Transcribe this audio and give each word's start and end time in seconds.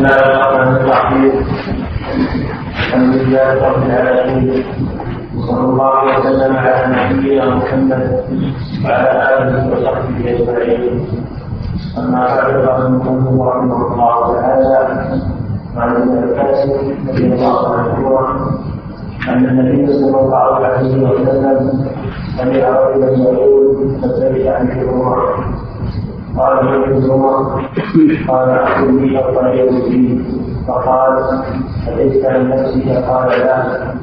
الله 0.00 0.16
الرحمن 0.16 0.76
الرحيم 0.80 1.32
الحمد 2.80 3.12
لله 3.20 3.48
رب 3.68 3.82
العالمين. 3.84 4.64
وصلى 5.36 5.64
الله 5.70 5.96
وسلم 6.08 6.52
على 6.56 6.80
نبينا 6.88 7.44
محمد 7.60 8.02
وعلى 8.84 9.10
آله 9.28 9.60
وصحبه 9.68 10.24
أجمعين. 10.32 11.04
أما 12.00 12.20
بعد 12.32 12.52
فقد 12.64 12.84
المصنف 12.84 13.36
رحمه 13.48 13.78
الله 13.92 14.16
تعالى 14.40 14.76
عن 15.76 15.90
ابن 15.96 16.10
عباس 16.24 16.60
رضي 17.08 17.24
الله 17.36 17.60
عنه 17.76 18.44
أن 19.28 19.44
النبي 19.52 19.84
صلى 20.00 20.18
الله 20.20 20.48
عليه 20.64 20.92
وسلم 20.96 21.58
سمع 22.40 22.62
رجلا 22.80 23.10
يقول 23.20 23.64
فسمع 24.00 24.42
عن 24.56 24.64
عمر 24.88 25.18
قال 26.38 26.58
ابن 26.68 27.10
عمر 27.10 27.62
قال 28.28 28.50
اخذ 28.50 28.86
لي 28.86 29.28
الطريق 29.28 29.70
فيه 29.70 30.18
فقال 30.68 31.42
أليس 31.88 32.24
عن 32.24 32.48
نفسك 32.48 32.88
قال 33.08 33.28
لا 33.28 33.94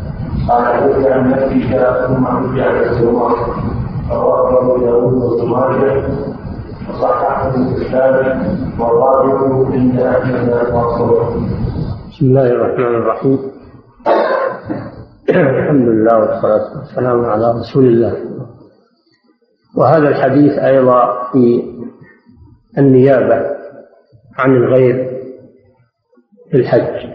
قال 0.50 0.88
ليس 0.88 1.08
عن 1.08 1.32
نفسك 1.32 1.72
ثم 2.08 2.26
حج 2.26 2.60
عن 2.60 2.76
الزمر 2.84 3.32
رواه 4.12 4.62
ابو 4.62 4.78
داود 4.78 5.14
وابن 5.14 5.50
ماجه 5.50 6.04
وصححه 6.90 7.56
الاسلام 7.56 8.58
والراجع 8.80 9.36
عند 9.74 10.00
احمد 10.00 10.50
المرسول 10.50 11.18
بسم 12.12 12.26
الله 12.26 12.52
الرحمن 12.52 12.96
الرحيم. 12.96 13.40
الحمد 15.30 15.88
لله 15.88 16.18
والصلاة 16.20 16.78
والسلام 16.80 17.26
على 17.26 17.52
رسول 17.60 17.86
الله. 17.86 18.14
وهذا 19.78 20.08
الحديث 20.10 20.52
أيضا 20.52 21.30
في 21.32 21.64
النيابة 22.78 23.46
عن 24.38 24.56
الغير 24.56 25.10
في 26.52 26.58
الحج. 26.58 27.10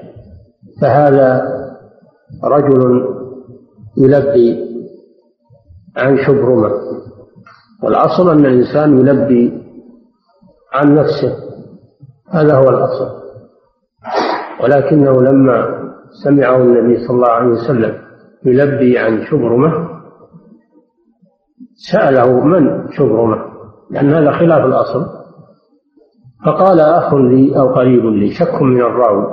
فهذا 0.81 1.43
رجل 2.45 3.05
يلبي 3.97 4.73
عن 5.97 6.17
شبرمة 6.27 6.71
والأصل 7.83 8.31
أن 8.31 8.47
الإنسان 8.47 8.99
يلبي 8.99 9.63
عن 10.73 10.95
نفسه. 10.95 11.37
هذا 12.31 12.55
هو 12.55 12.69
الأصل. 12.69 13.23
ولكنه 14.63 15.23
لما 15.23 15.83
سمعه 16.25 16.57
النبي 16.57 17.07
صلى 17.07 17.17
الله 17.17 17.29
عليه 17.29 17.51
وسلم 17.51 17.99
يلبي 18.45 18.99
عن 18.99 19.25
شبرمة 19.25 19.89
سأله 21.93 22.41
من 22.45 22.91
شبرمة 22.93 23.37
لأن 23.91 24.15
هذا 24.15 24.31
خلاف 24.33 24.67
الأصل. 24.67 25.22
فقال 26.45 26.81
أخ 26.81 27.15
لي 27.15 27.57
أو 27.57 27.75
قريب 27.75 28.07
لي 28.07 28.35
شك 28.35 28.63
من 28.63 28.81
الراوي. 28.81 29.27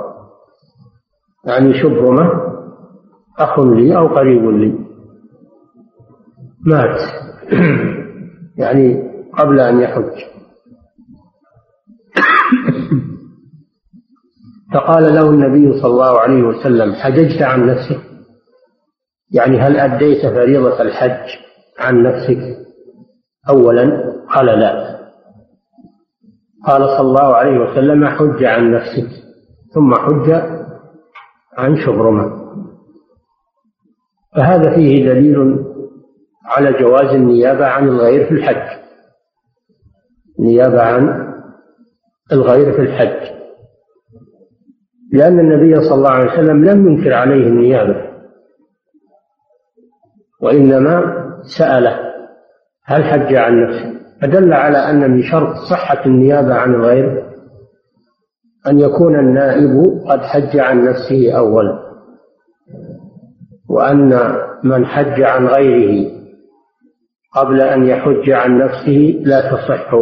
يعني 1.44 1.82
شبرمة 1.82 2.30
أخ 3.38 3.58
لي 3.58 3.96
أو 3.96 4.06
قريب 4.06 4.44
لي. 4.44 4.78
مات. 6.66 7.00
يعني 8.62 9.10
قبل 9.38 9.60
أن 9.60 9.80
يحج. 9.80 10.12
فقال 14.74 15.14
له 15.14 15.30
النبي 15.30 15.80
صلى 15.80 15.90
الله 15.90 16.20
عليه 16.20 16.42
وسلم 16.42 16.92
حججت 16.92 17.42
عن 17.42 17.66
نفسك؟ 17.66 18.00
يعني 19.30 19.60
هل 19.60 19.76
أديت 19.76 20.26
فريضة 20.26 20.82
الحج 20.82 21.28
عن 21.78 22.02
نفسك؟ 22.02 22.38
أولا 23.48 24.12
قال 24.34 24.46
لا. 24.46 24.89
قال 26.66 26.88
صلى 26.88 27.00
الله 27.00 27.34
عليه 27.36 27.58
وسلم 27.58 28.06
حج 28.06 28.44
عن 28.44 28.70
نفسك 28.72 29.08
ثم 29.74 29.94
حج 29.94 30.30
عن 31.58 31.76
شبرمة 31.76 32.40
فهذا 34.36 34.74
فيه 34.74 35.08
دليل 35.08 35.64
على 36.44 36.72
جواز 36.72 37.14
النيابة 37.14 37.66
عن 37.66 37.88
الغير 37.88 38.28
في 38.28 38.34
الحج. 38.34 38.80
النيابة 40.38 40.82
عن 40.82 41.32
الغير 42.32 42.72
في 42.72 42.80
الحج. 42.80 43.30
لأن 45.12 45.40
النبي 45.40 45.74
صلى 45.80 45.94
الله 45.94 46.10
عليه 46.10 46.32
وسلم 46.32 46.64
لم 46.64 46.88
ينكر 46.88 47.12
عليه 47.12 47.46
النيابة 47.46 48.10
وإنما 50.42 51.02
سأله 51.58 52.12
هل 52.84 53.04
حج 53.04 53.34
عن 53.34 53.64
نفسه 53.64 53.99
فدل 54.22 54.52
على 54.52 54.78
أن 54.78 55.10
من 55.10 55.22
شرط 55.22 55.54
صحة 55.70 56.06
النيابة 56.06 56.54
عن 56.54 56.74
الغير 56.74 57.30
أن 58.66 58.78
يكون 58.78 59.18
النائب 59.18 60.02
قد 60.08 60.20
حج 60.20 60.58
عن 60.58 60.84
نفسه 60.84 61.38
أولا 61.38 61.90
وأن 63.68 64.34
من 64.64 64.86
حج 64.86 65.22
عن 65.22 65.46
غيره 65.46 66.10
قبل 67.34 67.60
أن 67.60 67.86
يحج 67.86 68.30
عن 68.30 68.58
نفسه 68.58 69.20
لا 69.22 69.40
تصح 69.40 69.94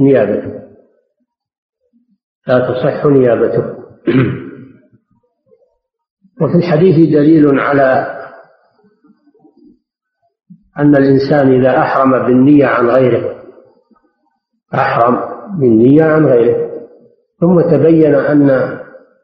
نيابته. 0.00 0.60
لا 2.46 2.58
تصح 2.58 3.06
نيابته. 3.06 3.64
وفي 6.40 6.56
الحديث 6.56 7.12
دليل 7.12 7.60
على 7.60 8.16
أن 10.78 10.96
الإنسان 10.96 11.60
إذا 11.60 11.78
أحرم 11.78 12.26
بالنية 12.26 12.66
عن 12.66 12.86
غيره 12.86 13.39
أحرم 14.74 15.20
بالنية 15.60 16.04
عن 16.04 16.26
غيره. 16.26 16.70
ثم 17.40 17.60
تبين 17.60 18.14
أن 18.14 18.78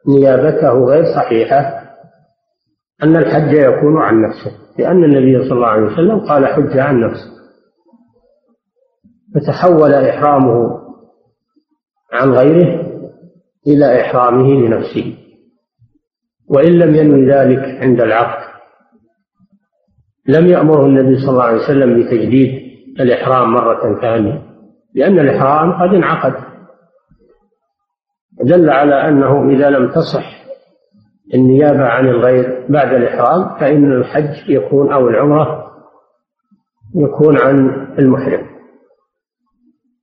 نيابته 0.07 0.85
غير 0.85 1.03
صحيحة 1.15 1.83
أن 3.03 3.15
الحج 3.15 3.53
يكون 3.53 4.01
عن 4.01 4.21
نفسه 4.21 4.51
لأن 4.79 5.03
النبي 5.03 5.43
صلى 5.43 5.53
الله 5.53 5.67
عليه 5.67 5.85
وسلم 5.85 6.19
قال 6.19 6.47
حج 6.47 6.77
عن 6.77 6.99
نفسه. 6.99 7.37
فتحول 9.35 9.93
إحرامه 9.93 10.79
عن 12.13 12.31
غيره 12.31 12.87
إلى 13.67 14.01
إحرامه 14.01 14.47
لنفسه. 14.53 15.17
وإن 16.49 16.71
لم 16.71 16.95
ينوي 16.95 17.31
ذلك 17.31 17.59
عند 17.81 18.01
العقد 18.01 18.47
لم 20.27 20.47
يأمره 20.47 20.85
النبي 20.85 21.17
صلى 21.17 21.29
الله 21.29 21.43
عليه 21.43 21.63
وسلم 21.63 21.99
بتجديد 21.99 22.49
الإحرام 22.99 23.53
مرة 23.53 24.01
ثانية. 24.01 24.46
لأن 24.97 25.19
الإحرام 25.19 25.71
قد 25.71 25.95
انعقد. 25.95 26.33
دل 28.43 28.69
على 28.69 29.09
أنه 29.09 29.49
إذا 29.49 29.69
لم 29.69 29.91
تصح 29.91 30.37
النيابة 31.33 31.83
عن 31.83 32.07
الغير 32.07 32.65
بعد 32.69 32.93
الإحرام 32.93 33.59
فإن 33.59 33.91
الحج 33.91 34.49
يكون 34.49 34.93
أو 34.93 35.07
العمرة 35.07 35.71
يكون 36.95 37.37
عن 37.37 37.87
المحرم. 37.99 38.47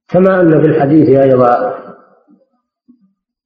كما 0.09 0.41
أن 0.41 0.61
في 0.63 0.67
الحديث 0.67 1.09
أيضا 1.09 1.75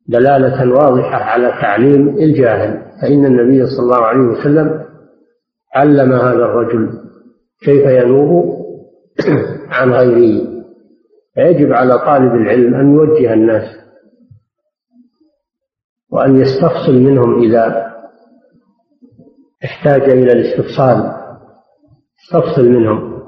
دلالة 0.07 0.75
واضحة 0.75 1.25
على 1.25 1.49
تعليم 1.49 2.09
الجاهل 2.09 2.83
فإن 3.03 3.25
النبي 3.25 3.67
صلى 3.67 3.85
الله 3.85 4.05
عليه 4.05 4.21
وسلم 4.21 4.85
علم 5.75 6.13
هذا 6.13 6.45
الرجل 6.45 6.91
كيف 7.65 7.87
ينوب 7.87 8.59
عن 9.71 9.93
غيره. 9.93 10.58
فيجب 11.39 11.73
على 11.73 11.99
طالب 11.99 12.35
العلم 12.35 12.75
أن 12.75 12.95
يوجه 12.95 13.33
الناس 13.33 13.79
وأن 16.11 16.37
يستفصل 16.37 16.93
منهم 16.93 17.43
إذا 17.43 17.93
احتاج 19.65 20.03
إلى 20.03 20.33
الاستفصال 20.33 21.13
يستفصل 22.23 22.69
منهم 22.69 23.23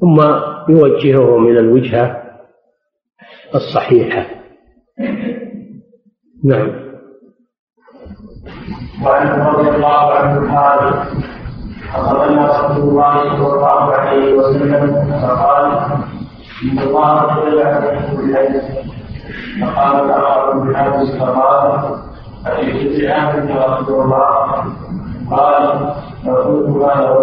ثم 0.00 0.20
يوجههم 0.68 1.46
إلى 1.46 1.60
الوجهة 1.60 2.22
الصحيحة. 3.54 4.26
نعم. 6.44 6.84
وعن 9.04 9.40
رضي 9.40 9.68
الله 9.76 10.12
عنه 10.12 10.56
قال 10.56 11.08
أخبرنا 11.94 12.46
رسول 12.46 12.88
الله 12.88 13.36
صلى 13.36 13.54
الله 13.54 13.92
عليه 13.92 14.34
وسلم 14.34 15.10
فقال 15.20 16.13
إن 16.64 16.78
الله 16.78 17.44
جل 17.44 17.58
عليه 17.62 18.16
بالعلم 18.16 18.62
فقال 19.60 20.06
بن 20.60 20.76
حارث 20.76 21.16
فقال 21.20 21.94
أجئت 22.46 23.02
بعام 23.02 23.48
يا 23.48 23.66
رسول 23.76 24.04
الله 24.04 24.64
قال 25.30 25.92
فقلت 26.26 26.68
ما 26.68 26.86
له 26.86 27.14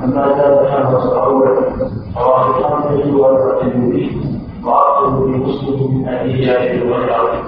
فما 0.00 0.28
زاد 0.38 0.66
عنه 0.66 0.98
صعوبة 0.98 1.48
رواه 2.16 2.50
الخمسة 2.50 3.16
والترمذي 3.16 4.20
وأصله 4.64 5.26
في 5.26 5.38
مسلم 5.38 5.98
من 5.98 6.08
أبي 6.08 6.44
جابر 6.46 6.92
والأرض 6.92 7.44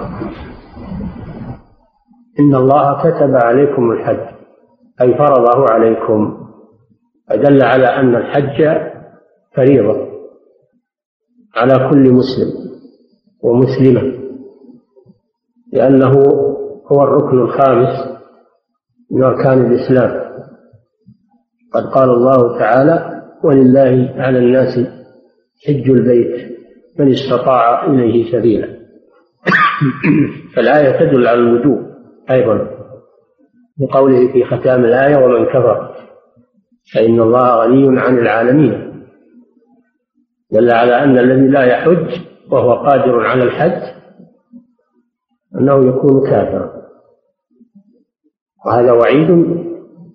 إن 2.39 2.55
الله 2.55 2.93
كتب 2.99 3.35
عليكم 3.35 3.91
الحج 3.91 4.19
أي 5.01 5.17
فرضه 5.17 5.65
عليكم 5.73 6.37
فدل 7.29 7.63
على 7.63 7.87
أن 7.87 8.15
الحج 8.15 8.61
فريضة 9.57 10.07
على 11.55 11.89
كل 11.89 12.13
مسلم 12.13 12.67
ومسلمة 13.43 14.17
لأنه 15.73 16.11
هو 16.91 17.03
الركن 17.03 17.39
الخامس 17.39 18.17
من 19.11 19.23
أركان 19.23 19.65
الإسلام. 19.65 20.27
قد 21.73 21.83
قال 21.83 22.09
الله 22.09 22.59
تعالى 22.59 23.23
ولله 23.43 24.13
على 24.17 24.39
الناس 24.39 24.79
حج 25.67 25.89
البيت 25.89 26.57
من 26.99 27.11
استطاع 27.11 27.85
إليه 27.85 28.31
سبيلا. 28.31 28.67
فالآية 30.55 30.99
تدل 30.99 31.27
على 31.27 31.39
الوجوب 31.39 31.87
أيضا 32.31 32.69
بقوله 33.77 34.31
في 34.33 34.43
ختام 34.43 34.85
الآية 34.85 35.17
ومن 35.17 35.45
كفر 35.45 35.95
فإن 36.93 37.19
الله 37.19 37.63
غني 37.63 37.99
عن 37.99 38.17
العالمين. 38.17 38.86
دل 40.51 40.71
على 40.71 41.03
أن 41.03 41.17
الذي 41.17 41.47
لا 41.47 41.63
يحج 41.63 42.21
وهو 42.51 42.73
قادر 42.73 43.25
على 43.25 43.43
الحج 43.43 43.97
أنه 45.55 45.89
يكون 45.89 46.29
كافرا. 46.29 46.77
وهذا 48.65 48.91
وعيد 48.91 49.27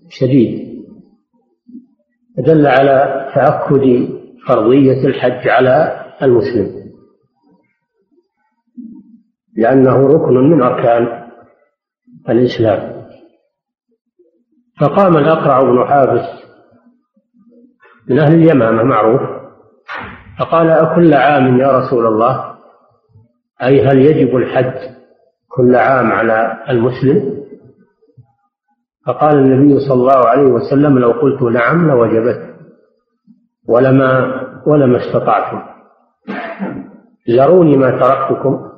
شديد. 0.08 0.73
دل 2.38 2.67
على 2.67 3.29
تأكد 3.34 4.08
فرضية 4.49 5.06
الحج 5.06 5.49
على 5.49 6.05
المسلم. 6.23 6.93
لأنه 9.56 10.06
ركن 10.06 10.35
من 10.35 10.62
أركان 10.62 11.28
الإسلام. 12.28 13.06
فقام 14.81 15.17
الأقرع 15.17 15.62
بن 15.62 15.85
حابس 15.85 16.43
من 18.08 18.19
أهل 18.19 18.35
اليمامة 18.35 18.82
معروف. 18.82 19.41
فقال 20.38 20.70
أكل 20.70 21.14
عام 21.14 21.61
يا 21.61 21.79
رسول 21.79 22.06
الله؟ 22.06 22.55
أي 23.62 23.87
هل 23.87 23.99
يجب 23.99 24.37
الحج 24.37 24.75
كل 25.49 25.76
عام 25.76 26.12
على 26.12 26.64
المسلم؟ 26.69 27.43
فقال 29.06 29.38
النبي 29.38 29.81
صلى 29.81 29.94
الله 29.94 30.29
عليه 30.29 30.43
وسلم 30.43 30.99
لو 30.99 31.11
قلت 31.11 31.43
نعم 31.43 31.88
لوجبت 31.90 32.55
ولما 33.69 34.43
ولما 34.67 34.99
استطعتم. 34.99 35.62
ذروني 37.31 37.76
ما 37.76 37.90
تركتكم 37.90 38.69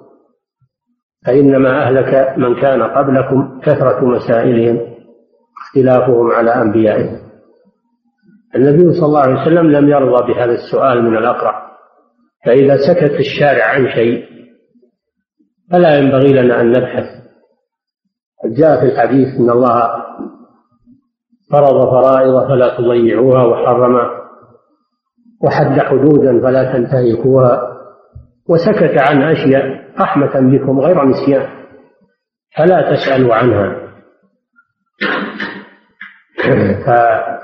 فإنما 1.26 1.82
أهلك 1.82 2.38
من 2.38 2.54
كان 2.60 2.82
قبلكم 2.82 3.60
كثرة 3.60 4.04
مسائلهم 4.04 4.94
اختلافهم 5.62 6.32
على 6.32 6.50
أنبيائهم. 6.62 7.23
النبي 8.56 8.92
صلى 8.92 9.06
الله 9.06 9.20
عليه 9.20 9.42
وسلم 9.42 9.70
لم 9.70 9.88
يرضى 9.88 10.32
بهذا 10.32 10.52
السؤال 10.52 11.02
من 11.02 11.16
الأقرع. 11.16 11.64
فإذا 12.46 12.76
سكت 12.76 13.20
الشارع 13.20 13.64
عن 13.64 13.88
شيء 13.88 14.24
فلا 15.70 15.98
ينبغي 15.98 16.32
لنا 16.32 16.60
أن 16.60 16.70
نبحث. 16.70 17.24
جاء 18.44 18.80
في 18.80 18.86
الحديث 18.86 19.28
أن 19.40 19.50
الله 19.50 20.04
فرض 21.52 21.90
فرائض 21.90 22.48
فلا 22.48 22.76
تضيعوها 22.78 23.44
وحرم 23.44 24.10
وحد 25.44 25.80
حدودا 25.80 26.40
فلا 26.42 26.72
تنتهكوها 26.72 27.62
وسكت 28.48 28.98
عن 28.98 29.22
أشياء 29.22 29.84
رحمة 30.00 30.40
بكم 30.40 30.80
غير 30.80 31.04
نسيان 31.04 31.48
فلا 32.56 32.94
تسألوا 32.94 33.34
عنها. 33.34 33.84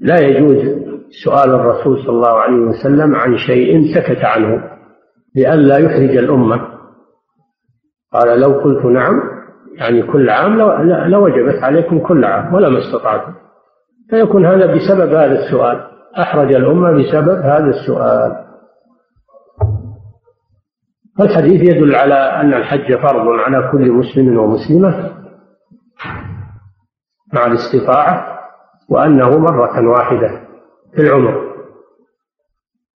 فلا 0.00 0.18
يجوز 0.20 0.86
سؤال 1.24 1.50
الرسول 1.54 1.98
صلى 1.98 2.10
الله 2.10 2.40
عليه 2.40 2.56
وسلم 2.56 3.16
عن 3.16 3.36
شيء 3.38 3.94
سكت 3.94 4.24
عنه 4.24 4.70
لئلا 5.36 5.78
يحرج 5.78 6.16
الأمة. 6.16 6.68
قال 8.12 8.40
لو 8.40 8.52
قلت 8.60 8.84
نعم 8.84 9.20
يعني 9.74 10.02
كل 10.02 10.30
عام 10.30 10.58
لوجبت 11.10 11.62
عليكم 11.62 11.98
كل 11.98 12.24
عام 12.24 12.54
ولما 12.54 12.78
استطعتم. 12.78 13.32
فيكون 14.10 14.46
هذا 14.46 14.66
بسبب 14.66 15.14
هذا 15.14 15.46
السؤال. 15.46 15.86
أحرج 16.18 16.54
الأمة 16.54 16.92
بسبب 16.92 17.38
هذا 17.38 17.70
السؤال. 17.70 18.46
فالحديث 21.18 21.60
يدل 21.60 21.94
على 21.94 22.14
أن 22.14 22.54
الحج 22.54 22.94
فرض 22.94 23.28
على 23.28 23.68
كل 23.72 23.92
مسلم 23.92 24.38
ومسلمة 24.38 25.12
مع 27.32 27.46
الاستطاعة. 27.46 28.35
وأنه 28.88 29.38
مرة 29.38 29.88
واحدة 29.88 30.46
في 30.94 31.02
العمر. 31.02 31.56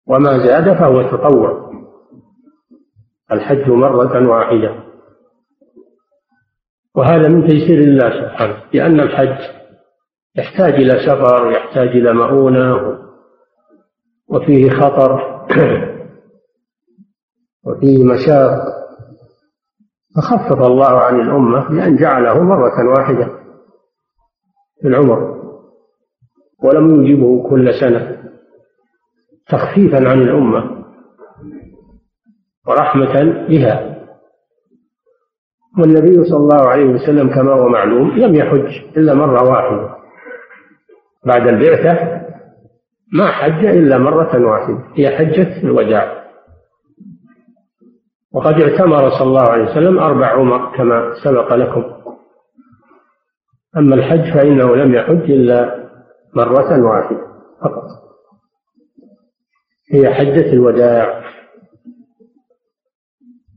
وما 0.07 0.47
زاد 0.47 0.79
فهو 0.79 1.03
تطوع. 1.03 1.69
الحج 3.33 3.71
مرة 3.71 4.29
واحدة. 4.29 4.85
وهذا 6.95 7.29
من 7.29 7.47
تيسير 7.49 7.79
الله 7.79 8.11
سبحانه 8.11 8.63
لأن 8.73 9.01
الحج 9.01 9.59
يحتاج 10.37 10.75
إلى 10.75 11.07
سفر 11.07 11.51
يحتاج 11.51 11.89
إلى 11.89 12.13
مؤونة 12.13 12.99
وفيه 14.29 14.71
خطر 14.71 15.39
وفيه 17.67 18.05
مشاق. 18.05 18.79
فخفف 20.17 20.63
الله 20.63 21.01
عن 21.01 21.21
الأمة 21.21 21.69
بأن 21.69 21.97
جعله 21.97 22.43
مرة 22.43 22.89
واحدة 22.89 23.29
في 24.81 24.89
العمر. 24.89 25.38
ولم 26.63 27.05
يجبه 27.05 27.49
كل 27.51 27.75
سنة 27.81 28.19
تخفيفا 29.49 30.09
عن 30.09 30.23
الأمة 30.23 30.85
ورحمة 32.67 33.23
بها. 33.49 33.99
والنبي 35.79 36.25
صلى 36.25 36.37
الله 36.37 36.69
عليه 36.69 36.85
وسلم 36.85 37.29
كما 37.29 37.53
هو 37.53 37.69
معلوم 37.69 38.11
لم 38.11 38.35
يحج 38.35 38.97
إلا 38.97 39.15
مرة 39.15 39.51
واحدة. 39.51 39.95
بعد 41.27 41.49
البعثة 41.49 42.23
ما 43.13 43.27
حج 43.27 43.65
إلا 43.65 43.99
مرة 43.99 44.47
واحدة. 44.47 44.85
هي 44.95 45.17
حجة 45.17 45.63
الوداع. 45.63 46.25
وقد 48.33 48.61
اعتمر 48.61 49.11
صلى 49.11 49.29
الله 49.29 49.49
عليه 49.49 49.65
وسلم 49.65 49.99
أربع 49.99 50.27
عمر 50.27 50.77
كما 50.77 51.15
سبق 51.25 51.55
لكم. 51.55 51.85
أما 53.77 53.95
الحج 53.95 54.35
فإنه 54.35 54.77
لم 54.77 54.95
يحج 54.95 55.31
إلا 55.31 55.88
مرة 56.37 56.85
واحدة 56.87 57.19
فقط. 57.61 57.85
هي 59.93 60.15
حجة 60.15 60.53
الوداع. 60.53 61.23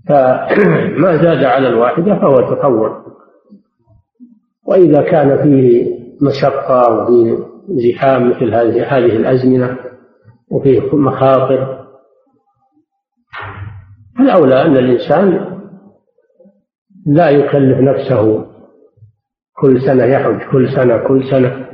فما 0.08 1.18
زاد 1.24 1.44
على 1.44 1.68
الواحدة 1.68 2.16
فهو 2.20 2.36
تطوع. 2.56 3.06
وإذا 4.66 5.02
كان 5.02 5.44
فيه 5.44 5.92
مشقة 6.22 6.94
وفيه 6.94 7.38
زحام 7.70 8.30
مثل 8.30 8.54
هذه 8.54 9.16
الأزمنة 9.16 9.78
وفيه 10.52 10.96
مخاطر 10.96 11.88
الأولى 14.20 14.62
أن 14.62 14.78
الإنسان 14.78 15.52
لا 17.06 17.30
يكلف 17.30 17.78
نفسه 17.80 18.46
كل 19.58 19.82
سنة 19.82 20.04
يحج 20.04 20.52
كل 20.52 20.70
سنة 20.76 20.98
كل 21.08 21.30
سنة. 21.30 21.71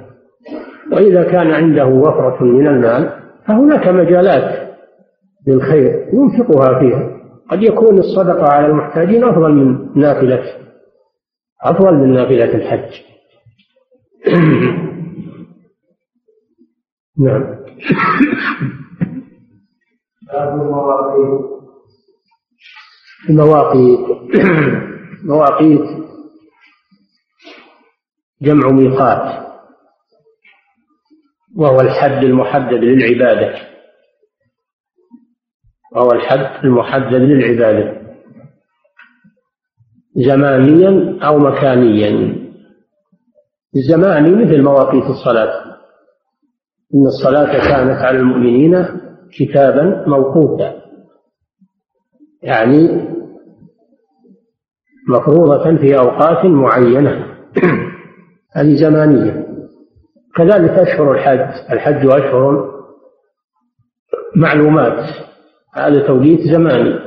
وإذا 0.91 1.23
كان 1.23 1.51
عنده 1.51 1.85
وفرة 1.85 2.43
من 2.43 2.67
المال 2.67 3.09
فهناك 3.47 3.87
مجالات 3.87 4.67
للخير 5.47 6.09
ينفقها 6.13 6.79
فيها. 6.79 7.17
قد 7.49 7.63
يكون 7.63 7.97
الصدقة 7.97 8.53
على 8.53 8.65
المحتاجين 8.65 9.23
أفضل 9.23 9.51
من 9.51 9.99
نافلة 10.01 10.43
أفضل 11.63 11.93
من 11.93 12.13
نافلة 12.13 12.55
الحج. 12.55 13.01
نعم. 17.19 17.57
المواقيت. 23.29 23.99
مواقيت 25.25 25.81
جمع 28.41 28.71
ميقات. 28.71 29.46
وهو 31.57 31.81
الحد 31.81 32.23
المحدد 32.23 32.83
للعبادة. 32.83 33.55
وهو 35.95 36.11
الحد 36.11 36.65
المحدد 36.65 37.13
للعبادة. 37.13 37.97
زمانيا 40.15 41.19
أو 41.27 41.39
مكانيا. 41.39 42.37
الزماني 43.75 44.45
مثل 44.45 44.61
مواقيت 44.61 45.03
الصلاة. 45.03 45.77
إن 46.95 47.05
الصلاة 47.05 47.51
كانت 47.51 48.01
على 48.01 48.17
المؤمنين 48.17 48.85
كتابا 49.33 50.05
موقوتا. 50.07 50.81
يعني 52.41 53.07
مفروضة 55.09 55.77
في 55.77 55.97
أوقات 55.97 56.45
معينة. 56.45 57.37
هذه 58.55 58.75
زمانية. 58.75 59.46
كذلك 60.37 60.71
أشهر 60.71 61.11
الحج. 61.11 61.71
الحج 61.71 62.05
أشهر 62.05 62.77
معلومات 64.35 65.05
هذا 65.75 66.07
توقيت 66.07 66.39
زماني 66.39 66.99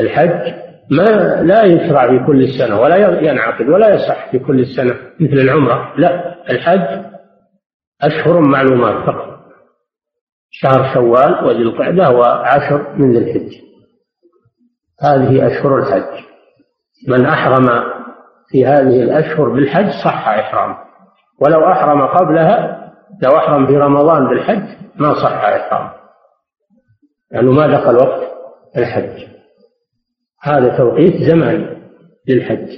الحج 0.00 0.54
ما 0.90 1.42
لا 1.42 1.62
يشرع 1.62 2.08
في 2.08 2.26
كل 2.26 2.42
السنة 2.42 2.80
ولا 2.80 3.20
ينعقد 3.20 3.68
ولا 3.68 3.94
يصح 3.94 4.30
في 4.30 4.38
كل 4.38 4.60
السنة 4.60 4.94
مثل 5.20 5.32
العمرة. 5.32 5.94
لا 5.96 6.34
الحج 6.50 7.04
أشهر 8.02 8.40
معلومات 8.40 9.06
فقط. 9.06 9.38
شهر 10.50 10.94
شوال 10.94 11.44
وذي 11.44 11.62
القعدة 11.62 12.10
وعشر 12.10 12.94
من 12.96 13.12
ذي 13.12 13.18
الحج. 13.18 13.54
هذه 15.02 15.46
أشهر 15.46 15.78
الحج. 15.78 16.24
من 17.08 17.26
أحرم 17.26 17.84
في 18.48 18.66
هذه 18.66 19.02
الأشهر 19.02 19.48
بالحج 19.48 19.90
صح 20.04 20.28
إحرامه. 20.28 20.87
ولو 21.40 21.66
أحرم 21.72 22.02
قبلها 22.02 22.78
لو 23.22 23.36
أحرم 23.36 23.66
في 23.66 23.76
رمضان 23.76 24.28
بالحج 24.28 24.66
ما 24.96 25.14
صح 25.14 25.44
إحرامه 25.44 25.92
لأنه 27.32 27.52
ما 27.52 27.66
دخل 27.66 27.96
وقت 27.96 28.22
الحج. 28.76 29.26
هذا 30.42 30.76
توقيت 30.78 31.22
زماني 31.30 31.66
للحج. 32.28 32.68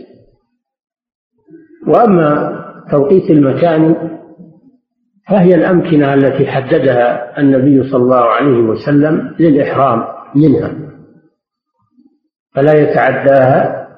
وأما 1.87 2.61
توقيت 2.91 3.31
المكان 3.31 4.11
فهي 5.29 5.55
الأمكنة 5.55 6.15
التي 6.15 6.47
حددها 6.47 7.39
النبي 7.41 7.91
صلى 7.91 8.03
الله 8.03 8.25
عليه 8.25 8.63
وسلم 8.63 9.37
للإحرام 9.39 10.05
منها. 10.35 10.75
فلا 12.55 12.73
يتعداها 12.73 13.89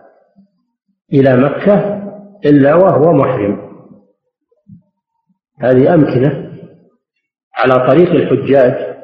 إلى 1.12 1.36
مكة 1.36 2.02
إلا 2.44 2.74
وهو 2.74 3.12
محرم. 3.12 3.71
هذه 5.62 5.94
أمكنة 5.94 6.52
على 7.54 7.86
طريق 7.88 8.10
الحجاج 8.10 8.96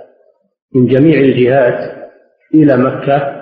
من 0.75 0.87
جميع 0.87 1.21
الجهات 1.21 2.09
إلى 2.55 2.77
مكة 2.77 3.39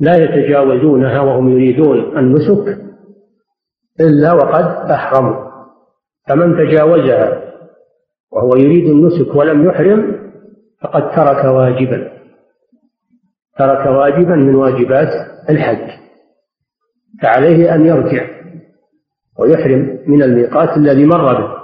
لا 0.00 0.16
يتجاوزونها 0.16 1.20
وهم 1.20 1.52
يريدون 1.52 2.18
النسك 2.18 2.78
إلا 4.00 4.32
وقد 4.32 4.90
أحرموا. 4.90 5.50
فمن 6.28 6.56
تجاوزها 6.56 7.42
وهو 8.32 8.56
يريد 8.56 8.88
النسك 8.88 9.34
ولم 9.34 9.64
يحرم 9.68 10.30
فقد 10.82 11.10
ترك 11.10 11.44
واجبا. 11.44 12.10
ترك 13.58 13.86
واجبا 13.86 14.34
من 14.34 14.54
واجبات 14.54 15.08
الحج. 15.50 15.90
فعليه 17.22 17.74
أن 17.74 17.86
يرجع. 17.86 18.39
ويحرم 19.40 19.98
من 20.06 20.22
الميقات 20.22 20.76
الذي 20.76 21.06
مر 21.06 21.40
به. 21.40 21.60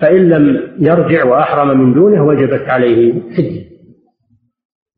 فإن 0.00 0.28
لم 0.28 0.74
يرجع 0.78 1.24
وأحرم 1.24 1.80
من 1.80 1.94
دونه 1.94 2.24
وجبت 2.24 2.68
عليه 2.68 3.20
فدية 3.36 3.64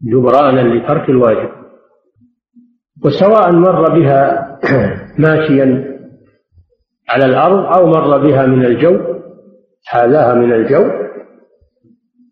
جبرانا 0.02 0.60
لترك 0.60 1.10
الواجب. 1.10 1.48
وسواء 3.04 3.52
مر 3.52 3.94
بها 3.98 4.46
ماشيا 5.18 5.96
على 7.08 7.24
الأرض 7.24 7.78
أو 7.78 7.86
مر 7.86 8.18
بها 8.18 8.46
من 8.46 8.64
الجو 8.64 8.98
حاذاها 9.84 10.34
من 10.34 10.52
الجو 10.52 10.84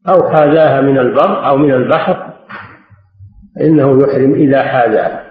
أو 0.09 0.31
حاذاها 0.31 0.81
من 0.81 0.99
البر 0.99 1.49
أو 1.49 1.57
من 1.57 1.75
البحر 1.75 2.35
إنه 3.61 4.03
يحرم 4.03 4.35
إذا 4.35 4.63
حاذاها. 4.63 5.25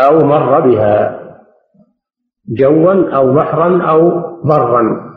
أو 0.00 0.26
مر 0.26 0.60
بها 0.60 1.23
جوا 2.48 3.16
أو 3.16 3.34
بحرا 3.34 3.82
أو 3.82 4.10
برا 4.44 5.14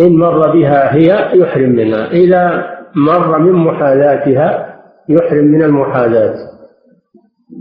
إن 0.00 0.16
مر 0.16 0.52
بها 0.52 0.94
هي 0.94 1.38
يحرم 1.40 1.70
منها. 1.70 2.10
إذا 2.10 2.70
مر 2.94 3.38
من 3.38 3.52
محاذاتها 3.52 4.80
يحرم 5.08 5.44
من 5.44 5.62
المحاذاة. 5.62 6.34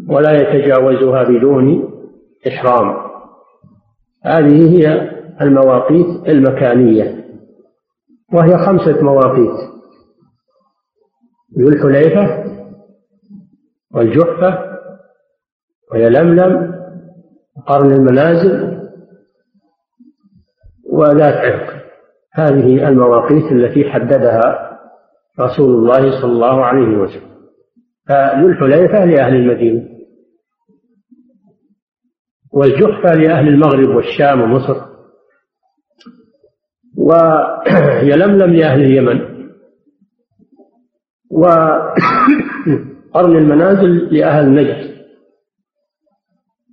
ولا 0.09 0.31
يتجاوزها 0.31 1.23
بدون 1.23 1.89
إحرام. 2.47 2.95
هذه 4.25 4.77
هي 4.77 5.11
المواقيت 5.41 6.27
المكانية. 6.27 7.25
وهي 8.33 8.57
خمسة 8.57 9.01
مواقيت. 9.01 9.73
ذو 11.59 11.67
الحليفة 11.67 12.43
والجحفة 13.93 14.59
ويلملم 15.91 16.82
وقرن 17.57 17.91
المنازل 17.93 18.79
وذات 20.89 21.33
عرق. 21.33 21.83
هذه 22.33 22.87
المواقيت 22.89 23.51
التي 23.51 23.89
حددها 23.89 24.79
رسول 25.39 25.75
الله 25.75 26.21
صلى 26.21 26.31
الله 26.31 26.65
عليه 26.65 26.97
وسلم. 26.97 27.33
فذو 28.07 28.47
الحليفة 28.47 29.05
لأهل 29.05 29.35
المدينة 29.35 29.93
والجحفة 32.53 33.13
لأهل 33.13 33.47
المغرب 33.47 33.89
والشام 33.95 34.41
ومصر 34.41 34.81
ويلملم 36.97 38.53
لأهل 38.53 38.81
اليمن 38.81 39.33
وقرن 41.31 41.97
المنازل 43.37 44.15
لأهل 44.15 44.53
نجد 44.53 44.92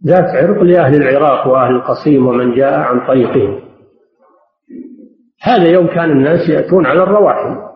ذات 0.06 0.24
عرق 0.24 0.62
لأهل 0.62 1.02
العراق 1.02 1.48
وأهل 1.48 1.74
القصيم 1.74 2.26
ومن 2.26 2.54
جاء 2.54 2.78
عن 2.78 3.06
طريقهم. 3.06 3.60
هذا 5.42 5.68
يوم 5.68 5.86
كان 5.86 6.10
الناس 6.10 6.48
يأتون 6.48 6.86
على 6.86 7.02
الرواحل. 7.02 7.70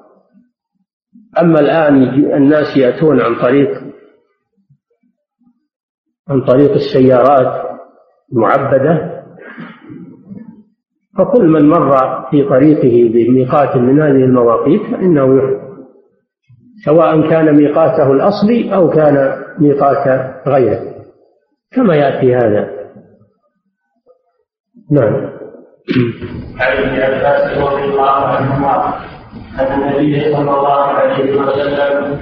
أما 1.41 1.61
الآن 1.61 2.03
الناس 2.35 2.77
يأتون 2.77 3.21
عن 3.21 3.35
طريق 3.35 3.83
عن 6.29 6.41
طريق 6.41 6.73
السيارات 6.73 7.79
المعبدة. 8.33 9.15
فكل 11.19 11.49
من 11.49 11.69
مر 11.69 11.97
في 12.31 12.49
طريقه 12.49 13.13
بميقات 13.13 13.77
من 13.77 14.03
هذه 14.03 14.25
المواقيت 14.25 14.83
فإنه 14.83 15.41
سواء 16.85 17.31
كان 17.31 17.57
ميقاته 17.57 18.13
الأصلي 18.13 18.75
أو 18.75 18.91
كان 18.91 19.43
ميقات 19.59 20.31
غيره. 20.49 20.94
كما 21.75 21.95
يأتي 21.95 22.37
هذا. 22.37 22.69
نعم. 24.91 25.15
عن 26.61 26.77
ابن 26.77 27.01
عباس 27.01 27.59
رضي 27.59 27.85
الله 27.85 28.11
عنهما 28.11 28.95
أن 29.61 29.83
النبي 29.83 30.33
صلى 30.33 30.51
الله 30.51 30.81
عليه 30.81 31.37
وسلم 31.37 32.19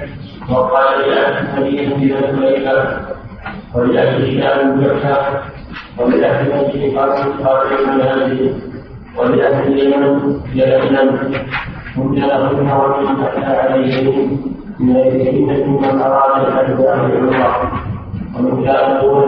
وقال 0.50 1.08
لأهل 1.08 1.68
المدينة 1.68 2.18
الليلة 2.28 3.00
ولأهل 3.74 4.42
شام 4.42 4.82
الجحفة 4.82 5.42
ولأهل 5.98 6.52
قاسم 6.96 7.32
قاسم 7.44 7.90
المنازل 7.90 8.54
ولأهل 9.18 9.72
اليمن 9.72 10.04
هم 11.96 12.14
لهم 12.14 12.70
ومن 12.70 13.24
فتح 13.24 13.48
عليهم 13.48 14.40
من 14.80 14.96
الفتنة 14.96 15.80
من 15.80 16.00
أراد 16.00 16.46
الحج 16.46 16.84
أهل 16.84 17.16
الله. 17.16 17.91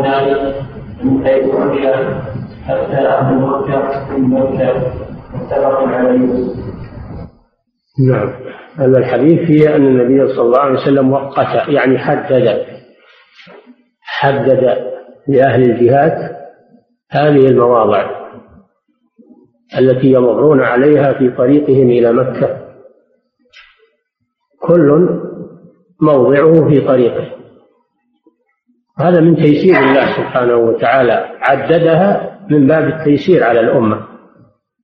ذلك 0.05 0.65
من 1.05 1.25
حتى 2.65 3.09
أهل 3.09 3.37
مكة 3.37 4.17
من 4.17 4.31
مكة 4.31 4.93
متفق 5.35 5.83
عليه 5.83 6.55
نعم. 8.09 8.29
هذا 8.77 8.99
الحديث 8.99 9.47
فيه 9.47 9.77
أن 9.77 9.87
النبي 9.87 10.35
صلى 10.35 10.43
الله 10.43 10.59
عليه 10.59 10.81
وسلم 10.81 11.13
وقت 11.13 11.69
يعني 11.69 11.99
حدد 11.99 12.67
حدد 14.03 14.77
لأهل 15.29 15.63
الجهات 15.63 16.37
هذه 17.11 17.47
المواضع 17.47 18.25
التي 19.79 20.07
يمرون 20.07 20.63
عليها 20.63 21.13
في 21.13 21.31
طريقهم 21.31 21.91
إلى 21.91 22.13
مكة. 22.13 22.65
كل 24.61 25.09
موضعه 26.03 26.69
في 26.69 26.81
طريقه. 26.81 27.34
هذا 28.99 29.21
من 29.21 29.37
تيسير 29.37 29.79
الله 29.79 30.17
سبحانه 30.17 30.57
وتعالى. 30.57 31.31
عددها 31.41 32.39
من 32.51 32.67
باب 32.67 32.89
التيسير 32.89 33.45
على 33.45 33.61
الأمة. 33.61 34.07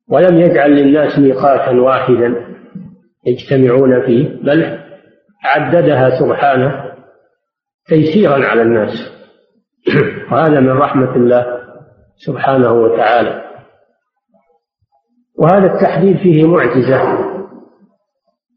ولم 0.08 0.40
يجعل 0.40 0.70
للناس 0.70 1.18
ميقاتا 1.18 1.70
واحدا 1.70 2.46
يجتمعون 3.26 4.06
فيه 4.06 4.28
بل 4.42 4.78
عددها 5.44 6.18
سبحانه 6.20 6.84
تيسيرا 7.86 8.46
على 8.46 8.62
الناس. 8.62 9.12
وهذا 10.32 10.60
من 10.60 10.70
رحمة 10.70 11.16
الله 11.16 11.46
سبحانه 12.16 12.72
وتعالى. 12.72 13.44
وهذا 15.38 15.74
التحديد 15.74 16.16
فيه 16.16 16.48
معجزة 16.48 17.18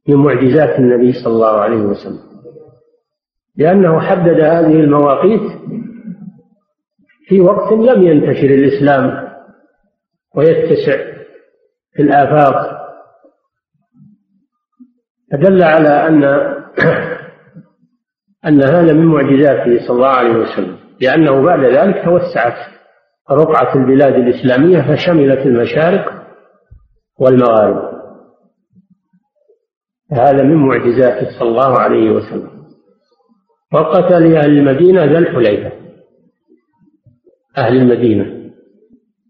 من 0.07 0.15
معجزات 0.15 0.79
النبي 0.79 1.13
صلى 1.13 1.33
الله 1.33 1.59
عليه 1.59 1.81
وسلم. 1.81 2.32
لأنه 3.57 3.99
حدد 3.99 4.41
هذه 4.41 4.79
المواقيت 4.79 5.41
في 7.27 7.41
وقت 7.41 7.71
لم 7.71 8.03
ينتشر 8.03 8.45
الإسلام 8.45 9.29
ويتسع 10.35 10.97
في 11.93 12.01
الآفاق. 12.01 12.83
فدل 15.31 15.63
على 15.63 16.07
أن 16.07 16.23
أن 18.47 18.63
هذا 18.63 18.93
من 18.93 19.05
معجزاته 19.05 19.87
صلى 19.87 19.95
الله 19.95 20.07
عليه 20.07 20.35
وسلم. 20.35 20.77
لأنه 21.01 21.41
بعد 21.41 21.59
ذلك 21.59 22.05
توسعت 22.05 22.73
رقعة 23.31 23.75
البلاد 23.75 24.13
الإسلامية 24.13 24.81
فشملت 24.81 25.45
المشارق 25.45 26.23
والمغارب. 27.19 27.93
هذا 30.11 30.43
من 30.43 30.55
معجزاته 30.55 31.39
صلى 31.39 31.49
الله 31.49 31.79
عليه 31.79 32.11
وسلم. 32.11 32.52
وقتل 33.73 34.33
لأهل 34.33 34.57
المدينة 34.57 35.05
ذا 35.05 35.17
الحليفة. 35.17 35.71
أهل 37.57 37.77
المدينة. 37.77 38.51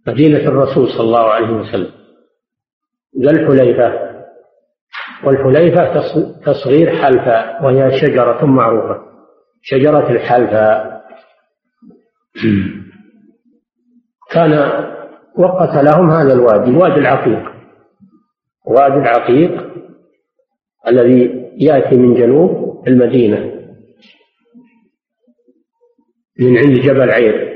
مدينة 0.08 0.38
الرسول 0.38 0.88
صلى 0.88 1.02
الله 1.02 1.30
عليه 1.30 1.54
وسلم. 1.54 1.92
ذا 3.22 3.32
الحليفة. 3.32 4.14
والحليفة 5.24 6.02
تصغير 6.46 6.96
حلفاء 6.96 7.66
وهي 7.66 8.00
شجرة 8.02 8.46
معروفة. 8.46 9.02
شجرة 9.62 10.12
الحلفاء. 10.12 11.04
كان 14.32 14.52
وقت 15.38 15.76
لهم 15.76 16.10
هذا 16.10 16.34
الوادي 16.34 16.72
وادي 16.72 17.00
العقيق. 17.00 17.52
وادي 18.66 18.96
العقيق 18.96 19.74
الذي 20.88 21.50
يأتي 21.58 21.96
من 21.96 22.14
جنوب 22.14 22.84
المدينة. 22.88 23.53
من 26.40 26.58
عند 26.58 26.80
جبل 26.80 27.12
عير. 27.12 27.54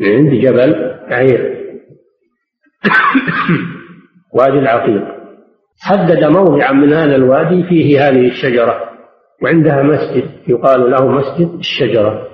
من 0.00 0.12
عند 0.12 0.34
جبل 0.34 0.98
عير. 1.08 1.58
وادي 4.34 4.58
العقيق. 4.58 5.18
حدد 5.80 6.24
موضعا 6.24 6.72
من 6.72 6.92
هذا 6.92 7.16
الوادي 7.16 7.62
فيه 7.68 8.08
هذه 8.08 8.28
الشجرة. 8.28 8.88
وعندها 9.42 9.82
مسجد 9.82 10.30
يقال 10.48 10.90
له 10.90 11.08
مسجد 11.08 11.58
الشجرة. 11.58 12.28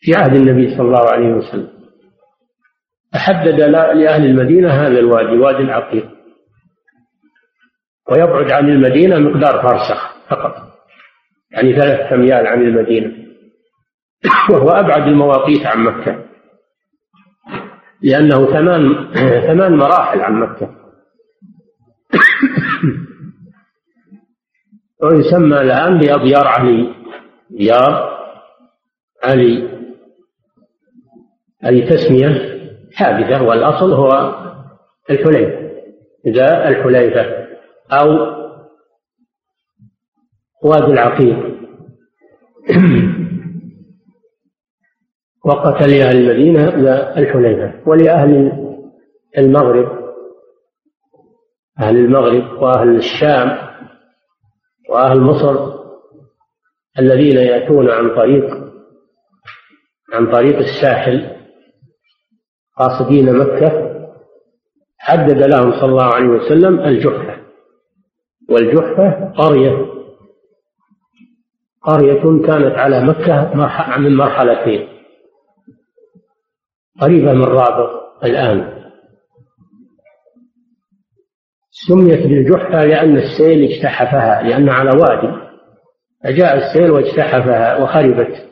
في 0.00 0.14
عهد 0.14 0.34
النبي 0.34 0.76
صلى 0.76 0.86
الله 0.86 1.10
عليه 1.10 1.34
وسلم. 1.34 1.78
فحدد 3.12 3.60
لأهل 3.60 4.24
المدينة 4.24 4.68
هذا 4.68 4.98
الوادي 4.98 5.38
وادي 5.38 5.62
العقيق. 5.62 6.08
ويبعد 8.10 8.52
عن 8.52 8.68
المدينة 8.68 9.18
مقدار 9.18 9.62
فرسخ 9.62 10.16
فقط. 10.28 10.67
يعني 11.50 11.72
ثلاثة 11.72 12.14
أميال 12.14 12.46
عن 12.46 12.62
المدينة. 12.62 13.12
وهو 14.50 14.68
أبعد 14.68 15.08
المواقيت 15.08 15.66
عن 15.66 15.84
مكة. 15.84 16.24
لأنه 18.02 18.46
ثمان 18.46 19.12
ثمان 19.48 19.76
مراحل 19.76 20.20
عن 20.20 20.40
مكة. 20.40 20.70
ويسمى 25.02 25.60
الآن 25.60 25.98
بأضيار 25.98 26.46
علي. 26.46 26.94
ديار 27.50 28.18
علي. 29.24 29.68
هذه 31.62 31.88
تسمية 31.90 32.58
حادثة 32.94 33.42
والأصل 33.42 33.92
هو 33.92 34.34
الحليفة. 35.10 35.68
إذا 36.26 36.68
الحليفة 36.68 37.48
أو 37.92 38.37
وادي 40.64 40.92
العقيق. 40.92 41.58
وقتل 45.44 45.90
لأهل 45.90 46.16
المدينة 46.16 46.68
الحليفة 47.16 47.88
ولأهل 47.88 48.52
المغرب. 49.38 49.98
أهل 51.80 51.96
المغرب 51.96 52.62
وأهل 52.62 52.96
الشام 52.96 53.58
وأهل 54.90 55.20
مصر 55.20 55.78
الذين 56.98 57.36
يأتون 57.36 57.90
عن 57.90 58.16
طريق 58.16 58.68
عن 60.14 60.32
طريق 60.32 60.58
الساحل 60.58 61.36
قاصدين 62.76 63.36
مكة 63.36 63.88
حدد 64.98 65.38
لهم 65.42 65.72
صلى 65.72 65.90
الله 65.90 66.14
عليه 66.14 66.28
وسلم 66.28 66.80
الجحفة. 66.80 67.38
والجحفة 68.50 69.32
قرية. 69.36 69.97
قرية 71.82 72.46
كانت 72.46 72.78
على 72.78 73.04
مكة 73.04 73.54
من 73.98 74.16
مرحلتين. 74.16 74.88
قريبة 77.00 77.32
من 77.32 77.44
رابغ 77.44 77.90
الآن. 78.24 78.78
سميت 81.70 82.26
بالجحفة 82.26 82.84
لأن 82.84 83.16
السيل 83.16 83.72
اجتحفها 83.72 84.42
لأنها 84.42 84.74
على 84.74 84.90
وادي 84.90 85.48
فجاء 86.24 86.56
السيل 86.56 86.90
واجتحفها 86.90 87.82
وخربت. 87.82 88.48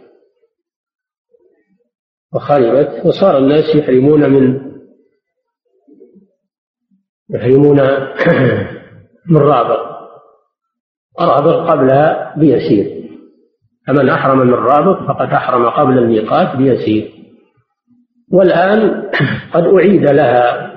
وخربت 2.34 3.06
وصار 3.06 3.38
الناس 3.38 3.76
يحرمون 3.76 4.30
من 4.30 4.72
يحرمون 7.30 7.80
من 9.30 9.36
رابغ 9.36 9.96
رابغ 11.20 11.70
قبلها 11.70 12.34
بيسير. 12.38 12.95
فمن 13.86 14.08
أحرم 14.08 14.38
من 14.38 14.54
رابغ 14.54 15.06
فقد 15.06 15.32
أحرم 15.32 15.68
قبل 15.68 15.98
الميقات 15.98 16.56
بيسير. 16.56 17.10
والآن 18.32 19.02
قد 19.52 19.64
أعيد 19.64 20.10
لها 20.10 20.72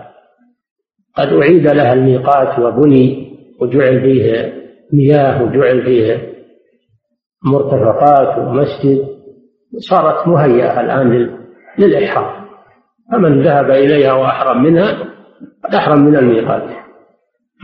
قد 1.18 1.28
أعيد 1.34 1.68
لها 1.68 1.94
الميقات 1.94 2.60
وبني 2.60 3.34
وجعل 3.62 4.02
فيه 4.02 4.54
مياه 4.94 5.44
وجعل 5.44 5.84
فيه 5.84 6.30
مرتفقات 7.46 8.38
ومسجد. 8.38 9.06
صارت 9.90 10.28
مهيئة 10.28 10.82
الآن 10.82 11.30
للإحرام. 11.80 12.46
فمن 13.12 13.44
ذهب 13.44 13.72
إليها 13.72 14.14
وأحرم 14.14 14.64
منها 14.64 14.98
قد 15.64 15.76
أحرم 15.76 16.00
من 16.00 16.16
الميقات. 16.16 16.64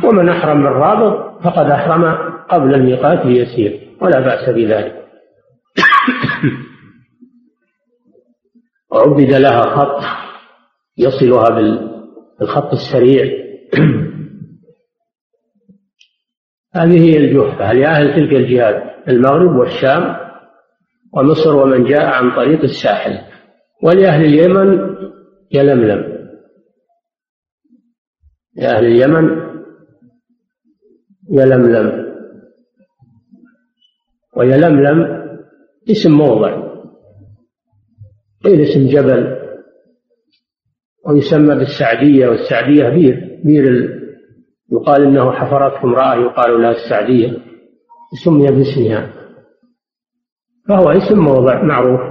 ومن 0.03 0.29
أحرم 0.29 0.57
من 0.57 0.67
رابط 0.67 1.41
فقد 1.43 1.71
أحرم 1.71 2.17
قبل 2.49 2.75
الميقات 2.75 3.25
بيسير 3.25 3.79
ولا 4.01 4.19
بأس 4.19 4.49
بذلك. 4.49 5.04
وعبد 8.91 9.33
لها 9.33 9.61
خط 9.61 10.03
يصلها 10.97 11.49
بالخط 12.39 12.73
السريع. 12.73 13.25
هذه 16.75 17.09
هي 17.09 17.17
الجحفة 17.17 17.73
لأهل 17.73 18.15
تلك 18.15 18.33
الجهات 18.33 19.07
المغرب 19.07 19.55
والشام 19.55 20.15
ومصر 21.13 21.55
ومن 21.55 21.83
جاء 21.83 22.05
عن 22.05 22.35
طريق 22.35 22.61
الساحل. 22.61 23.19
ولأهل 23.83 24.25
اليمن 24.25 24.95
يلملم. 25.51 26.15
لأهل 28.55 28.85
اليمن 28.85 29.45
يلملم. 31.29 32.05
ويلملم 34.37 35.24
اسم 35.91 36.11
موضع 36.11 36.75
قيل 38.43 38.61
اسم 38.61 38.87
جبل 38.87 39.35
ويسمى 41.07 41.55
بالسعدية 41.55 42.27
والسعدية 42.27 42.89
بير 42.89 43.39
بير 43.43 43.95
يقال 44.71 45.03
إنه 45.03 45.31
حفرته 45.31 45.83
امرأة 45.83 46.15
يقال 46.15 46.61
لها 46.61 46.71
السعدية 46.71 47.37
سمي 48.25 48.47
باسمها 48.51 49.13
فهو 50.69 50.89
اسم 50.89 51.19
موضع 51.19 51.63
معروف 51.63 52.01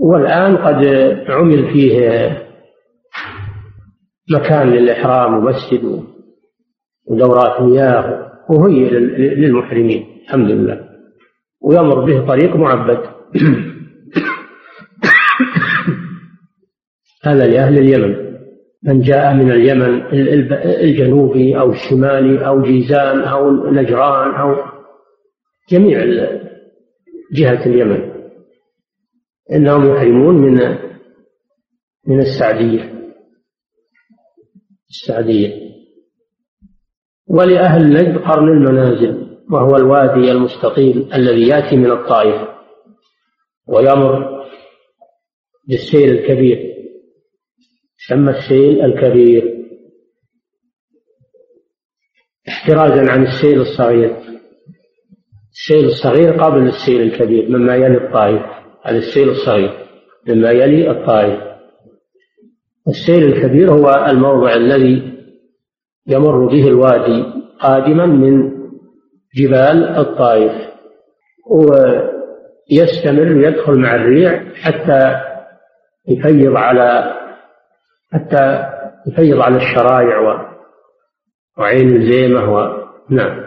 والآن 0.00 0.56
قد 0.56 0.84
عمل 1.28 1.72
فيه 1.72 2.00
مكان 4.34 4.68
للإحرام 4.70 5.34
ومسجد 5.34 6.02
ودورات 7.06 7.60
مياه 7.62 8.26
وهي 8.50 8.90
للمحرمين 9.34 10.06
الحمد 10.24 10.50
لله. 10.50 10.85
ويمر 11.60 12.04
به 12.04 12.26
طريق 12.26 12.56
معبد. 12.56 12.98
هذا 17.24 17.46
لأهل 17.46 17.78
اليمن. 17.78 18.26
من 18.84 19.00
جاء 19.00 19.34
من 19.34 19.50
اليمن 19.50 20.02
الجنوبي 20.64 21.58
أو 21.58 21.72
الشمالي 21.72 22.46
أو 22.46 22.62
جيزان 22.62 23.20
أو 23.20 23.70
نجران 23.70 24.34
أو 24.34 24.56
جميع 25.70 26.04
جهة 27.32 27.66
اليمن. 27.66 28.12
إنهم 29.52 29.94
يحرمون 29.94 30.34
من 30.34 30.78
من 32.06 32.20
السعدية. 32.20 33.12
السعدية. 34.90 35.66
ولأهل 37.28 37.92
نجد 37.92 38.18
قرن 38.18 38.48
المنازل. 38.48 39.25
وهو 39.50 39.76
الوادي 39.76 40.32
المستطيل 40.32 41.14
الذي 41.14 41.48
يأتي 41.48 41.76
من 41.76 41.90
الطائف 41.90 42.48
ويمر 43.66 44.42
بالسير 45.68 46.08
الكبير. 46.08 46.76
سمى 48.08 48.30
السيل 48.30 48.84
الكبير. 48.84 49.66
احترازا 52.48 53.12
عن 53.12 53.22
السيل 53.22 53.60
الصغير. 53.60 54.16
السيل 55.50 55.84
الصغير 55.84 56.42
قبل 56.42 56.68
السيل 56.68 57.02
الكبير 57.02 57.48
مما 57.48 57.76
يلي 57.76 57.96
الطائف. 57.96 58.42
هذا 58.82 58.98
السيل 58.98 59.28
الصغير 59.28 59.86
مما 60.28 60.50
يلي 60.50 60.90
الطائف. 60.90 61.40
السيل 62.88 63.24
الكبير 63.24 63.72
هو 63.72 64.06
الموضع 64.08 64.54
الذي 64.54 65.16
يمر 66.06 66.46
به 66.46 66.68
الوادي 66.68 67.24
قادما 67.60 68.06
من 68.06 68.55
جبال 69.36 69.98
الطائف. 69.98 70.52
ويستمر 71.50 73.46
يدخل 73.46 73.78
مع 73.78 73.94
الريع 73.94 74.54
حتى 74.54 75.20
يفيض 76.08 76.56
على 76.56 77.16
حتى 78.12 78.64
يفيض 79.06 79.40
على 79.40 79.56
الشرايع 79.56 80.46
وعين 81.58 81.96
الزيمة 81.96 82.54
و... 82.54 82.86
نعم. 83.10 83.38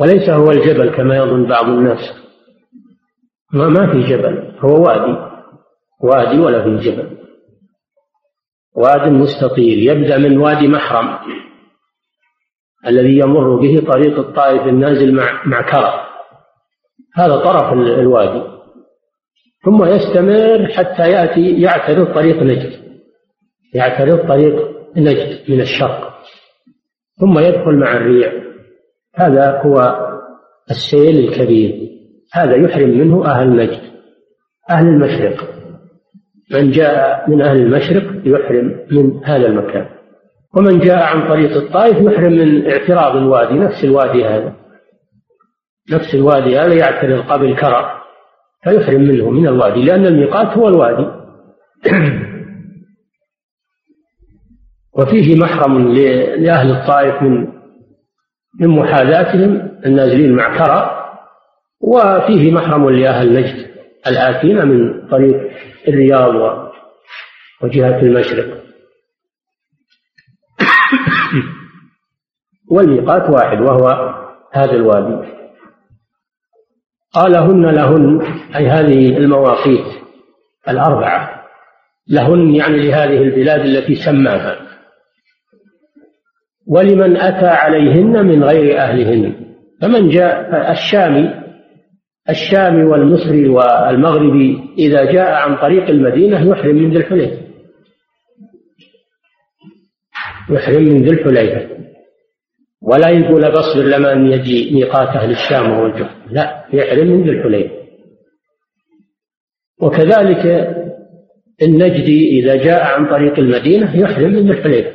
وليس 0.00 0.30
هو 0.30 0.50
الجبل 0.50 0.96
كما 0.96 1.16
يظن 1.16 1.48
بعض 1.48 1.68
الناس. 1.68 2.12
ما, 3.52 3.68
ما 3.68 3.92
في 3.92 4.00
جبل 4.00 4.54
هو 4.58 4.82
وادي. 4.82 5.16
وادي 6.00 6.38
ولا 6.38 6.62
في 6.62 6.76
جبل. 6.76 7.18
واد 8.74 9.08
مستطيل 9.08 9.88
يبدأ 9.88 10.18
من 10.18 10.38
وادي 10.38 10.68
محرم. 10.68 11.18
الذي 12.86 13.18
يمر 13.18 13.56
به 13.56 13.82
طريق 13.92 14.18
الطائف 14.18 14.62
النازل 14.66 15.14
مع 15.14 15.42
مع 15.46 15.60
هذا 17.16 17.36
طرف 17.36 17.72
الوادي. 17.72 18.42
ثم 19.64 19.84
يستمر 19.84 20.68
حتى 20.68 21.10
يأتي 21.10 21.60
يعترض 21.60 22.14
طريق 22.14 22.42
نجد. 22.42 22.72
يعترض 23.74 24.28
طريق 24.28 24.68
نجد 24.96 25.50
من 25.50 25.60
الشرق. 25.60 26.18
ثم 27.20 27.38
يدخل 27.38 27.74
مع 27.74 27.96
الريع. 27.96 28.32
هذا 29.14 29.62
هو 29.62 29.76
السيل 30.70 31.18
الكبير. 31.18 31.88
هذا 32.34 32.56
يحرم 32.56 32.90
منه 32.90 33.26
أهل 33.26 33.56
نجد. 33.56 33.80
أهل 34.70 34.86
المشرق. 34.86 35.48
من 36.52 36.70
جاء 36.70 37.30
من 37.30 37.42
أهل 37.42 37.56
المشرق 37.56 38.04
يحرم 38.24 38.86
من 38.90 39.24
هذا 39.24 39.46
المكان. 39.46 39.97
ومن 40.58 40.78
جاء 40.78 41.02
عن 41.02 41.28
طريق 41.28 41.56
الطائف 41.56 41.96
يحرم 41.96 42.32
من 42.32 42.70
اعتراض 42.70 43.16
الوادي 43.16 43.54
نفس 43.54 43.84
الوادي 43.84 44.24
هذا. 44.24 44.54
نفس 45.92 46.14
الوادي 46.14 46.58
هذا 46.58 46.74
يعترض 46.74 47.20
قبل 47.20 47.56
كرى 47.56 48.02
فيحرم 48.64 49.00
منه 49.00 49.30
من 49.30 49.48
الوادي 49.48 49.84
لأن 49.84 50.06
الميقات 50.06 50.58
هو 50.58 50.68
الوادي. 50.68 51.06
وفيه 54.98 55.36
محرم 55.36 55.92
لأهل 56.38 56.70
الطائف 56.70 57.22
من 57.22 57.48
من 58.60 58.68
محاذاتهم 58.68 59.78
النازلين 59.86 60.32
مع 60.32 60.58
كرى 60.58 61.08
وفيه 61.80 62.52
محرم 62.52 62.90
لأهل 62.90 63.32
نجد 63.32 63.66
الآتين 64.06 64.68
من 64.68 65.08
طريق 65.08 65.50
الرياض 65.88 66.34
وجهة 67.62 68.00
المشرق. 68.00 68.57
والميقات 72.70 73.30
واحد 73.30 73.60
وهو 73.60 74.14
هذا 74.52 74.72
الوادي. 74.72 75.28
قال 77.12 77.36
هن 77.36 77.66
لهن 77.66 78.20
أي 78.56 78.68
هذه 78.68 79.16
المواقيت 79.16 79.86
الأربعة. 80.68 81.44
لهن 82.08 82.54
يعني 82.54 82.76
لهذه 82.76 83.22
البلاد 83.22 83.60
التي 83.60 83.94
سماها. 83.94 84.56
ولمن 86.66 87.16
أتى 87.16 87.46
عليهن 87.46 88.26
من 88.26 88.44
غير 88.44 88.78
أهلهن. 88.78 89.34
فمن 89.82 90.08
جاء 90.08 90.72
الشامي 90.72 91.34
الشامي 92.30 92.84
والمصري 92.84 93.48
والمغربي 93.48 94.74
إذا 94.78 95.04
جاء 95.04 95.32
عن 95.32 95.56
طريق 95.56 95.88
المدينة 95.88 96.50
يحرم 96.50 96.76
من 96.76 96.90
ذي 96.90 96.96
الحليفة. 96.96 97.42
يحرم 100.50 100.82
من 100.82 101.02
ذي 101.02 101.10
الحليفة. 101.10 101.77
ولا 102.90 103.08
يقول 103.08 103.52
بصبر 103.52 103.82
لما 103.82 104.12
أن 104.12 104.26
يجي 104.26 104.74
ميقات 104.74 105.08
أهل 105.08 105.30
الشام 105.30 105.78
والجهد 105.78 106.10
لا 106.30 106.64
يحرم 106.72 107.06
من 107.06 107.22
ذي 107.22 107.30
الحليفة 107.30 107.74
وكذلك 109.80 110.46
النجدي 111.62 112.40
إذا 112.40 112.56
جاء 112.56 112.82
عن 112.82 113.10
طريق 113.10 113.38
المدينة 113.38 113.96
يحرم 113.96 114.32
من 114.32 114.50
ذي 114.50 114.58
الحليفة 114.58 114.90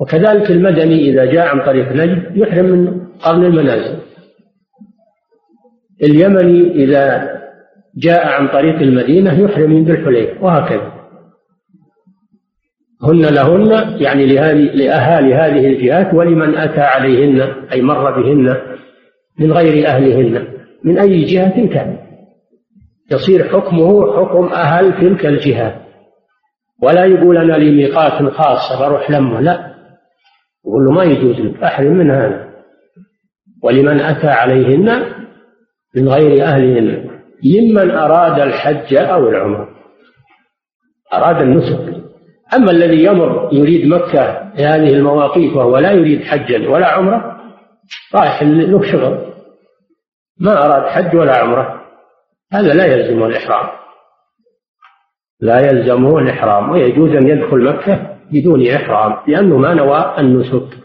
وكذلك 0.00 0.50
المدني 0.50 1.10
إذا 1.10 1.24
جاء 1.24 1.46
عن 1.46 1.60
طريق 1.66 1.92
نجد 1.92 2.36
يحرم 2.36 2.66
من 2.66 3.06
قرن 3.20 3.44
المنازل. 3.44 3.98
اليمني 6.02 6.84
إذا 6.84 7.28
جاء 7.96 8.26
عن 8.26 8.48
طريق 8.48 8.76
المدينة 8.82 9.40
يحرم 9.40 9.70
من 9.70 9.84
ذي 9.84 9.92
الحليفة 9.92 10.44
وهكذا. 10.44 10.97
هن 13.02 13.20
لهن 13.20 13.96
يعني 14.02 14.26
لأهالي 14.26 15.34
هذه 15.34 15.66
الجهات 15.66 16.14
ولمن 16.14 16.58
أتى 16.58 16.80
عليهن 16.80 17.40
أي 17.72 17.82
مر 17.82 18.20
بهن 18.20 18.56
من 19.38 19.52
غير 19.52 19.86
أهلهن 19.86 20.48
من 20.84 20.98
أي 20.98 21.24
جهة 21.24 21.66
كان. 21.66 21.98
يصير 23.12 23.48
حكمه 23.48 24.16
حكم 24.16 24.44
أهل 24.44 24.92
تلك 25.00 25.26
الجهات 25.26 25.74
ولا 26.82 27.04
يقول 27.04 27.36
أنا 27.36 27.52
لي 27.52 27.70
ميقات 27.70 28.32
خاص 28.32 28.80
بروح 28.80 29.10
لمه 29.10 29.40
لا. 29.40 29.74
يقول 30.66 30.84
له 30.84 30.90
ما 30.90 31.04
يجوز 31.04 31.40
لك 31.40 31.62
أحرم 31.62 31.92
من 31.92 32.10
هذا. 32.10 32.48
ولمن 33.62 34.00
أتى 34.00 34.28
عليهن 34.28 35.02
من 35.96 36.08
غير 36.08 36.44
أهلهن 36.44 37.10
ممن 37.44 37.90
أراد 37.90 38.40
الحج 38.40 38.94
أو 38.94 39.28
العمرة. 39.28 39.68
أراد 41.14 41.42
النسك. 41.42 41.97
أما 42.54 42.70
الذي 42.70 43.04
يمر 43.04 43.48
يريد 43.52 43.86
مكة 43.88 44.52
في 44.56 44.64
هذه 44.64 44.94
المواقيت 44.94 45.56
وهو 45.56 45.78
لا 45.78 45.92
يريد 45.92 46.24
حجا 46.24 46.68
ولا 46.68 46.86
عمرة 46.86 47.40
رايح 48.14 48.42
له 48.42 48.82
شغل. 48.92 49.18
ما 50.40 50.64
أراد 50.66 50.88
حج 50.88 51.16
ولا 51.16 51.38
عمرة. 51.38 51.80
هذا 52.52 52.74
لا 52.74 52.84
يلزمه 52.84 53.26
الإحرام. 53.26 53.68
لا 55.40 55.60
يلزمه 55.60 56.18
الإحرام. 56.18 56.70
ويجوز 56.70 57.10
أن 57.10 57.28
يدخل 57.28 57.64
مكة 57.64 58.16
بدون 58.32 58.66
إحرام 58.66 59.16
لأنه 59.26 59.56
ما 59.56 59.74
نوى 59.74 60.14
النسك. 60.18 60.78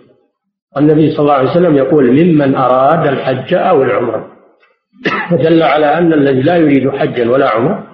النبي 0.77 1.11
صلى 1.11 1.19
الله 1.19 1.33
عليه 1.33 1.51
وسلم 1.51 1.75
يقول 1.75 2.11
ممن 2.11 2.55
أراد 2.55 3.07
الحج 3.07 3.53
أو 3.53 3.83
العمرة. 3.83 4.27
فدل 5.31 5.63
على 5.63 5.85
أن 5.85 6.13
الذي 6.13 6.41
لا 6.41 6.55
يريد 6.55 6.89
حجا 6.89 7.31
ولا 7.31 7.49
عمرة 7.49 7.87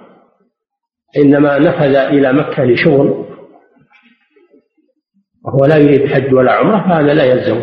إنما 1.16 1.58
نفذ 1.58 1.94
إلى 1.96 2.32
مكة 2.32 2.64
لشغل. 2.64 3.29
وهو 5.44 5.66
لا 5.66 5.76
يريد 5.76 6.06
حج 6.06 6.34
ولا 6.34 6.52
عمرة 6.52 6.78
فهذا 6.88 7.14
لا 7.14 7.24
يلزم 7.24 7.60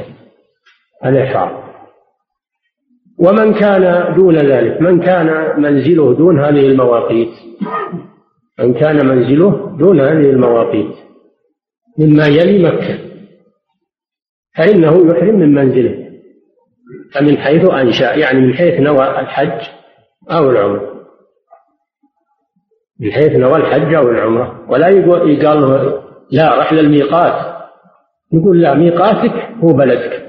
الإحرام. 1.06 1.68
ومن 3.20 3.54
كان 3.54 4.16
دون 4.16 4.36
ذلك 4.36 4.82
من 4.82 5.00
كان 5.00 5.62
منزله 5.62 6.14
دون 6.14 6.40
هذه 6.40 6.66
المواقيت 6.66 7.34
من 8.60 8.74
كان 8.74 9.08
منزله 9.08 9.78
دون 9.80 10.00
هذه 10.00 10.30
المواقيت 10.30 10.96
مما 12.00 12.28
يلي 12.28 12.64
مكة 12.64 13.00
فإنه 14.58 15.12
يحرم 15.12 15.40
من 15.40 15.54
منزله 15.54 16.08
فمن 17.14 17.38
حيث 17.38 17.70
أنشأ 17.70 18.14
يعني 18.14 18.40
من 18.42 18.54
حيث 18.54 18.80
نوى 18.80 19.20
الحج 19.20 19.68
أو 20.32 20.52
العمرة. 20.52 20.98
من 23.00 23.12
حيث 23.12 23.32
نوى 23.32 23.56
الحج 23.56 23.94
أو 23.94 24.10
العمرة 24.10 24.66
ولا 24.70 24.88
يقول 24.88 25.40
له 25.40 26.04
لا 26.32 26.60
رحل 26.60 26.80
الميقات. 26.80 27.57
يقول 28.34 28.62
لا 28.62 28.74
ميقاتك 28.74 29.34
هو 29.64 29.74
بلدك. 29.74 30.28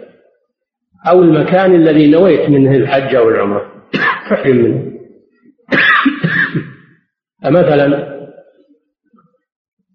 أو 1.11 1.23
المكان 1.23 1.75
الذي 1.75 2.11
نويت 2.11 2.51
منه 2.51 2.77
الحج 2.77 3.15
أو 3.15 3.29
العمرة. 3.29 3.73
تحرم 4.31 4.57
منه. 4.57 4.93
فمثلا 7.43 8.19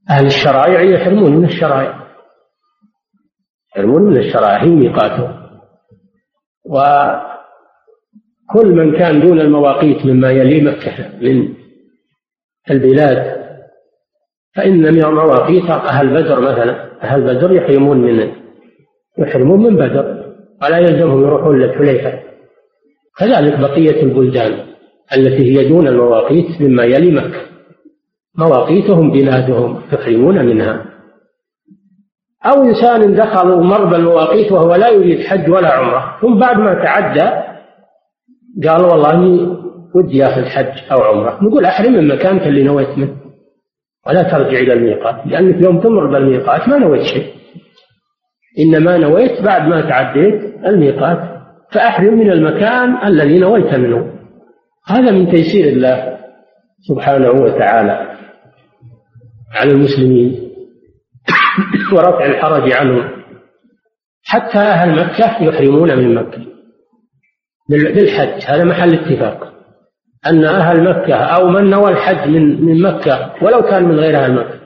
أهل 0.10 0.26
الشرائع 0.26 0.82
يحرمون 0.82 1.36
من 1.36 1.46
الشرائع. 1.46 2.08
يحرمون 3.72 4.02
من 4.02 4.18
الشرائع 4.18 4.64
هي 4.64 4.70
ميقاتهم. 4.70 5.44
وكل 6.66 7.28
من 8.68 8.98
كان 8.98 9.22
دون 9.22 9.42
المواقيت 9.42 10.06
مما 10.06 10.32
يلي 10.32 10.62
مكة 10.62 11.20
من 11.22 11.54
البلاد 12.72 13.43
فإن 14.56 14.94
من 14.94 15.04
مواقيت 15.04 15.70
أهل 15.70 16.08
بدر 16.10 16.40
مثلا 16.40 17.04
أهل 17.04 17.22
بدر 17.22 17.52
يحرمون 17.52 17.98
من 17.98 18.32
يحرمون 19.18 19.64
من 19.64 19.76
بدر 19.76 20.24
ولا 20.64 20.78
يلزمهم 20.78 21.24
يروحون 21.24 21.60
للحليفة 21.60 22.20
كذلك 23.18 23.60
بقية 23.60 24.04
البلدان 24.04 24.54
التي 25.18 25.60
هي 25.60 25.70
دون 25.70 25.88
المواقيت 25.88 26.62
مما 26.62 26.84
يلي 26.84 27.12
مكة. 27.12 27.42
مواقيتهم 28.38 29.12
بلادهم 29.12 29.82
يحرمون 29.94 30.46
منها. 30.46 30.86
أو 32.46 32.64
إنسان 32.64 33.16
دخل 33.16 33.52
ومر 33.52 33.86
بالمواقيت 33.86 34.52
وهو 34.52 34.76
لا 34.76 34.90
يريد 34.90 35.20
حج 35.20 35.50
ولا 35.50 35.74
عمرة 35.74 36.18
ثم 36.22 36.40
بعد 36.40 36.58
ما 36.58 36.74
تعدى 36.74 37.30
قال 38.68 38.84
والله 38.84 39.48
ودي 39.96 40.18
ياخذ 40.18 40.46
حج 40.46 40.92
أو 40.92 41.02
عمرة. 41.02 41.44
نقول 41.44 41.66
أحرم 41.66 41.94
من 41.94 42.08
مكانك 42.08 42.48
اللي 42.48 42.64
نويت 42.64 42.98
منه. 42.98 43.23
ولا 44.08 44.24
ترجع 44.24 44.60
إلى 44.60 44.74
الميقات 44.74 45.28
لأنك 45.28 45.66
يوم 45.66 45.80
تمر 45.80 46.06
بالميقات 46.06 46.70
ما 46.70 46.78
نويت 46.78 47.04
شيء. 47.04 47.34
إنما 48.60 48.98
نويت 48.98 49.42
بعد 49.42 49.68
ما 49.68 49.82
تعديت 49.82 50.66
الميقات 50.66 51.20
فأحرم 51.72 52.20
من 52.20 52.32
المكان 52.32 53.08
الذي 53.08 53.40
نويت 53.40 53.74
منه. 53.74 54.14
هذا 54.88 55.12
من 55.12 55.32
تيسير 55.32 55.68
الله 55.68 56.18
سبحانه 56.88 57.32
وتعالى 57.32 58.18
على 59.56 59.72
المسلمين 59.72 60.50
ورفع 61.94 62.26
الحرج 62.26 62.74
عنهم. 62.74 63.10
حتى 64.24 64.58
أهل 64.58 65.00
مكة 65.00 65.44
يحرمون 65.44 65.98
من 65.98 66.16
مكة. 66.16 66.46
بالحج 67.70 68.44
هذا 68.46 68.64
محل 68.64 68.94
اتفاق. 68.94 69.53
أن 70.26 70.46
أهل 70.46 70.84
مكة 70.84 71.16
أو 71.16 71.50
من 71.50 71.70
نوى 71.70 71.92
الحج 71.92 72.30
من 72.30 72.66
من 72.66 72.82
مكة 72.82 73.34
ولو 73.42 73.62
كان 73.62 73.84
من 73.84 74.00
غير 74.00 74.18
أهل 74.18 74.34
مكة. 74.34 74.60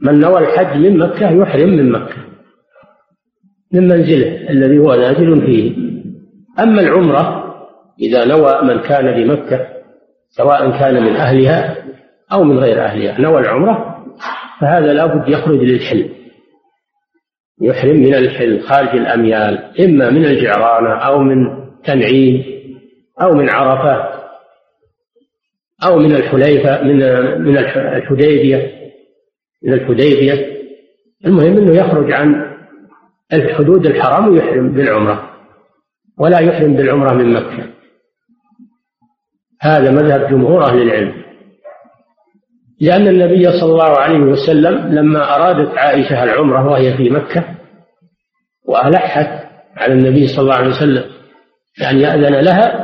من 0.00 0.20
نوى 0.20 0.38
الحج 0.38 0.76
من 0.76 0.98
مكة 0.98 1.30
يحرم 1.30 1.68
من 1.68 1.92
مكة 1.92 2.16
من 3.72 3.88
منزله 3.88 4.50
الذي 4.50 4.78
هو 4.78 4.94
نازل 4.94 5.46
فيه. 5.46 5.76
أما 6.58 6.80
العمرة 6.80 7.44
إذا 8.00 8.24
نوى 8.24 8.62
من 8.62 8.80
كان 8.80 9.12
بمكة 9.12 9.66
سواء 10.28 10.70
كان 10.70 11.02
من 11.02 11.16
أهلها 11.16 11.76
أو 12.32 12.44
من 12.44 12.58
غير 12.58 12.84
أهلها 12.84 13.20
نوى 13.20 13.40
العمرة 13.40 14.04
فهذا 14.60 14.92
لابد 14.92 15.28
يخرج 15.28 15.58
للحلم 15.58 16.08
يحرم 17.62 17.96
من 17.96 18.14
الحلم 18.14 18.60
خارج 18.60 18.88
الأميال 18.88 19.80
إما 19.80 20.10
من 20.10 20.24
الجعرانة 20.24 20.94
أو 20.94 21.18
من 21.18 21.36
تنعيم 21.84 22.44
أو 23.22 23.34
من 23.34 23.50
عرفة. 23.50 24.13
أو 25.86 25.98
من 25.98 26.16
الحليفة 26.16 26.82
من 26.82 26.98
من 27.42 27.58
الحديبية 27.58 28.72
من 29.62 29.72
الحديبية. 29.72 30.54
المهم 31.26 31.58
أنه 31.58 31.76
يخرج 31.76 32.12
عن 32.12 32.54
الحدود 33.32 33.86
الحرام 33.86 34.28
ويحرم 34.28 34.72
بالعمرة 34.72 35.30
ولا 36.18 36.38
يحرم 36.38 36.74
بالعمرة 36.76 37.14
من 37.14 37.32
مكة. 37.32 37.70
هذا 39.60 39.90
مذهب 39.90 40.30
جمهور 40.30 40.64
أهل 40.64 40.82
العلم. 40.82 41.24
لأن 42.80 43.08
النبي 43.08 43.60
صلى 43.60 43.72
الله 43.72 43.98
عليه 43.98 44.18
وسلم 44.18 44.94
لما 44.94 45.36
أرادت 45.36 45.78
عائشة 45.78 46.24
العمرة 46.24 46.70
وهي 46.70 46.96
في 46.96 47.10
مكة 47.10 47.44
وألحت 48.68 49.44
على 49.76 49.92
النبي 49.92 50.26
صلى 50.26 50.38
الله 50.42 50.54
عليه 50.54 50.70
وسلم 50.70 51.04
أن 51.90 51.98
يأذن 51.98 52.34
لها 52.34 52.83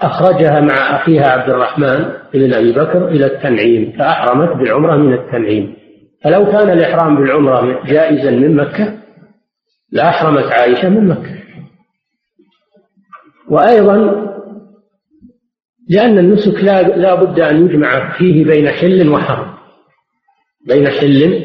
أخرجها 0.00 0.60
مع 0.60 0.96
أخيها 0.96 1.26
عبد 1.28 1.50
الرحمن 1.50 2.12
بن 2.34 2.54
أبي 2.54 2.72
بكر 2.72 3.08
إلى 3.08 3.26
التنعيم 3.26 3.92
فأحرمت 3.98 4.56
بالعمرة 4.56 4.96
من 4.96 5.12
التنعيم. 5.14 5.76
فلو 6.24 6.46
كان 6.46 6.70
الإحرام 6.70 7.16
بالعمرة 7.16 7.86
جائزا 7.86 8.30
من 8.30 8.56
مكة 8.56 8.98
لأحرمت 9.92 10.44
عائشة 10.44 10.88
من 10.88 11.08
مكة. 11.08 11.36
وأيضا 13.50 14.26
لأن 15.88 16.18
النسك 16.18 16.64
لا, 16.64 17.14
بد 17.14 17.40
أن 17.40 17.66
يجمع 17.66 18.18
فيه 18.18 18.44
بين 18.44 18.68
حل 18.68 19.08
وحرم. 19.08 19.54
بين 20.66 20.88
حل 20.88 21.44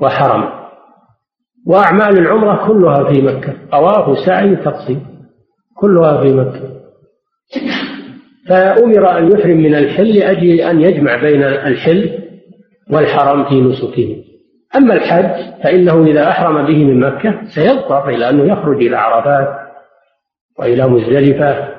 وحرم. 0.00 0.48
وأعمال 1.66 2.18
العمرة 2.18 2.66
كلها 2.66 3.12
في 3.12 3.22
مكة. 3.22 3.54
طواف 3.70 4.08
وسعي 4.08 4.56
تقصير. 4.56 5.00
كلها 5.76 6.22
في 6.22 6.32
مكة. 6.32 6.77
فأمر 8.48 9.18
أن 9.18 9.32
يحرم 9.32 9.56
من 9.56 9.74
الحل 9.74 10.18
لأجل 10.18 10.60
أن 10.60 10.80
يجمع 10.80 11.16
بين 11.16 11.42
الحل 11.42 12.18
والحرم 12.90 13.48
في 13.48 13.60
نسكه. 13.60 14.24
أما 14.76 14.94
الحج 14.94 15.62
فإنه 15.64 16.06
إذا 16.06 16.28
أحرم 16.28 16.66
به 16.66 16.84
من 16.84 17.00
مكة 17.00 17.40
سيضطر 17.54 18.08
إلى 18.08 18.30
أنه 18.30 18.52
يخرج 18.52 18.76
إلى 18.76 18.96
عرفات 18.96 19.68
وإلى 20.58 20.88
مزدلفة 20.88 21.74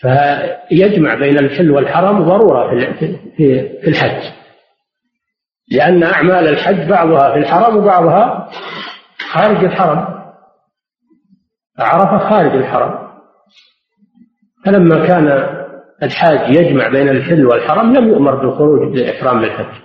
فيجمع 0.00 1.14
بين 1.14 1.38
الحل 1.38 1.70
والحرم 1.70 2.24
ضرورة 2.24 2.92
في 3.36 3.88
الحج. 3.88 4.22
لأن 5.70 6.02
أعمال 6.02 6.48
الحج 6.48 6.88
بعضها 6.88 7.32
في 7.32 7.38
الحرم 7.38 7.76
وبعضها 7.76 8.50
خارج 9.32 9.64
الحرم. 9.64 10.14
عرفة 11.78 12.18
خارج 12.28 12.56
الحرم. 12.56 13.04
فلما 14.64 15.06
كان 15.06 15.63
الحاج 16.02 16.56
يجمع 16.56 16.88
بين 16.88 17.08
الحل 17.08 17.46
والحرم 17.46 17.92
لم 17.92 18.08
يؤمر 18.08 18.34
بالخروج 18.34 18.96
للإحرام 18.96 19.40
بالحج 19.40 19.80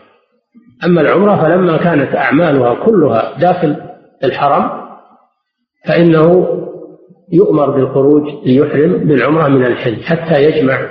أما 0.85 1.01
العمرة 1.01 1.41
فلما 1.43 1.77
كانت 1.77 2.15
أعمالها 2.15 2.85
كلها 2.85 3.37
داخل 3.39 3.75
الحرم 4.23 4.69
فإنه 5.87 6.47
يؤمر 7.33 7.69
بالخروج 7.69 8.23
ليحرم 8.45 9.07
بالعمرة 9.07 9.47
من 9.47 9.65
الحل 9.65 10.03
حتى 10.03 10.43
يجمع 10.43 10.87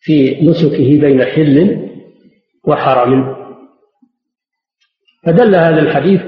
في 0.00 0.40
نسكه 0.50 1.00
بين 1.00 1.24
حل 1.24 1.78
وحرم. 2.68 3.36
فدل 5.26 5.54
هذا 5.54 5.80
الحديث 5.80 6.20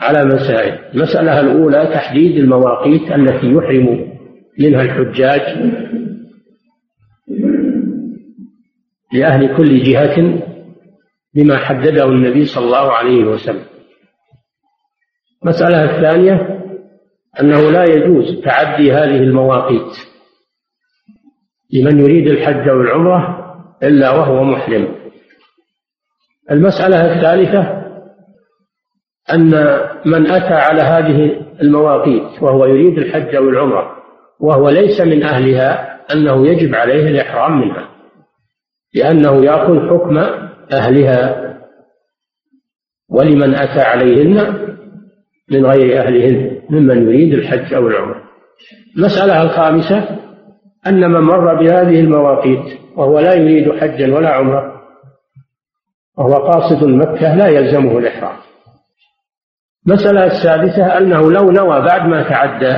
على 0.00 0.24
مسائل. 0.24 0.78
المسألة 0.94 1.40
الأولى 1.40 1.90
تحديد 1.94 2.36
المواقيت 2.36 3.12
التي 3.12 3.52
يحرم 3.52 4.14
منها 4.58 4.82
الحجاج 4.82 5.40
لأهل 9.14 9.56
كل 9.56 9.82
جهة 9.82 10.42
بما 11.34 11.56
حدده 11.56 12.04
النبي 12.04 12.44
صلى 12.44 12.64
الله 12.64 12.92
عليه 12.92 13.24
وسلم. 13.24 13.64
المسألة 15.44 15.84
الثانية 15.84 16.60
أنه 17.40 17.70
لا 17.70 17.84
يجوز 17.84 18.40
تعدي 18.44 18.92
هذه 18.92 19.16
المواقيت 19.16 19.92
لمن 21.72 22.00
يريد 22.00 22.26
الحج 22.26 22.68
أو 22.68 22.80
العمرة 22.80 23.44
إلا 23.82 24.10
وهو 24.10 24.44
محرم. 24.44 24.94
المسألة 26.50 27.14
الثالثة 27.14 27.84
أن 29.32 29.50
من 30.04 30.30
أتى 30.30 30.54
على 30.54 30.82
هذه 30.82 31.40
المواقيت 31.62 32.42
وهو 32.42 32.66
يريد 32.66 32.98
الحج 32.98 33.34
أو 33.34 33.48
العمرة 33.48 33.96
وهو 34.40 34.70
ليس 34.70 35.00
من 35.00 35.22
أهلها 35.22 36.00
أنه 36.12 36.46
يجب 36.46 36.74
عليه 36.74 37.08
الإحرام 37.08 37.60
منها. 37.60 37.88
لأنه 38.94 39.44
يأخذ 39.44 39.88
حكم 39.88 40.18
أهلها 40.72 41.44
ولمن 43.08 43.54
أتى 43.54 43.80
عليهن 43.80 44.64
من 45.50 45.66
غير 45.66 46.00
أهلهن 46.00 46.60
ممن 46.70 47.02
يريد 47.02 47.34
الحج 47.34 47.74
أو 47.74 47.88
العمرة. 47.88 48.22
المسألة 48.96 49.42
الخامسة 49.42 50.18
أن 50.86 51.10
من 51.10 51.20
مر 51.20 51.54
بهذه 51.54 52.00
المواقيت 52.00 52.80
وهو 52.96 53.18
لا 53.18 53.34
يريد 53.34 53.72
حجا 53.72 54.14
ولا 54.14 54.30
عمرة 54.30 54.82
وهو 56.18 56.32
قاصد 56.32 56.84
مكة 56.84 57.34
لا 57.34 57.48
يلزمه 57.48 57.98
الإحرام. 57.98 58.36
المسألة 59.86 60.24
السادسة 60.24 60.98
أنه 60.98 61.32
لو 61.32 61.50
نوى 61.50 61.80
بعد 61.80 62.08
ما 62.08 62.22
تعدى 62.28 62.76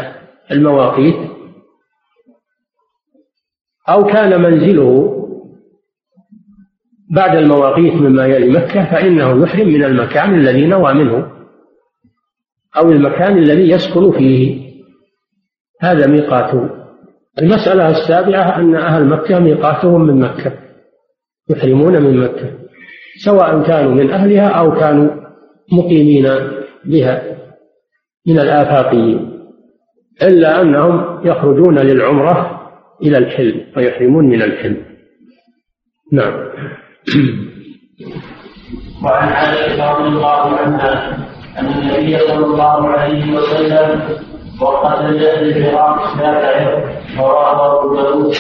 المواقيت 0.51 1.31
أو 3.89 4.05
كان 4.05 4.43
منزله 4.43 5.26
بعد 7.11 7.37
المواقيت 7.37 7.95
مما 7.95 8.27
يلي 8.27 8.51
مكة 8.51 8.91
فإنه 8.91 9.43
يحرم 9.43 9.69
من 9.69 9.85
المكان 9.85 10.35
الذي 10.35 10.67
نوى 10.67 10.95
منه 10.95 11.27
أو 12.77 12.93
المكان 12.93 13.39
الذي 13.39 13.71
يسكن 13.71 14.13
فيه. 14.13 14.67
هذا 15.81 16.07
ميقاته 16.07 16.71
المسألة 17.39 17.91
السابعة 17.91 18.59
أن 18.59 18.75
أهل 18.75 19.07
مكة 19.07 19.39
ميقاتهم 19.39 20.07
من 20.07 20.21
مكة 20.21 20.53
يحرمون 21.51 22.03
من 22.03 22.17
مكة 22.17 22.51
سواء 23.25 23.63
كانوا 23.63 23.95
من 23.95 24.11
أهلها 24.11 24.49
أو 24.49 24.73
كانوا 24.73 25.11
مقيمين 25.73 26.29
بها 26.85 27.23
من 28.27 28.39
الآفاقيين. 28.39 29.37
إلا 30.23 30.63
أنهم 30.63 31.27
يخرجون 31.27 31.79
للعمرة 31.79 32.61
إلى 33.03 33.19
الحلم 33.19 33.61
ويحرمون 33.77 34.25
من 34.25 34.43
الحلم. 34.43 34.83
نعم. 36.13 36.47
وعن 39.05 39.29
عائشة 39.29 39.93
رضي 39.93 40.09
الله 40.09 40.57
عنها 40.57 41.19
أن 41.59 41.67
النبي 41.67 42.19
صلى 42.19 42.45
الله 42.45 42.89
عليه 42.89 43.37
وسلم 43.37 44.19
وقت 44.61 45.01
الجهل 45.01 45.57
العراق 45.57 46.19
تعرف 46.19 46.85
ورواه 47.19 47.81
أبو 47.81 47.97
داود 47.97 48.35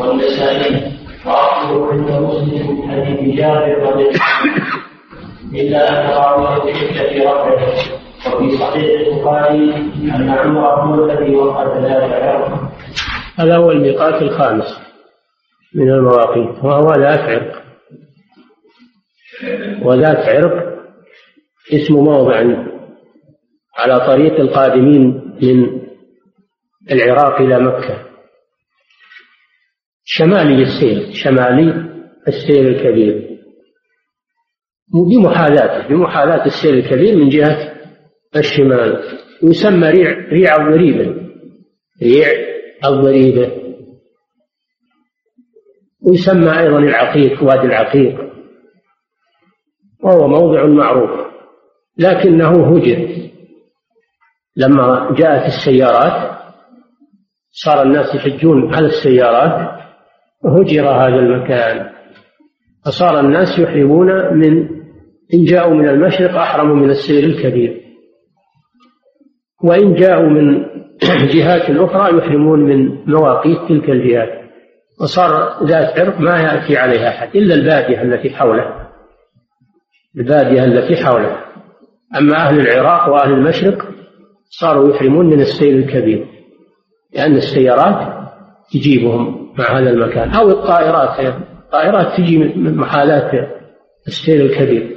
والنسائي 0.00 0.92
وأصله 1.26 1.92
عند 1.92 2.10
مسلم 2.10 2.80
من 2.80 2.90
حديث 2.90 3.36
جابر 3.36 3.82
رضي 3.82 4.10
إلا 5.54 5.90
أن 5.90 6.10
راويه 6.10 6.72
في 6.72 7.20
رفعه 7.20 7.74
وفي 8.26 8.56
صحيح 8.56 9.00
البخاري 9.00 9.74
أن 10.14 10.30
عمر 10.30 10.80
هو 10.80 11.04
الذي 11.04 11.36
ذلك 11.84 12.12
العرق 12.12 12.72
هذا 13.38 13.56
هو 13.56 13.70
الميقات 13.70 14.22
الخامس 14.22 14.80
من 15.74 15.90
المواقيت 15.90 16.64
وهو 16.64 16.88
عرق 16.88 17.55
وذات 19.82 20.28
عرق 20.28 20.76
اسم 21.72 21.94
موضع 21.94 22.36
على 23.78 24.06
طريق 24.06 24.40
القادمين 24.40 25.22
من 25.42 25.80
العراق 26.90 27.40
إلى 27.40 27.60
مكة. 27.60 28.06
شمالي 30.04 30.62
السير 30.62 31.12
شمالي 31.12 31.90
السير 32.28 32.68
الكبير. 32.68 33.36
بمحاذاته 35.10 35.88
بمحاذاة 35.88 36.46
السير 36.46 36.74
الكبير 36.74 37.16
من 37.16 37.28
جهة 37.28 37.74
الشمال. 38.36 39.02
يسمى 39.42 39.90
ريع 39.90 40.28
ريع 40.28 40.56
الضريبة 40.56 41.16
ريع 42.02 42.26
الضريبة 42.84 43.52
ويسمى 46.02 46.58
أيضا 46.58 46.78
العقيق 46.78 47.42
وادي 47.42 47.66
العقيق. 47.66 48.25
وهو 50.02 50.28
موضع 50.28 50.66
معروف 50.66 51.26
لكنه 51.98 52.76
هجر. 52.76 53.08
لما 54.56 55.14
جاءت 55.18 55.46
السيارات 55.46 56.36
صار 57.50 57.82
الناس 57.82 58.14
يحجون 58.14 58.74
على 58.74 58.86
السيارات 58.86 59.80
هجر 60.44 60.88
هذا 60.88 61.16
المكان. 61.16 61.90
فصار 62.86 63.20
الناس 63.20 63.58
يحرمون 63.58 64.34
من 64.34 64.68
إن 65.34 65.44
جاءوا 65.44 65.74
من 65.74 65.88
المشرق 65.88 66.34
أحرموا 66.34 66.76
من 66.76 66.90
السير 66.90 67.24
الكبير. 67.24 67.82
وإن 69.64 69.94
جاءوا 69.94 70.28
من 70.28 70.66
جهات 71.34 71.70
أخرى 71.70 72.18
يحرمون 72.18 72.60
من 72.60 73.04
مواقيت 73.06 73.58
تلك 73.68 73.90
الجهات. 73.90 74.46
وصار 75.00 75.64
ذات 75.64 76.00
عرق 76.00 76.20
ما 76.20 76.40
يأتي 76.40 76.76
عليها 76.76 77.08
أحد 77.08 77.36
إلا 77.36 77.54
البادية 77.54 78.02
التي 78.02 78.30
حوله. 78.30 78.85
البادية 80.16 80.64
التي 80.64 81.04
حوله. 81.04 81.36
أما 82.18 82.36
أهل 82.36 82.60
العراق 82.60 83.12
وأهل 83.12 83.32
المشرق 83.32 83.88
صاروا 84.50 84.94
يحرمون 84.94 85.26
من 85.26 85.40
السير 85.40 85.78
الكبير 85.78 86.26
لأن 87.14 87.36
السيارات 87.36 88.28
تجيبهم 88.72 89.52
مع 89.58 89.78
هذا 89.78 89.90
المكان. 89.90 90.30
أو 90.30 90.50
الطائرات 90.50 91.34
الطائرات 91.64 92.16
تجي 92.16 92.38
من 92.38 92.76
محالات 92.76 93.30
السير 94.06 94.44
الكبير. 94.46 94.96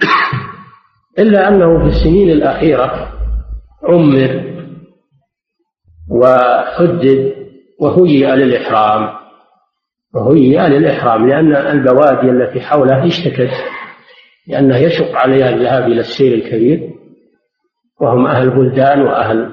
إلا 1.18 1.48
أنه 1.48 1.78
في 1.78 1.96
السنين 1.96 2.30
الأخيرة 2.30 3.12
عمر 3.82 4.56
وحدد 6.10 7.34
وهيئ 7.80 8.34
للإحرام. 8.34 9.15
وهيئ 10.16 10.68
للإحرام 10.68 11.28
لأن 11.28 11.56
البوادي 11.56 12.30
التي 12.30 12.60
حوله 12.60 13.06
اشتكت 13.06 13.50
لأنه 14.46 14.76
يشق 14.76 15.16
عليها 15.16 15.50
الذهاب 15.50 15.84
إلى 15.92 16.00
السير 16.00 16.34
الكبير 16.34 16.90
وهم 18.00 18.26
أهل 18.26 18.50
بلدان 18.50 19.02
وأهل 19.02 19.50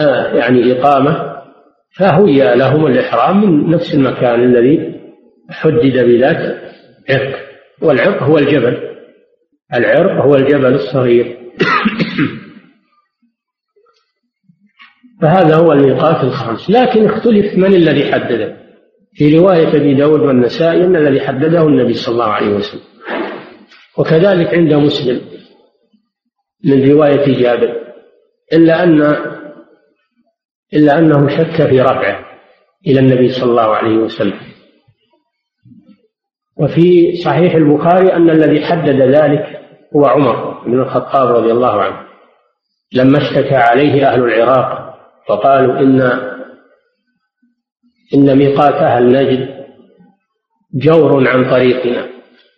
آه 0.00 0.26
يعني 0.26 0.72
إقامة 0.72 1.34
فهيئ 1.96 2.56
لهم 2.56 2.86
الإحرام 2.86 3.40
من 3.40 3.70
نفس 3.70 3.94
المكان 3.94 4.44
الذي 4.44 5.00
حدد 5.50 6.04
بذات 6.04 6.60
عرق 7.10 7.38
والعرق 7.82 8.22
هو 8.22 8.38
الجبل 8.38 8.94
العرق 9.74 10.24
هو 10.24 10.34
الجبل 10.34 10.74
الصغير. 10.74 11.36
فهذا 15.22 15.56
هو 15.56 15.72
الميقات 15.72 16.24
الخامس 16.24 16.70
لكن 16.70 17.04
اختلف 17.06 17.54
من 17.54 17.74
الذي 17.74 18.12
حدده. 18.12 18.63
في 19.14 19.38
رواية 19.38 19.68
أبي 19.68 19.94
داود 19.94 20.20
والنسائي 20.20 20.84
أن 20.84 20.96
الذي 20.96 21.20
حدده 21.20 21.62
النبي 21.62 21.94
صلى 21.94 22.12
الله 22.12 22.30
عليه 22.32 22.54
وسلم. 22.54 22.82
وكذلك 23.98 24.54
عند 24.54 24.74
مسلم 24.74 25.20
من 26.64 26.90
رواية 26.90 27.42
جابر 27.42 27.76
إلا 28.52 28.82
أن 28.82 29.02
إلا 30.74 30.98
أنه 30.98 31.28
شك 31.28 31.68
في 31.68 31.80
رفعه 31.80 32.24
إلى 32.86 33.00
النبي 33.00 33.28
صلى 33.28 33.50
الله 33.50 33.76
عليه 33.76 33.96
وسلم. 33.96 34.40
وفي 36.56 37.16
صحيح 37.16 37.54
البخاري 37.54 38.12
أن 38.12 38.30
الذي 38.30 38.64
حدد 38.64 39.00
ذلك 39.00 39.60
هو 39.96 40.04
عمر 40.06 40.64
بن 40.66 40.80
الخطاب 40.80 41.36
رضي 41.36 41.52
الله 41.52 41.82
عنه. 41.82 42.06
لما 42.92 43.18
اشتكى 43.18 43.54
عليه 43.54 44.08
أهل 44.12 44.22
العراق 44.22 44.94
وقالوا 45.30 45.78
إن 45.78 46.00
إن 48.14 48.38
ميقات 48.38 48.74
أهل 48.74 49.12
نجد 49.12 49.48
جور 50.74 51.28
عن 51.28 51.50
طريقنا 51.50 52.06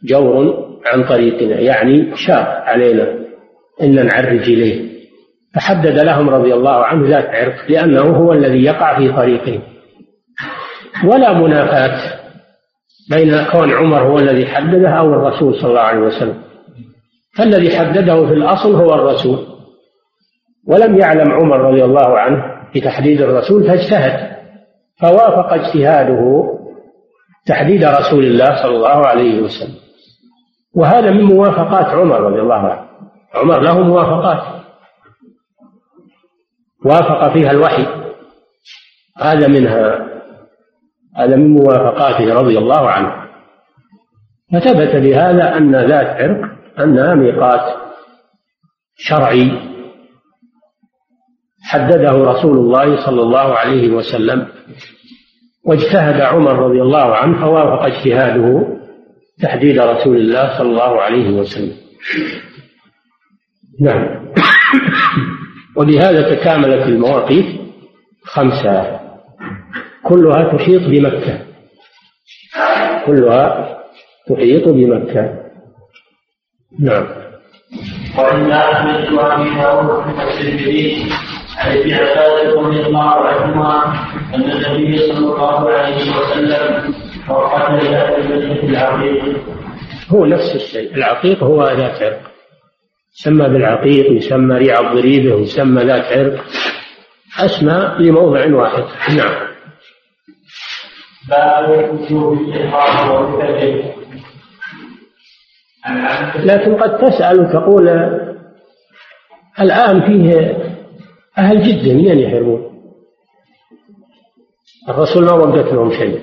جور 0.04 0.66
عن 0.87 1.04
طريقنا 1.04 1.61
يعني 1.61 2.16
شاق 2.16 2.48
علينا 2.48 3.18
إن 3.82 4.06
نعرج 4.06 4.42
إليه. 4.42 4.96
فحدد 5.54 5.98
لهم 5.98 6.30
رضي 6.30 6.54
الله 6.54 6.85
عنه 6.85 7.09
ذات 7.09 7.28
عرق 7.28 7.70
لأنه 7.70 8.02
هو 8.02 8.32
الذي 8.32 8.64
يقع 8.64 8.98
في 8.98 9.12
طريقهم. 9.12 9.62
ولا 11.04 11.32
منافاة 11.32 11.98
بين 13.11 13.44
كون 13.52 13.72
عمر 13.72 14.02
هو 14.02 14.18
الذي 14.18 14.46
حدده 14.46 14.88
أو 14.88 15.06
الرسول 15.06 15.54
صلى 15.54 15.70
الله 15.70 15.80
عليه 15.80 16.00
وسلم. 16.00 16.42
فالذي 17.38 17.78
حدده 17.78 18.26
في 18.26 18.32
الأصل 18.32 18.74
هو 18.74 18.94
الرسول. 18.94 19.46
ولم 20.68 20.98
يعلم 20.98 21.32
عمر 21.32 21.61
رضي 21.61 21.85
الله 21.85 22.18
عنه 22.18 22.42
بتحديد 22.74 23.20
الرسول 23.20 23.66
فاجتهد. 23.66 24.36
فوافق 25.00 25.52
اجتهاده 25.52 26.44
تحديد 27.46 27.85
رسول 27.85 28.24
الله 28.24 28.62
صلى 28.62 28.76
الله 28.76 29.06
عليه 29.06 29.42
وسلم. 29.42 29.76
وهذا 30.76 31.11
من 31.11 31.22
موافقات 31.22 31.87
عمر 31.87 32.20
رضي 32.20 32.40
الله 32.40 32.54
عنه. 32.54 32.88
عمر 33.35 33.61
له 33.61 33.80
موافقات. 33.80 34.62
وافق 36.85 37.32
فيها 37.32 37.50
الوحي. 37.50 37.87
هذا 39.18 39.48
منها 39.48 40.06
هذا 41.16 41.37
من 41.37 41.50
موافقاته 41.50 42.35
رضي 42.35 42.59
الله 42.59 42.90
عنه. 42.90 43.26
فثبت 44.52 44.96
بهذا 44.96 45.56
أن 45.56 45.76
ذات 45.76 46.06
عرق 46.06 46.56
أنها 46.80 47.14
ميقات 47.14 47.76
شرعي 48.96 49.76
حدده 51.66 52.12
رسول 52.12 52.59
الله 52.59 53.07
صلى 53.07 53.22
الله 53.22 53.55
عليه 53.55 53.88
وسلم 53.90 54.46
واجتهد 55.64 56.20
عمر 56.20 56.59
رضي 56.59 56.83
الله 56.83 57.16
عنه 57.16 57.40
فوافق 57.40 57.83
اجتهاده 57.83 58.76
تحديد 59.42 59.79
رسول 59.79 60.16
الله 60.16 60.59
صلى 60.59 60.68
الله 60.68 61.02
عليه 61.02 61.31
وسلم. 61.31 61.76
نعم. 63.81 64.26
وبهذا 65.76 66.35
تكاملت 66.35 66.87
المواقيت 66.87 67.61
خمسة. 68.24 69.00
كلها 70.02 70.57
تحيط 70.57 70.83
بمكة. 70.83 71.40
كلها 73.07 73.76
تحيط 74.29 74.68
بمكة. 74.68 75.46
نعم. 76.81 77.07
وعند 78.18 78.50
احمد 78.50 79.12
وابي 79.12 79.55
داود 79.55 79.87
والترمذي 79.87 81.07
ابن 81.72 81.94
عباس 81.94 82.55
رضي 82.57 82.87
الله 82.87 83.11
عنهما 83.11 83.85
أن 84.35 84.50
النبي 84.50 84.98
صلى 84.98 85.18
الله 85.18 85.70
عليه 85.70 86.11
وسلم 86.18 86.94
وقت 87.29 87.70
لاهل 87.70 88.33
المسجد 88.33 88.64
العقيق. 88.70 89.37
هو 90.09 90.24
نفس 90.24 90.55
الشيء. 90.55 90.95
العقيق 90.95 91.45
هو 91.45 91.64
ذات 91.64 92.03
عرق. 92.03 92.20
يسمى 93.20 93.49
بالعقيق 93.49 94.12
يسمى 94.12 94.57
ريع 94.57 94.80
الضريبة 94.80 95.34
ويسمى 95.34 95.84
ذات 95.84 96.12
عرق. 96.12 96.45
أسماء 97.41 98.03
لموضع 98.03 98.55
واحد. 98.55 98.84
نعم. 99.16 99.47
باب 101.28 101.91
وجوب 101.91 102.38
الاحرام 102.38 103.34
والكذب 103.34 103.97
لكن 106.36 106.76
قد 106.76 106.99
تسأل 106.99 107.41
وتقول 107.41 107.88
الآن 109.61 110.01
فيه 110.01 110.57
أهل 111.39 111.62
جدة 111.62 111.95
منين 111.95 112.18
يحرمون؟ 112.18 112.76
الرسول 114.89 115.24
ما 115.24 115.32
وقت 115.32 115.72
لهم 115.72 115.91
شيء. 115.91 116.20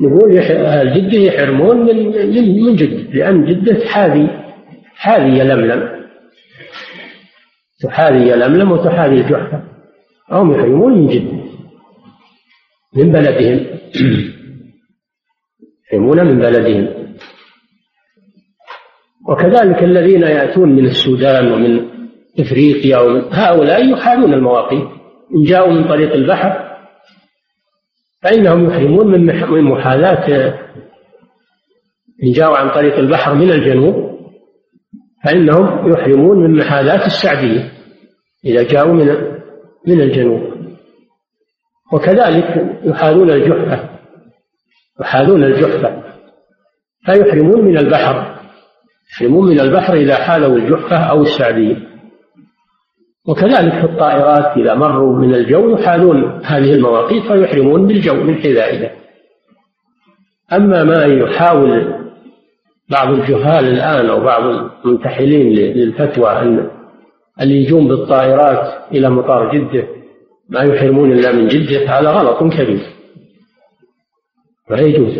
نقول 0.00 0.38
أهل 0.38 0.94
جدة 0.94 1.18
يحرمون 1.18 1.76
من 1.76 1.96
من 2.66 2.76
جدة 2.76 2.96
لأن 2.96 3.44
جدة 3.44 3.86
حاذي 3.86 4.28
حاذي 4.94 5.38
يلملم. 5.38 6.06
تحاذي 7.82 8.28
يلملم 8.28 8.72
وتحاذي 8.72 9.14
الجحفة 9.14 9.62
هم 10.30 10.54
يحرمون 10.54 10.98
من 10.98 11.08
جدة. 11.08 11.46
من 12.94 13.12
بلدهم. 13.12 13.66
يحرمون 15.86 16.26
من 16.26 16.38
بلدهم. 16.38 17.06
وكذلك 19.28 19.82
الذين 19.82 20.22
يأتون 20.22 20.68
من 20.76 20.86
السودان 20.86 21.52
ومن 21.52 21.95
إفريقيا 22.40 22.98
ومن 22.98 23.22
هؤلاء 23.32 23.92
يحالون 23.92 24.34
المواقيت 24.34 24.88
إن 25.36 25.42
جاءوا 25.42 25.72
من 25.72 25.88
طريق 25.88 26.12
البحر 26.12 26.76
فإنهم 28.22 28.70
يحرمون 28.70 29.06
من 29.06 29.26
محاذاة 29.66 30.54
إن 32.24 32.32
جاءوا 32.32 32.56
عن 32.56 32.70
طريق 32.70 32.98
البحر 32.98 33.34
من 33.34 33.50
الجنوب 33.50 34.16
فإنهم 35.24 35.92
يحرمون 35.92 36.38
من 36.38 36.58
محاذاة 36.58 37.06
السعدية 37.06 37.72
إذا 38.44 38.62
جاءوا 38.62 38.94
من 38.94 39.36
من 39.86 40.00
الجنوب. 40.00 40.56
وكذلك 41.92 42.78
يحاذون 42.84 43.30
الجحفة 43.30 43.88
يحاذون 45.00 45.44
الجحفة 45.44 46.02
فيحرمون 47.06 47.64
من 47.64 47.78
البحر. 47.78 48.36
يحرمون 49.12 49.50
من 49.50 49.60
البحر 49.60 49.94
إذا 49.94 50.14
حالوا 50.14 50.56
الجحفة 50.56 50.96
أو 50.96 51.22
السعدية. 51.22 51.95
وكذلك 53.26 53.72
في 53.72 53.84
الطائرات 53.84 54.56
إذا 54.56 54.74
مروا 54.74 55.18
من 55.18 55.34
الجو 55.34 55.76
يحاذون 55.76 56.40
هذه 56.44 56.74
المواقيت 56.74 57.22
فيحرمون 57.22 57.86
بالجو 57.86 58.14
من 58.14 58.34
حذائها 58.34 58.90
أما 60.52 60.84
ما 60.84 61.04
يحاول 61.04 61.94
بعض 62.90 63.12
الجهال 63.12 63.64
الآن 63.64 64.10
أو 64.10 64.20
بعض 64.20 64.42
المنتحلين 64.84 65.52
للفتوى 65.52 66.30
أن 66.30 66.70
اللي 67.40 67.62
يجون 67.62 67.88
بالطائرات 67.88 68.92
إلى 68.92 69.10
مطار 69.10 69.54
جدة 69.54 69.86
ما 70.48 70.60
يحرمون 70.60 71.12
إلا 71.12 71.32
من 71.32 71.48
جدة 71.48 71.98
هذا 71.98 72.10
غلط 72.10 72.52
كبير. 72.52 72.80
لا 74.70 74.80
يجوز 74.80 75.18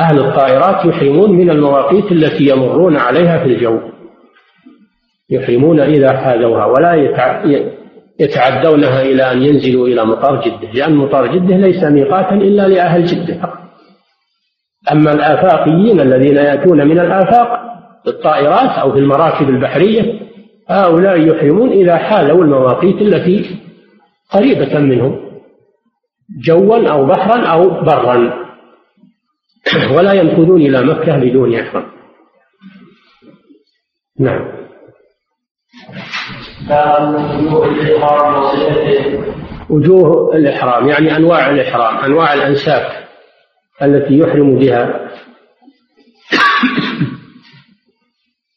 أهل 0.00 0.18
الطائرات 0.18 0.84
يحرمون 0.84 1.32
من 1.32 1.50
المواقيت 1.50 2.12
التي 2.12 2.48
يمرون 2.48 2.96
عليها 2.96 3.38
في 3.38 3.44
الجو. 3.44 3.80
يحرمون 5.32 5.80
إذا 5.80 6.12
حاذوها 6.12 6.66
ولا 6.66 6.94
يتعدونها 8.20 9.02
إلى 9.02 9.32
أن 9.32 9.42
ينزلوا 9.42 9.88
إلى 9.88 10.04
مطار 10.04 10.40
جدة 10.40 10.72
لأن 10.72 10.94
مطار 10.94 11.26
جدة 11.26 11.56
ليس 11.56 11.84
ميقاتا 11.84 12.34
إلا 12.34 12.68
لأهل 12.68 13.04
جدة 13.04 13.40
فقط. 13.42 13.58
أما 14.92 15.12
الآفاقيين 15.12 16.00
الذين 16.00 16.36
يأتون 16.36 16.86
من 16.86 16.98
الآفاق 17.00 17.48
بالطائرات 18.04 18.78
أو 18.78 18.92
في 18.92 18.98
المراكب 18.98 19.48
البحرية 19.48 20.20
هؤلاء 20.68 21.20
يحرمون 21.20 21.70
إذا 21.70 21.96
حالوا 21.96 22.44
المواقيت 22.44 23.02
التي 23.02 23.60
قريبة 24.30 24.78
منهم 24.78 25.20
جوا 26.46 26.88
أو 26.90 27.06
بحرا 27.06 27.46
أو 27.46 27.70
برا 27.70 28.42
ولا 29.96 30.12
ينفذون 30.12 30.60
إلى 30.60 30.82
مكة 30.82 31.18
بدون 31.18 31.54
إحرام. 31.54 31.84
نعم. 34.20 34.61
وجوه 39.70 40.36
الإحرام 40.36 40.88
يعني 40.88 41.16
أنواع 41.16 41.50
الإحرام 41.50 42.04
أنواع 42.04 42.34
الأنساك 42.34 43.08
التي 43.82 44.18
يحرم 44.18 44.58
بها. 44.58 45.10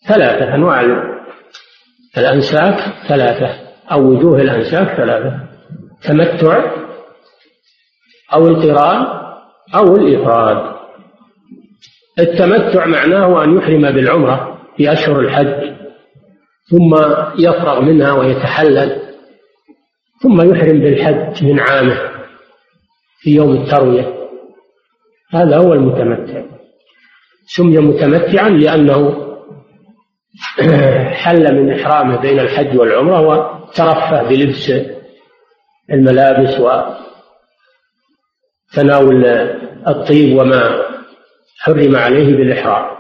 ثلاثة 0.08 0.56
أنواع 0.56 0.82
الأنساك 2.18 2.80
ثلاثة 3.08 3.50
أو 3.92 4.02
وجوه 4.02 4.42
الأنساك 4.42 4.88
ثلاثة 4.98 5.40
تمتع 6.04 6.72
أو 8.34 8.48
القران 8.48 9.06
أو 9.76 9.96
الإفراد. 9.96 10.76
التمتع 12.20 12.86
معناه 12.86 13.44
أن 13.44 13.58
يحرم 13.58 13.92
بالعمرة 13.92 14.58
في 14.78 14.92
أشهر 14.92 15.20
الحج. 15.20 15.85
ثم 16.70 16.96
يفرغ 17.38 17.82
منها 17.82 18.14
ويتحلل 18.14 19.02
ثم 20.22 20.42
يحرم 20.42 20.80
بالحج 20.80 21.44
من 21.44 21.60
عامه 21.60 21.98
في 23.20 23.36
يوم 23.36 23.52
التروية. 23.56 24.16
هذا 25.34 25.58
هو 25.58 25.74
المتمتع. 25.74 26.44
سمي 27.48 27.78
متمتعا 27.78 28.50
لأنه 28.50 29.26
حل 31.24 31.56
من 31.56 31.80
إحرامه 31.80 32.22
بين 32.22 32.40
الحج 32.40 32.78
والعمرة 32.78 33.22
وترفه 33.22 34.24
بلبس 34.24 34.72
الملابس 35.92 36.60
وتناول 38.74 39.26
الطيب 39.88 40.38
وما 40.38 40.82
حرم 41.60 41.96
عليه 41.96 42.38
بالإحرام. 42.38 42.96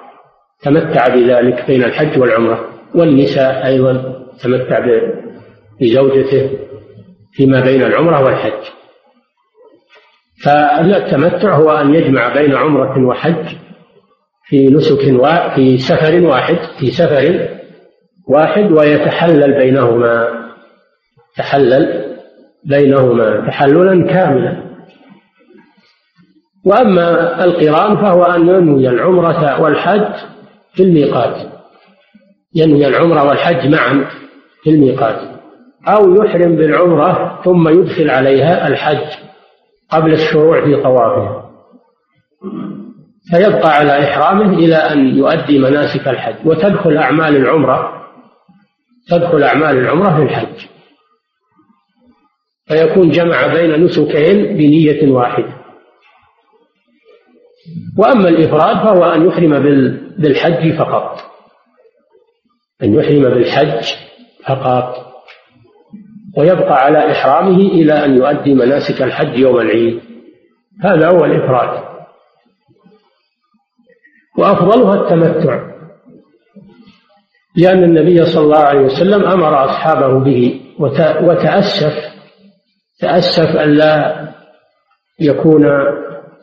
تمتع 0.62 1.08
بذلك 1.08 1.66
بين 1.68 1.84
الحج 1.84 2.20
والعمرة. 2.20 2.75
والنساء 2.96 3.68
أيضا 3.68 4.26
تمتع 4.44 4.86
بزوجته 5.82 6.50
فيما 7.34 7.62
بين 7.62 7.84
العمرة 7.84 8.24
والحج. 8.24 8.64
فالتمتع 10.44 11.56
هو 11.56 11.72
أن 11.72 11.94
يجمع 11.94 12.34
بين 12.34 12.56
عمرة 12.56 13.06
وحج 13.08 13.46
في 14.48 14.68
نسك 14.68 15.00
في 15.56 15.78
سفر 15.78 16.24
واحد 16.24 16.58
في 16.80 16.92
سفر 16.92 17.50
واحد 18.28 18.72
ويتحلل 18.72 19.54
بينهما 19.54 20.46
تحلل 21.38 22.16
بينهما 22.64 23.48
تحللا 23.48 24.08
كاملا. 24.08 24.66
وأما 26.66 27.44
القران 27.44 27.96
فهو 27.96 28.24
أن 28.24 28.42
ينوي 28.48 28.90
العمرة 28.90 29.62
والحج 29.62 30.14
في 30.74 30.84
الميقات. 30.84 31.55
ينوي 32.56 32.88
العمرة 32.88 33.24
والحج 33.28 33.68
معا 33.68 34.06
في 34.64 34.70
الميقات 34.70 35.22
أو 35.88 36.16
يحرم 36.16 36.56
بالعمرة 36.56 37.42
ثم 37.46 37.68
يدخل 37.70 38.10
عليها 38.10 38.68
الحج 38.68 39.08
قبل 39.90 40.14
الشروع 40.14 40.66
في 40.66 40.76
طوافها 40.84 41.52
فيبقى 43.32 43.70
على 43.76 44.04
إحرامه 44.04 44.54
إلى 44.58 44.76
أن 44.76 45.18
يؤدي 45.18 45.60
مناسك 45.60 46.08
الحج 46.08 46.36
وتدخل 46.46 46.98
أعمال 46.98 47.36
العمرة 47.36 48.06
تدخل 49.10 49.44
أعمال 49.44 49.78
العمرة 49.78 50.16
في 50.18 50.24
الحج. 50.24 50.66
فيكون 52.68 53.10
جمع 53.10 53.48
بين 53.54 53.84
نسكين 53.84 54.58
بنية 54.58 55.12
واحدة. 55.12 55.56
وأما 57.98 58.30
الإفراد 58.30 58.76
فهو 58.76 59.04
أن 59.06 59.28
يحرم 59.28 59.52
بالحج 60.18 60.78
فقط. 60.78 61.20
أن 62.84 62.94
يحرم 62.94 63.22
بالحج 63.34 63.94
فقط 64.48 65.06
ويبقى 66.38 66.84
على 66.84 67.12
إحرامه 67.12 67.58
إلى 67.58 68.06
أن 68.06 68.16
يؤدي 68.18 68.54
مناسك 68.54 69.02
الحج 69.02 69.40
يوم 69.40 69.60
العيد. 69.60 70.02
هذا 70.84 71.08
هو 71.10 71.26
الإفراد. 71.26 71.84
وأفضلها 74.38 74.94
التمتع 74.94 75.76
لأن 77.58 77.84
النبي 77.84 78.26
صلى 78.26 78.44
الله 78.44 78.60
عليه 78.60 78.80
وسلم 78.82 79.24
أمر 79.26 79.66
أصحابه 79.66 80.20
به 80.20 80.62
وتأسف 81.22 81.94
تأسف 83.00 83.56
أن 83.56 83.70
لا 83.70 84.26
يكون 85.20 85.68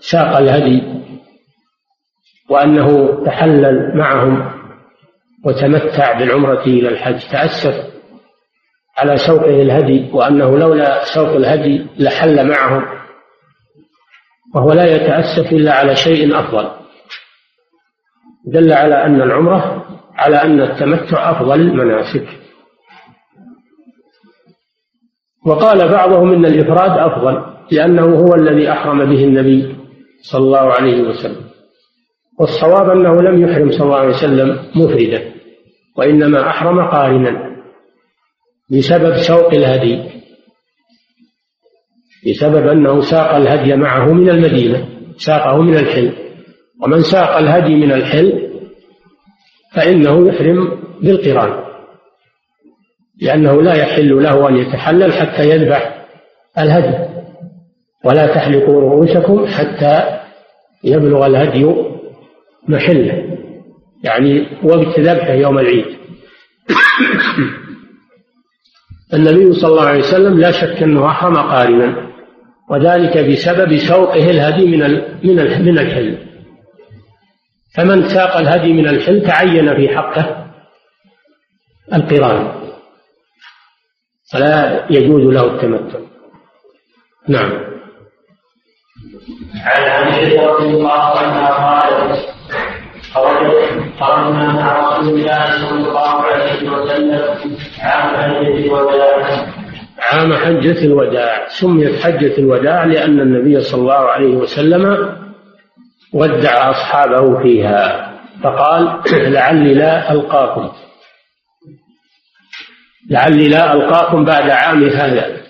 ساق 0.00 0.36
الهدي 0.36 0.82
وأنه 2.50 3.18
تحلل 3.24 3.96
معهم. 3.96 4.61
وتمتع 5.44 6.18
بالعمرة 6.18 6.62
إلى 6.62 6.88
الحج 6.88 7.20
تأسف 7.30 7.92
على 8.98 9.16
سوقه 9.16 9.62
الهدي 9.62 10.10
وأنه 10.12 10.58
لولا 10.58 11.04
سوق 11.14 11.28
الهدي 11.28 11.86
لحل 11.98 12.48
معهم 12.48 12.82
وهو 14.54 14.72
لا 14.72 14.84
يتأسف 14.84 15.52
إلا 15.52 15.72
على 15.72 15.96
شيء 15.96 16.40
أفضل. 16.40 16.70
دل 18.46 18.72
على 18.72 19.06
أن 19.06 19.22
العمرة 19.22 19.84
على 20.14 20.42
أن 20.42 20.60
التمتع 20.60 21.30
أفضل 21.30 21.60
المناسك 21.60 22.26
وقال 25.46 25.88
بعضهم 25.88 26.32
إن 26.32 26.46
الإفراد 26.46 26.98
أفضل 27.10 27.44
لأنه 27.70 28.04
هو 28.04 28.34
الذي 28.34 28.72
أحرم 28.72 28.98
به 29.04 29.24
النبي 29.24 29.76
صلى 30.22 30.44
الله 30.44 30.72
عليه 30.72 31.02
وسلم. 31.02 31.42
والصواب 32.40 32.90
أنه 32.90 33.22
لم 33.22 33.48
يحرم 33.48 33.70
صلى 33.70 33.82
الله 33.82 33.96
عليه 33.96 34.08
وسلم 34.08 34.58
مفردا. 34.76 35.31
وإنما 35.96 36.48
أحرم 36.48 36.88
قارنا 36.88 37.56
بسبب 38.70 39.16
سوق 39.16 39.54
الهدي 39.54 40.22
بسبب 42.26 42.66
أنه 42.66 43.00
ساق 43.00 43.34
الهدي 43.34 43.76
معه 43.76 44.12
من 44.12 44.30
المدينة 44.30 44.88
ساقه 45.16 45.62
من 45.62 45.76
الحل. 45.76 46.12
ومن 46.82 47.02
ساق 47.02 47.36
الهدي 47.36 47.74
من 47.74 47.92
الحل 47.92 48.52
فإنه 49.74 50.28
يحرم 50.28 50.82
بالقران 51.02 51.64
لأنه 53.22 53.62
لا 53.62 53.74
يحل 53.74 54.22
له 54.22 54.48
أن 54.48 54.56
يتحلل 54.56 55.12
حتى 55.12 55.50
يذبح 55.50 56.06
الهدي. 56.58 57.12
ولا 58.04 58.26
تحلقوا 58.26 58.80
رؤوسكم 58.80 59.46
حتى 59.46 60.20
يبلغ 60.84 61.26
الهدي 61.26 61.74
محله. 62.68 63.31
يعني 64.02 64.46
وقت 64.62 65.00
ذبحه 65.00 65.32
يوم 65.32 65.58
العيد. 65.58 65.98
النبي 69.14 69.52
صلى 69.52 69.70
الله 69.70 69.86
عليه 69.86 70.00
وسلم 70.00 70.40
لا 70.40 70.50
شك 70.50 70.82
أنه 70.82 71.06
أحرم 71.06 71.36
قارنا 71.36 72.12
وذلك 72.70 73.18
بسبب 73.18 73.76
سوقه 73.76 74.30
الهدي 74.30 74.66
من 74.66 74.80
من 75.24 75.64
من 75.64 75.78
الحل 75.78 76.18
فمن 77.76 78.08
ساق 78.08 78.36
الهدي 78.36 78.72
من 78.72 78.88
الحل 78.88 79.22
تعين 79.22 79.76
في 79.76 79.96
حقه 79.96 80.46
القران. 81.94 82.62
فلا 84.32 84.86
يجوز 84.90 85.34
له 85.34 85.44
التمتع. 85.44 85.98
نعم. 87.28 87.52
عن 89.54 89.82
عائشة 89.82 90.46
رضي 90.46 90.66
الله 90.66 91.18
عنها 91.18 91.48
قالت 91.48 92.31
خرجنا 93.14 94.52
مع 94.52 94.98
رسول 94.98 95.20
الله 95.20 95.68
صلى 95.68 95.88
الله 95.88 96.22
عليه 96.22 96.70
وسلم 96.70 97.20
عام 97.80 98.16
حجة 98.16 98.58
الوداع 98.66 99.46
عام 100.12 100.34
حجة 100.34 100.84
الوداع. 100.84 101.48
سميت 101.48 102.02
حجة 102.02 102.38
الوداع 102.38 102.84
لأن 102.84 103.20
النبي 103.20 103.60
صلى 103.60 103.80
الله 103.80 103.94
عليه 103.94 104.34
وسلم 104.36 105.16
ودع 106.12 106.70
أصحابه 106.70 107.42
فيها. 107.42 108.12
فقال 108.42 109.00
لعلي 109.12 109.74
لا 109.74 110.12
ألقاكم. 110.12 110.72
لعلي 113.10 113.48
لا 113.48 113.72
ألقاكم 113.72 114.24
بعد 114.24 114.50
عام 114.50 114.84
هذا. 114.84 115.42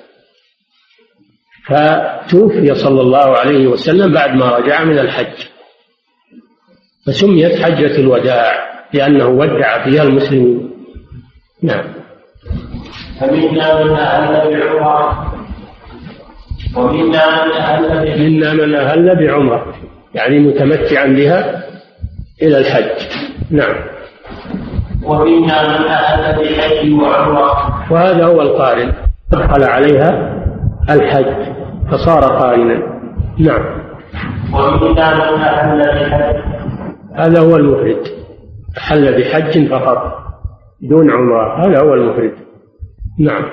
فتوفي 1.66 2.74
صلى 2.74 3.00
الله 3.00 3.38
عليه 3.38 3.66
وسلم 3.66 4.12
بعد 4.12 4.34
ما 4.34 4.56
رجع 4.56 4.84
من 4.84 4.98
الحج. 4.98 5.51
فسميت 7.07 7.62
حجة 7.62 7.98
الوداع 7.98 8.53
لأنه 8.92 9.26
ودع 9.26 9.84
فيها 9.84 10.03
المسلمين 10.03 10.70
نعم. 11.62 11.84
فمنا 13.20 13.84
من 13.84 13.90
أهل 13.90 14.50
بعمرة 14.50 15.32
ومنا 16.76 17.44
من 17.44 17.53
أهل 17.53 18.20
منا 18.20 18.53
من 18.53 18.74
أهل 18.74 19.16
بعمرة 19.16 19.66
يعني 20.14 20.38
متمتعا 20.38 21.07
بها 21.07 21.62
إلى 22.42 22.59
الحج. 22.59 23.07
نعم. 23.50 23.74
ومنا 25.05 25.78
من 25.78 25.84
أهل 25.86 26.42
بحج 26.42 26.92
وعمرة 26.92 27.84
وهذا 27.92 28.24
هو 28.24 28.42
القارن. 28.42 28.92
أدخل 29.32 29.62
عليها 29.62 30.34
الحج. 30.90 31.55
فصار 31.90 32.24
قارنا. 32.24 32.82
نعم. 33.38 33.82
ومنا 34.53 35.14
من 35.14 35.42
أهل 35.42 35.78
بحج 35.80 36.61
هذا 37.14 37.40
هو 37.40 37.56
المفرد. 37.56 38.06
حل 38.76 39.20
بحج 39.20 39.68
فقط 39.68 40.22
دون 40.82 41.10
عمرة. 41.10 41.66
هذا 41.66 41.82
هو 41.82 41.94
المفرد. 41.94 42.32
نعم. 43.20 43.44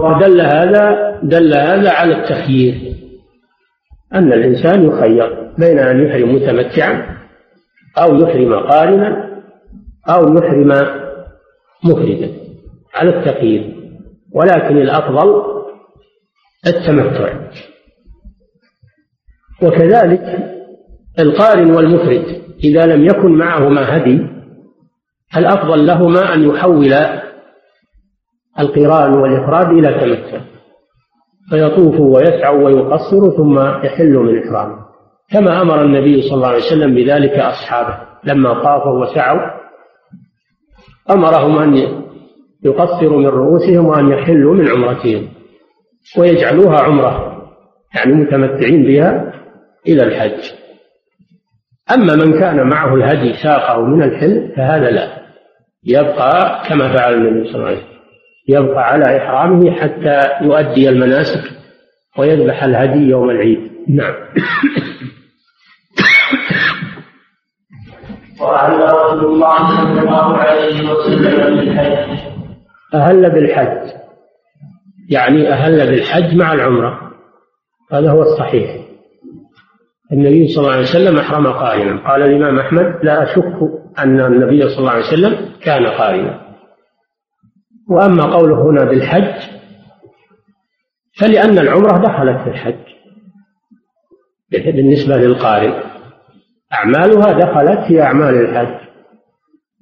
ودل 0.00 0.40
هذا 0.40 1.18
دل 1.22 1.54
هذا 1.54 1.90
على 1.92 2.16
التخيير. 2.16 2.96
أن 4.14 4.32
الإنسان 4.32 4.86
يخير 4.86 5.52
بين 5.58 5.78
أن 5.78 6.06
يحرم 6.06 6.34
متمتعا 6.34 7.16
أو 7.98 8.14
يحرم 8.14 8.54
قارنا 8.54 9.30
أو 10.08 10.36
يحرم 10.36 10.68
مفردا. 11.84 12.30
على 12.94 13.18
التخيير. 13.18 13.76
ولكن 14.34 14.76
الأفضل 14.76 15.42
التمتع. 16.66 17.34
وكذلك 19.62 20.59
القارن 21.18 21.70
والمفرد 21.70 22.42
إذا 22.64 22.86
لم 22.86 23.04
يكن 23.04 23.32
معهما 23.32 23.96
هدي 23.96 24.26
الأفضل 25.36 25.86
لهما 25.86 26.34
أن 26.34 26.42
يحول 26.42 26.94
القران 28.58 29.12
والإفراد 29.12 29.66
إلى 29.66 29.88
تمتع. 29.88 30.40
فيطوفوا 31.50 32.16
ويسعوا 32.16 32.64
ويقصروا 32.64 33.36
ثم 33.36 33.58
يحلوا 33.86 34.22
من 34.22 34.38
إحرامه. 34.38 34.76
كما 35.32 35.62
أمر 35.62 35.82
النبي 35.82 36.22
صلى 36.22 36.34
الله 36.34 36.48
عليه 36.48 36.66
وسلم 36.66 36.94
بذلك 36.94 37.32
أصحابه 37.32 37.98
لما 38.24 38.62
طافوا 38.62 39.00
وسعوا. 39.00 39.50
أمرهم 41.10 41.58
أن 41.58 41.74
يقصروا 42.64 43.18
من 43.18 43.26
رؤوسهم 43.26 43.86
وأن 43.86 44.08
يحلوا 44.08 44.54
من 44.54 44.68
عمرتهم 44.68 45.28
ويجعلوها 46.18 46.80
عمرة 46.80 47.42
يعني 47.96 48.14
متمتعين 48.14 48.82
بها 48.82 49.32
إلى 49.88 50.02
الحج. 50.02 50.59
أما 51.94 52.14
من 52.14 52.40
كان 52.40 52.68
معه 52.68 52.94
الهدي 52.94 53.32
ساقه 53.42 53.82
من 53.82 54.02
الحل 54.02 54.52
فهذا 54.56 54.90
لا. 54.90 55.08
يبقى 55.84 56.62
كما 56.68 56.96
فعل 56.96 57.14
النبي 57.14 57.48
صلى 57.48 57.54
الله 57.54 57.66
عليه 57.66 57.76
وسلم. 57.76 57.90
يبقى 58.48 58.84
على 58.84 59.16
إحرامه 59.18 59.70
حتى 59.70 60.44
يؤدي 60.44 60.88
المناسك 60.88 61.50
ويذبح 62.18 62.64
الهدي 62.64 63.08
يوم 63.08 63.30
العيد. 63.30 63.70
نعم. 63.88 64.14
وأهل 68.40 68.80
رسول 68.80 69.24
الله 69.24 69.56
صلى 69.56 70.00
الله 70.00 70.36
عليه 70.36 70.90
وسلم 70.90 71.56
بالحج. 71.56 72.18
أهل 72.94 73.30
بالحج. 73.30 73.90
يعني 75.10 75.52
أهل 75.52 75.90
بالحج 75.90 76.34
مع 76.34 76.52
العمرة. 76.52 77.00
هذا 77.92 78.10
هو 78.10 78.22
الصحيح. 78.22 78.89
النبي 80.12 80.48
صلى 80.48 80.62
الله 80.62 80.72
عليه 80.72 80.82
وسلم 80.82 81.18
أحرم 81.18 81.46
قارنا 81.46 82.08
قال 82.10 82.22
الإمام 82.22 82.58
أحمد 82.58 82.98
لا 83.02 83.22
أشك 83.22 83.58
أن 83.98 84.20
النبي 84.20 84.68
صلى 84.68 84.78
الله 84.78 84.90
عليه 84.90 85.04
وسلم 85.06 85.48
كان 85.62 85.86
قارنا 85.86 86.40
وأما 87.88 88.24
قوله 88.24 88.62
هنا 88.70 88.84
بالحج 88.84 89.34
فلأن 91.20 91.58
العمرة 91.58 91.98
دخلت 91.98 92.40
في 92.42 92.50
الحج. 92.50 92.90
بالنسبة 94.50 95.16
للقارن 95.16 95.74
أعمالها 96.72 97.32
دخلت 97.32 97.86
في 97.88 98.02
أعمال 98.02 98.34
الحج. 98.34 98.80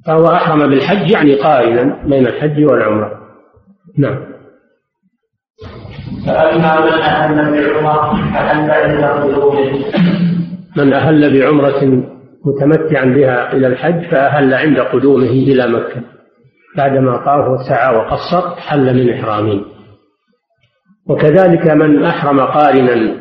فهو 0.06 0.26
أحرم 0.26 0.70
بالحج 0.70 1.10
يعني 1.10 1.34
قارنا 1.34 2.02
بين 2.06 2.26
الحج 2.26 2.64
والعمرة. 2.64 3.18
نعم. 3.98 4.28
فأما 6.26 6.80
من 6.80 6.92
أهل 6.92 7.52
بعمرة 7.52 8.32
فأهل 8.34 8.70
عند 8.70 9.04
قدومه 9.04 9.84
من 10.84 10.92
أهل 10.92 11.40
بعمرة 11.40 12.04
متمتعا 12.44 13.04
بها 13.04 13.52
إلى 13.52 13.66
الحج 13.66 14.10
فأهل 14.10 14.54
عند 14.54 14.78
قدومه 14.78 15.30
إلى 15.30 15.68
مكة. 15.68 16.02
بعدما 16.76 17.16
طاف 17.16 17.48
وسعى 17.48 17.96
وقصر 17.96 18.56
حل 18.56 18.94
من 18.94 19.14
إحرامه 19.14 19.64
وكذلك 21.08 21.66
من 21.70 22.04
أحرم 22.04 22.40
قارنا 22.40 23.16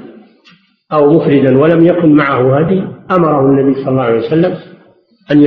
أو 0.93 1.13
مفردا 1.13 1.59
ولم 1.59 1.85
يكن 1.85 2.15
معه 2.15 2.59
هدي 2.59 2.83
أمره 3.11 3.39
النبي 3.39 3.73
صلى 3.73 3.89
الله 3.89 4.03
عليه 4.03 4.17
وسلم 4.17 4.57
أن 5.31 5.41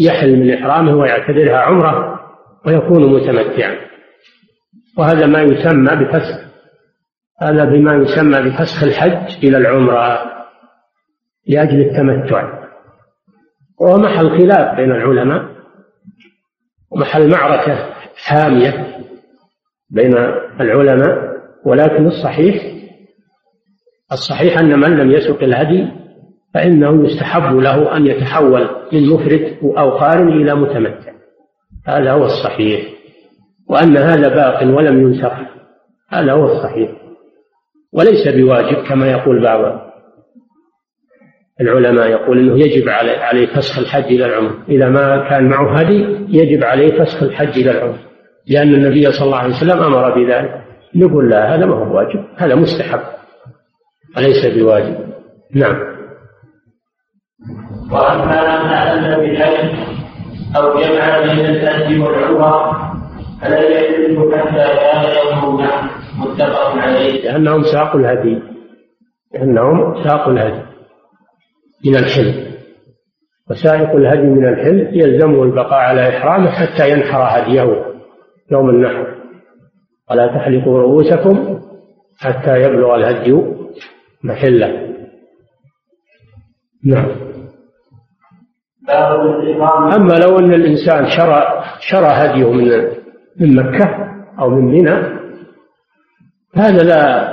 يحل 0.00 0.36
من 0.36 0.54
إحرامه 0.54 0.96
ويعتبرها 0.96 1.56
عمرة 1.56 2.20
ويكون 2.66 3.12
متمتعا. 3.12 3.76
وهذا 4.98 5.26
ما 5.26 5.42
يسمى 5.42 5.96
بفسخ 5.96 6.50
هذا 7.42 7.64
بما 7.64 7.94
يسمى 7.94 8.42
بفسخ 8.42 8.82
الحج 8.82 9.46
إلى 9.46 9.58
العمرة. 9.58 10.39
لأجل 11.46 11.80
التمتع. 11.80 12.60
وهو 13.80 13.98
محل 13.98 14.30
خلاف 14.30 14.76
بين 14.76 14.90
العلماء 14.92 15.44
ومحل 16.90 17.30
معركة 17.30 17.90
حامية 18.16 18.96
بين 19.90 20.16
العلماء 20.60 21.30
ولكن 21.64 22.06
الصحيح 22.06 22.80
الصحيح 24.12 24.58
أن 24.58 24.80
من 24.80 24.96
لم 24.96 25.10
يسق 25.10 25.42
الهدي 25.42 25.88
فإنه 26.54 27.04
يستحب 27.04 27.56
له 27.56 27.96
أن 27.96 28.06
يتحول 28.06 28.68
من 28.92 29.08
مفرد 29.08 29.56
أو 29.62 29.90
قارن 29.90 30.28
إلى 30.28 30.54
متمتع. 30.54 31.12
هذا 31.86 32.12
هو 32.12 32.24
الصحيح. 32.24 32.80
وأن 33.68 33.96
هذا 33.96 34.28
باق 34.28 34.76
ولم 34.76 35.00
ينسخ 35.00 35.32
هذا 36.08 36.32
هو 36.32 36.44
الصحيح. 36.44 36.90
وليس 37.92 38.28
بواجب 38.28 38.88
كما 38.88 39.10
يقول 39.10 39.42
بعض 39.42 39.89
العلماء 41.60 42.10
يقول 42.10 42.38
إنه 42.38 42.58
يجب 42.58 42.88
عليه 42.88 43.46
فسخ 43.46 43.78
الحج 43.78 44.04
إلى 44.04 44.26
العمر. 44.26 44.54
إذا 44.68 44.88
ما 44.88 45.28
كان 45.28 45.48
معه 45.48 45.78
هدي 45.78 46.26
يجب 46.28 46.64
عليه 46.64 47.04
فسخ 47.04 47.22
الحج 47.22 47.58
إلى 47.58 47.70
العمر. 47.70 47.98
لأن 48.46 48.74
النبي 48.74 49.12
صلى 49.12 49.26
الله 49.26 49.38
عليه 49.38 49.54
وسلم 49.54 49.82
أمر 49.82 50.14
بذلك. 50.14 50.62
نقول 50.96 51.30
لا 51.30 51.54
هذا 51.54 51.66
ما 51.66 51.74
هو 51.74 51.96
واجب 51.96 52.24
هذا 52.36 52.54
مستحب. 52.54 53.00
وليس 54.16 54.46
بواجب؟ 54.46 54.96
نعم. 55.54 55.90
وأما 57.92 58.62
من 58.62 58.70
أهل 58.70 59.20
بالحج 59.20 59.70
أو 60.56 60.80
جمع 60.80 61.18
بين 61.18 61.46
الحج 61.46 62.00
والعمره 62.00 62.80
فلا 63.42 63.68
يحل 63.68 64.32
حتى 64.34 64.80
كان 64.80 65.04
يوم 65.42 65.66
متفق 66.18 66.70
عليه. 66.76 67.22
لأنهم 67.24 67.62
ساقوا 67.62 68.00
الهدي. 68.00 68.42
لأنهم 69.34 70.04
ساقوا 70.04 70.32
الهدي. 70.32 70.69
من 71.84 71.96
الحلم. 71.96 72.50
وسائق 73.50 73.90
الهدي 73.90 74.26
من 74.26 74.48
الحل 74.48 74.90
يلزمه 74.92 75.42
البقاء 75.42 75.80
على 75.80 76.08
إحرامه 76.08 76.50
حتى 76.50 76.90
ينحر 76.90 77.22
هديه 77.22 77.84
يوم 78.52 78.70
النحر. 78.70 79.14
ولا 80.10 80.26
تحلقوا 80.26 80.78
رؤوسكم 80.78 81.60
حتى 82.18 82.62
يبلغ 82.62 82.94
الهدي 82.94 83.42
محله. 84.24 84.94
نعم. 86.84 87.10
أما 89.96 90.14
لو 90.14 90.38
أن 90.38 90.54
الإنسان 90.54 91.06
شرى 91.16 91.64
شرى 91.80 92.06
هديه 92.06 92.52
من 92.52 92.68
من 93.40 93.56
مكة 93.56 93.88
أو 94.38 94.50
من 94.50 94.64
منى 94.64 95.20
هذا 96.56 96.82
لا 96.82 97.30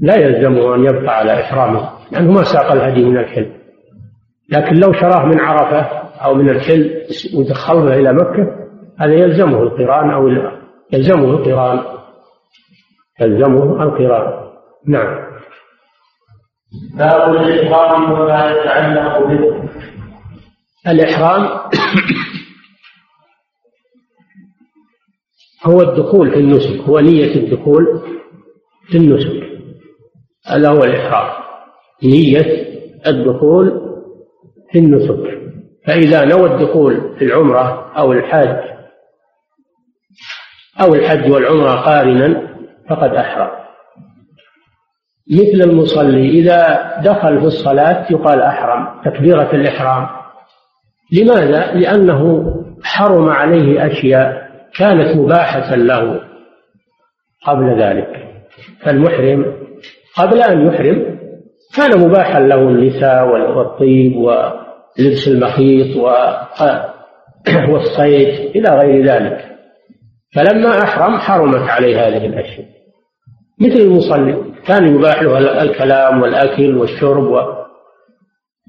لا 0.00 0.16
يلزمه 0.16 0.74
أن 0.74 0.84
يبقى 0.84 1.18
على 1.18 1.40
إحرامه. 1.40 1.99
لأنه 2.12 2.32
ما 2.32 2.44
ساق 2.44 2.72
الهدي 2.72 3.04
من 3.04 3.18
الحل 3.18 3.60
لكن 4.50 4.76
لو 4.76 4.92
شراه 4.92 5.26
من 5.26 5.40
عرفة 5.40 5.80
أو 6.24 6.34
من 6.34 6.50
الحل 6.50 7.06
ودخله 7.34 7.94
إلى 7.94 8.12
مكة 8.12 8.60
هذا 9.00 9.14
يلزمه 9.14 9.62
القران 9.62 10.10
أو 10.10 10.28
يلزمه 10.92 11.30
القران. 11.30 11.82
يلزمه 13.20 13.82
القران. 13.82 14.50
نعم. 14.86 15.30
باب 16.96 17.36
الإحرام 17.36 18.12
وما 18.12 18.50
يتعلق 18.50 19.26
به. 19.26 19.70
الإحرام 20.88 21.70
هو 25.66 25.80
الدخول 25.82 26.30
في 26.30 26.36
النسك 26.36 26.80
هو 26.80 26.98
نية 27.00 27.34
الدخول 27.34 28.02
في 28.90 28.98
النسك. 28.98 29.50
هذا 30.46 30.68
هو 30.68 30.84
الإحرام. 30.84 31.39
نية 32.04 32.66
الدخول 33.06 33.90
في 34.72 34.78
النسك. 34.78 35.40
فإذا 35.86 36.24
نوى 36.24 36.54
الدخول 36.54 37.16
في 37.18 37.24
العمرة 37.24 37.92
أو 37.96 38.12
الحج 38.12 38.70
أو 40.80 40.94
الحج 40.94 41.30
والعمرة 41.30 41.70
قارنا 41.70 42.56
فقد 42.88 43.14
أحرم. 43.14 43.50
مثل 45.30 45.70
المصلي 45.70 46.28
إذا 46.28 46.90
دخل 47.04 47.40
في 47.40 47.46
الصلاة 47.46 48.06
يقال 48.10 48.40
أحرم 48.40 49.02
تكبيرة 49.04 49.50
الإحرام. 49.52 50.08
لماذا؟ 51.12 51.72
لأنه 51.72 52.52
حرم 52.84 53.28
عليه 53.28 53.86
أشياء 53.86 54.50
كانت 54.78 55.16
مباحة 55.16 55.74
له 55.74 56.20
قبل 57.46 57.82
ذلك. 57.82 58.28
فالمحرم 58.80 59.54
قبل 60.16 60.42
أن 60.42 60.66
يحرم 60.66 61.19
كان 61.76 62.00
مباحا 62.00 62.40
له 62.40 62.68
النساء 62.68 63.28
والطيب 63.28 64.16
ولبس 64.16 65.28
المخيط 65.28 65.96
والصيد 67.70 68.56
إلى 68.56 68.78
غير 68.78 69.04
ذلك. 69.04 69.50
فلما 70.34 70.82
أحرم 70.82 71.16
حرمت 71.16 71.70
عليه 71.70 72.08
هذه 72.08 72.26
الأشياء. 72.26 72.66
مثل 73.60 73.80
المصلي 73.80 74.52
كان 74.66 74.94
يباح 74.94 75.22
له 75.22 75.62
الكلام 75.62 76.22
والأكل 76.22 76.76
والشرب 76.76 77.28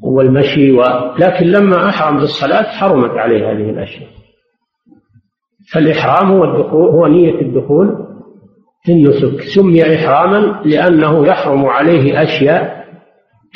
والمشي 0.04 0.72
و... 0.72 0.82
لكن 1.20 1.46
لما 1.46 1.90
أحرم 1.90 2.20
بالصلاة 2.20 2.64
حرمت 2.64 3.18
عليه 3.18 3.52
هذه 3.52 3.70
الأشياء. 3.70 4.10
فالإحرام 5.74 6.32
هو 6.32 6.44
الدخول 6.44 6.90
هو 6.90 7.08
نية 7.08 7.42
الدخول 7.42 8.08
في 8.84 8.92
النسك. 8.92 9.42
سمي 9.42 9.96
إحراما 9.96 10.62
لأنه 10.66 11.28
يحرم 11.28 11.66
عليه 11.66 12.24
أشياء 12.24 12.81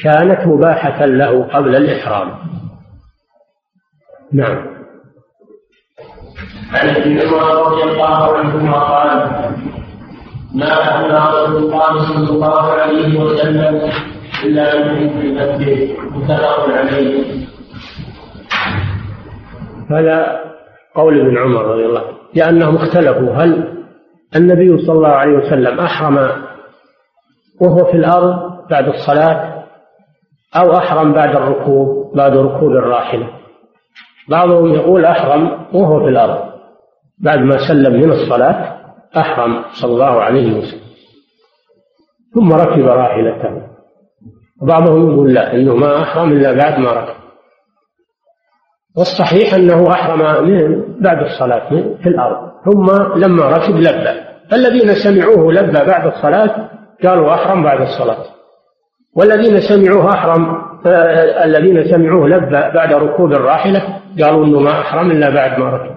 كانت 0.03 0.47
مباحة 0.47 1.05
له 1.05 1.43
قبل 1.43 1.75
الإحرام. 1.75 2.31
نعم. 4.33 4.75
عن 6.73 6.89
ابن 6.89 7.19
عمر 7.19 7.71
رضي 7.71 7.83
الله 7.83 8.37
عنهما 8.37 8.79
قال 8.79 9.31
ما 10.55 10.71
أهل 10.81 11.11
رسول 11.11 11.63
الله 11.63 12.13
صلى 12.13 12.29
الله 12.29 12.71
عليه 12.71 13.19
وسلم 13.19 13.91
إلا 14.43 14.93
من 14.93 15.09
في 15.09 15.27
المسجد 15.27 15.97
متفق 16.11 16.69
عليه. 16.69 17.45
هذا 19.91 20.41
قول 20.95 21.19
ابن 21.19 21.37
عمر 21.37 21.65
رضي 21.65 21.85
الله 21.85 21.99
عنه 21.99 22.17
لأنهم 22.33 22.75
اختلفوا 22.75 23.35
هل 23.35 23.75
النبي 24.35 24.85
صلى 24.85 24.95
الله 24.95 25.09
عليه 25.09 25.37
وسلم 25.37 25.79
أحرم 25.79 26.31
وهو 27.61 27.85
في 27.91 27.97
الأرض 27.97 28.35
بعد 28.69 28.87
الصلاة 28.87 29.54
أو 30.57 30.77
أحرم 30.77 31.13
بعد 31.13 31.35
الركوب 31.35 32.15
بعد 32.15 32.37
ركوب 32.37 32.71
الراحلة 32.71 33.29
بعضهم 34.29 34.73
يقول 34.73 35.05
أحرم 35.05 35.65
وهو 35.73 35.99
في 35.99 36.09
الأرض. 36.09 36.55
بعد 37.19 37.39
ما 37.39 37.57
سلم 37.67 37.93
من 37.93 38.11
الصلاة 38.11 38.75
أحرم 39.17 39.63
صلى 39.81 39.91
الله 39.91 40.21
عليه 40.21 40.57
وسلم. 40.57 40.85
ثم 42.33 42.53
ركب 42.53 42.85
راحلته. 42.85 43.61
وبعضهم 44.61 45.11
يقول 45.11 45.33
لا 45.33 45.53
إنه 45.53 45.75
ما 45.75 46.01
أحرم 46.01 46.31
إلا 46.31 46.53
بعد 46.53 46.79
ما 46.79 46.91
ركب. 46.91 47.15
والصحيح 48.97 49.53
أنه 49.53 49.91
أحرم 49.91 50.47
من 50.47 50.83
بعد 51.01 51.17
الصلاة 51.17 51.69
في 52.03 52.09
الأرض. 52.09 52.51
ثم 52.65 52.91
لما 53.19 53.45
ركب 53.45 53.75
لبى. 53.75 54.21
الذين 54.53 54.93
سمعوه 54.93 55.53
لبى 55.53 55.85
بعد 55.85 56.07
الصلاة 56.07 56.69
قالوا 57.03 57.33
أحرم 57.33 57.63
بعد 57.63 57.81
الصلاة. 57.81 58.25
والذين 59.15 59.61
سمعوه 59.61 60.13
أحرم 60.13 60.65
الذين 61.43 61.91
سمعوه 61.91 62.27
لبى 62.27 62.49
بعد 62.51 62.93
ركوب 62.93 63.31
الراحلة 63.31 64.01
قالوا 64.21 64.45
إنه 64.45 64.59
ما 64.59 64.81
أحرم 64.81 65.11
إلا 65.11 65.29
بعد 65.29 65.59
ما 65.59 65.69
ركب. 65.69 65.95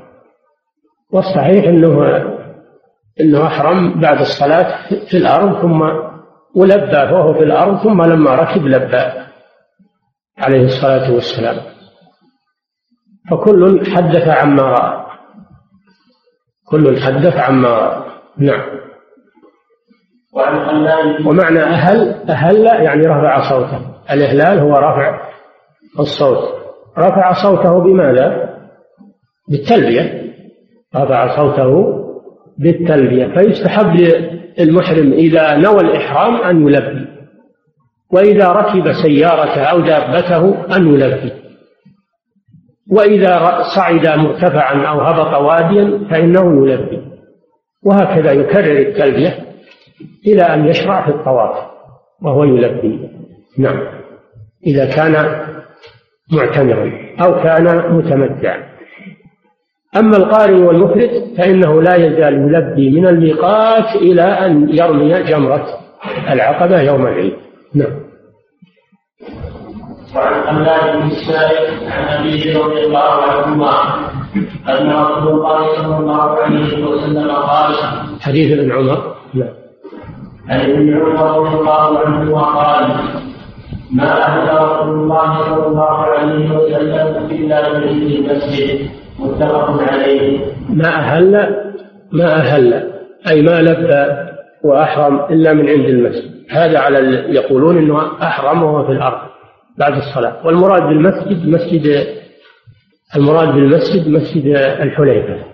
والصحيح 1.13 1.65
إنه 1.65 2.17
إنه 3.21 3.47
أحرم 3.47 4.01
بعد 4.01 4.21
الصلاة 4.21 4.89
في 5.11 5.17
الأرض 5.17 5.63
ثم 5.63 5.83
ولبى 6.55 7.15
وهو 7.15 7.35
في 7.35 7.45
الأرض 7.45 7.83
ثم 7.83 8.03
لما 8.03 8.35
ركب 8.35 8.67
لبى 8.67 9.13
عليه 10.39 10.65
الصلاة 10.65 11.13
والسلام. 11.15 11.57
فكل 13.31 13.87
حدث 13.97 14.29
عما 14.29 14.63
رأى. 14.63 15.07
كل 16.69 17.01
حدث 17.01 17.37
عما 17.37 17.69
رأى. 17.69 18.03
نعم. 18.39 18.88
ومعنى 21.27 21.63
أهل 21.63 22.15
أهل 22.29 22.65
يعني 22.65 23.03
رفع 23.07 23.51
صوته. 23.51 23.81
الإهلال 24.11 24.59
هو 24.59 24.73
رفع 24.73 25.21
الصوت. 25.99 26.39
رفع 26.99 27.33
صوته 27.33 27.79
بماذا؟ 27.79 28.49
بالتلبية. 29.51 30.33
رفع 30.97 31.37
صوته 31.37 31.99
بالتلبية. 32.59 33.27
فيستحب 33.27 33.97
للمحرم 34.59 35.13
إذا 35.13 35.57
نوى 35.57 35.81
الإحرام 35.81 36.35
أن 36.37 36.69
يلبي. 36.69 37.07
وإذا 38.13 38.49
ركب 38.49 38.93
سيارته 38.93 39.63
أو 39.63 39.81
دابته 39.81 40.67
أن 40.77 40.95
يلبي. 40.95 41.33
وإذا 42.93 43.63
صعد 43.77 44.19
مرتفعا 44.19 44.87
أو 44.87 45.01
هبط 45.01 45.35
واديا 45.43 46.09
فإنه 46.11 46.71
يلبي. 46.71 47.03
وهكذا 47.87 48.33
يكرر 48.33 48.79
التلبية. 48.79 49.48
إلى 50.27 50.43
أن 50.43 50.69
يشرع 50.69 51.07
في 51.07 51.11
الطواف 51.11 51.57
وهو 52.23 52.45
يلبي. 52.45 53.09
نعم. 53.59 53.81
إذا 54.67 54.87
كان 54.97 55.13
معتمرا 56.33 56.93
أو 57.21 57.43
كان 57.43 57.93
متمتعا. 57.93 58.69
أما 59.97 60.17
القارئ 60.17 60.55
والمفرد 60.55 61.11
فإنه 61.39 61.83
لا 61.83 61.95
يزال 61.95 62.35
يلبي 62.35 62.91
من 62.91 63.07
الميقات 63.07 63.97
إلى 63.97 64.23
أن 64.23 64.69
يرمي 64.69 65.23
جمرة 65.23 65.67
العقبة 66.31 66.81
يوم 66.81 67.07
العيد. 67.07 67.37
نعم. 67.75 68.09
وعن 70.17 70.47
حماد 70.47 70.97
بن 70.97 71.11
السائب 71.11 71.91
عن 71.91 72.19
أبيه 72.19 72.59
رضي 72.59 72.87
الله 72.87 73.23
عنهما 73.23 73.95
أن 74.69 74.91
رسول 74.91 75.29
الله 75.29 75.77
صلى 75.77 75.97
الله 75.99 76.23
عليه 76.23 76.87
وسلم 76.87 77.31
قال 77.31 77.75
حديث 78.21 78.59
ابن 78.59 78.73
عمر. 78.73 79.15
نعم. 79.35 79.68
عن 80.49 80.61
ابن 80.61 80.95
عمر 80.97 81.39
رضي 81.39 81.57
الله 81.57 81.99
عنهما 81.99 82.43
قال 82.43 82.87
ما 83.93 84.27
اهدى 84.29 84.65
رسول 84.65 85.01
الله 85.01 85.45
صلى 85.45 85.67
الله 85.67 85.91
عليه 85.91 86.57
وسلم 86.57 87.27
الا 87.31 87.79
من 87.79 87.89
المسجد 87.89 88.91
متفق 89.19 89.83
عليه 89.83 90.39
ما 90.69 90.89
أهل 90.89 91.33
ما 92.13 92.35
أهل 92.35 92.93
أي 93.31 93.43
ما 93.43 93.63
لبى 93.63 94.29
وأحرم 94.65 95.21
إلا 95.31 95.53
من 95.53 95.69
عند 95.69 95.85
المسجد. 95.85 96.31
هذا 96.51 96.79
على 96.79 96.99
يقولون 97.35 97.79
أنه 97.79 98.23
أحرم 98.23 98.63
وهو 98.63 98.87
في 98.87 98.93
الأرض 98.93 99.29
بعد 99.79 99.93
الصلاة. 99.93 100.47
والمراد 100.47 100.83
بالمسجد 100.83 101.49
مسجد 101.49 102.07
المراد 103.17 103.55
بالمسجد 103.55 104.09
مسجد 104.09 104.47
الحليفة 104.57 105.45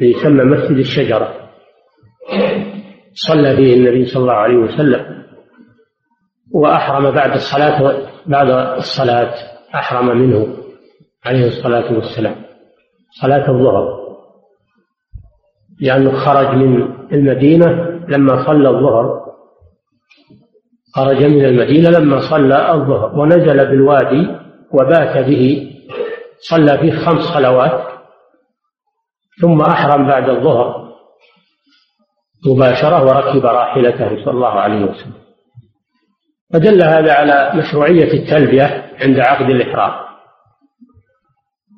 يسمى 0.00 0.44
مسجد 0.44 0.76
الشجرة. 0.76 1.28
صلى 3.14 3.56
فيه 3.56 3.74
النبي 3.74 4.06
صلى 4.06 4.22
الله 4.22 4.32
عليه 4.32 4.56
وسلم 4.56 5.24
وأحرم 6.52 7.10
بعد 7.10 7.30
الصلاة 7.30 8.02
بعد 8.26 8.50
الصلاة 8.78 9.34
أحرم 9.74 10.18
منه 10.18 10.56
عليه 11.24 11.46
الصلاة 11.46 11.92
والسلام 11.92 12.36
صلاة 13.22 13.50
الظهر 13.50 14.04
لأنه 15.80 16.12
خرج 16.12 16.56
من 16.56 16.82
المدينة 17.12 17.66
لما 18.08 18.46
صلى 18.46 18.68
الظهر 18.68 19.24
خرج 20.94 21.24
من 21.24 21.44
المدينة 21.44 21.90
لما 21.90 22.20
صلى 22.20 22.72
الظهر 22.72 23.18
ونزل 23.18 23.66
بالوادي 23.66 24.28
وبات 24.72 25.26
به 25.26 25.70
صلى 26.38 26.78
فيه 26.78 26.92
خمس 26.92 27.22
صلوات 27.22 27.82
ثم 29.40 29.60
أحرم 29.60 30.06
بعد 30.06 30.28
الظهر 30.28 30.83
مباشرة 32.46 33.04
وركب 33.04 33.46
راحلته 33.46 34.24
صلى 34.24 34.34
الله 34.34 34.48
عليه 34.48 34.84
وسلم. 34.84 35.14
فدل 36.52 36.82
هذا 36.82 37.12
على 37.12 37.52
مشروعية 37.54 38.12
التلبية 38.12 38.90
عند 39.00 39.18
عقد 39.18 39.50
الإحرام. 39.50 40.04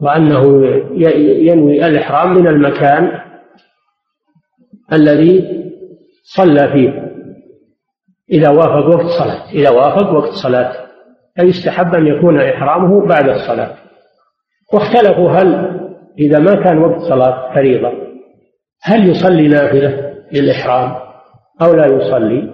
وأنه 0.02 0.66
ينوي 1.20 1.86
الإحرام 1.86 2.34
من 2.34 2.46
المكان 2.46 3.20
الذي 4.92 5.62
صلى 6.36 6.68
فيه. 6.72 7.06
إذا 8.32 8.50
وافق 8.50 8.86
وقت 8.86 9.06
صلاة. 9.06 9.50
إذا 9.52 9.70
وافق 9.70 10.12
وقت 10.12 10.32
صلاة. 10.32 10.72
فيستحب 11.36 11.94
أن 11.94 12.06
يكون 12.06 12.40
إحرامه 12.40 13.06
بعد 13.06 13.28
الصلاة. 13.28 13.76
واختلفوا 14.72 15.30
هل 15.30 15.80
إذا 16.18 16.38
ما 16.38 16.64
كان 16.64 16.78
وقت 16.78 17.00
صلاة 17.00 17.54
فريضة 17.54 17.92
هل 18.82 19.10
يصلي 19.10 19.48
نافلة؟ 19.48 20.05
للإحرام 20.32 20.94
أو 21.62 21.74
لا 21.74 21.86
يصلي. 21.86 22.52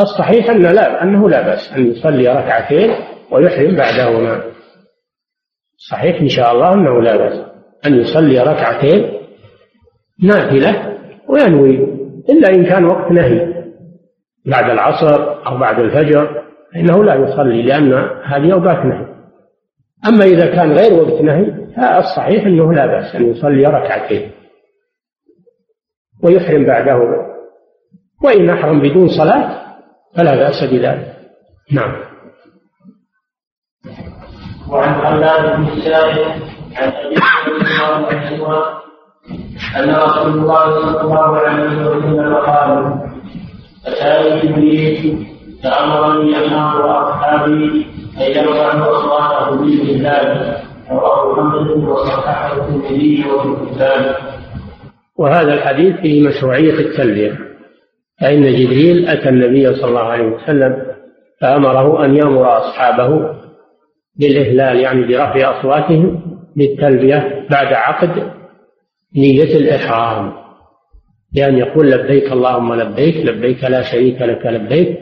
الصحيح 0.00 0.50
أن 0.50 0.62
لا 0.62 1.02
أنه 1.02 1.28
لا 1.28 1.42
بأس 1.42 1.72
أن 1.76 1.86
يصلي 1.86 2.28
ركعتين 2.28 2.90
ويحرم 3.30 3.76
بعدهما. 3.76 4.42
صحيح 5.90 6.20
إن 6.20 6.28
شاء 6.28 6.52
الله 6.52 6.74
أنه 6.74 7.02
لا 7.02 7.16
بأس 7.16 7.46
أن 7.86 7.94
يصلي 7.94 8.38
ركعتين 8.40 9.12
نافلة 10.22 10.98
وينوي 11.28 11.96
إلا 12.30 12.48
إن 12.48 12.64
كان 12.64 12.84
وقت 12.84 13.12
نهي 13.12 13.64
بعد 14.46 14.70
العصر 14.70 15.46
أو 15.46 15.58
بعد 15.58 15.80
الفجر 15.80 16.42
فإنه 16.74 17.04
لا 17.04 17.14
يصلي 17.14 17.62
لأن 17.62 17.92
هذه 18.24 18.52
أوقات 18.52 18.84
نهي. 18.86 19.06
أما 20.08 20.24
إذا 20.24 20.46
كان 20.46 20.72
غير 20.72 21.02
وقت 21.02 21.22
نهي 21.22 21.52
فالصحيح 21.76 22.46
أنه 22.46 22.72
لا 22.72 22.86
بأس 22.86 23.14
أن 23.14 23.30
يصلي 23.30 23.66
ركعتين. 23.66 24.30
ويحرم 26.22 26.66
بعده. 26.66 27.26
وإن 28.24 28.50
أحرم 28.50 28.80
بدون 28.80 29.08
صلاة 29.08 29.66
فلا 30.16 30.34
بأس 30.36 30.64
بذلك. 30.64 31.16
نعم. 31.72 31.92
وعن 34.70 34.94
خلاد 34.94 35.56
بن 35.56 35.66
السائب 35.68 36.26
عن 36.76 36.92
أبي 36.92 37.16
الله 37.56 38.06
عنهما 38.06 38.76
أن 39.76 39.90
رسول 39.94 40.32
الله 40.38 40.64
صلى 40.80 41.00
الله 41.00 41.36
عليه 41.38 41.86
وسلم 41.86 42.34
قال 42.34 43.00
أتاني 43.86 44.40
جبريل 44.40 45.26
فأمرني 45.64 46.36
ان 46.36 46.52
أمر 46.52 47.08
أصحابي 47.08 47.86
أن 48.16 48.22
يرفعوا 48.22 48.96
اصواتهم 48.96 49.58
بالمثال 49.58 50.56
رواه 50.90 51.32
محمد 51.32 51.70
وصححه 51.70 52.52
الترمذي 52.52 53.24
وفي 53.30 53.48
الكتاب 53.48 54.16
وهذا 55.18 55.54
الحديث 55.54 55.96
فيه 55.96 56.28
مشروعية 56.28 56.72
التلبية 56.72 57.38
فإن 58.20 58.42
جبريل 58.42 59.08
أتى 59.08 59.28
النبي 59.28 59.74
صلى 59.74 59.88
الله 59.88 60.04
عليه 60.04 60.24
وسلم 60.24 60.82
فأمره 61.40 62.04
أن 62.04 62.16
يأمر 62.16 62.58
أصحابه 62.58 63.36
بالإهلال 64.16 64.80
يعني 64.80 65.04
برفع 65.06 65.60
أصواتهم 65.60 66.22
بالتلبية 66.56 67.46
بعد 67.50 67.72
عقد 67.72 68.30
نية 69.16 69.56
الإحرام 69.56 70.32
بأن 71.34 71.58
يقول 71.58 71.90
لبيك 71.90 72.32
اللهم 72.32 72.74
لبيك 72.74 73.26
لبيك 73.26 73.64
لا 73.64 73.82
شريك 73.82 74.22
لك 74.22 74.46
لبيك 74.46 74.98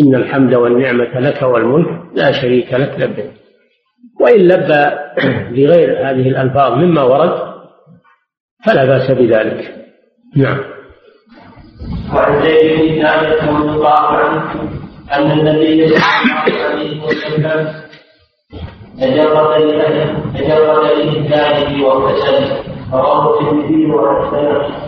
إن 0.00 0.14
الحمد 0.14 0.54
والنعمة 0.54 1.20
لك 1.20 1.42
والملك 1.42 2.00
لا 2.14 2.32
شريك 2.32 2.74
لك 2.74 2.94
لبيك. 2.98 3.30
وإن 4.20 4.40
لبى 4.40 4.90
بغير 5.56 6.10
هذه 6.10 6.28
الألفاظ 6.28 6.72
مما 6.72 7.02
ورد 7.02 7.53
فلا 8.66 8.84
بأس 8.84 9.10
بذلك. 9.10 9.74
نعم. 10.36 10.60
وعن 12.14 12.42
زيد 12.42 12.80
بن 12.80 13.02
ثابت 13.02 13.42
رضي 13.42 13.70
الله 13.70 14.00
عنه 14.00 14.52
أن 15.12 15.30
النبي 15.30 15.88
صلى 15.88 15.96
الله 15.96 16.64
عليه 16.64 17.02
وسلم 17.02 17.84
تجرد 19.00 19.74
تجرد 20.34 20.98
لإنسانه 20.98 21.86
واغتسل 21.86 22.64
رواه 22.92 23.40
الترمذي 23.40 23.86
وحسنه 23.86 24.84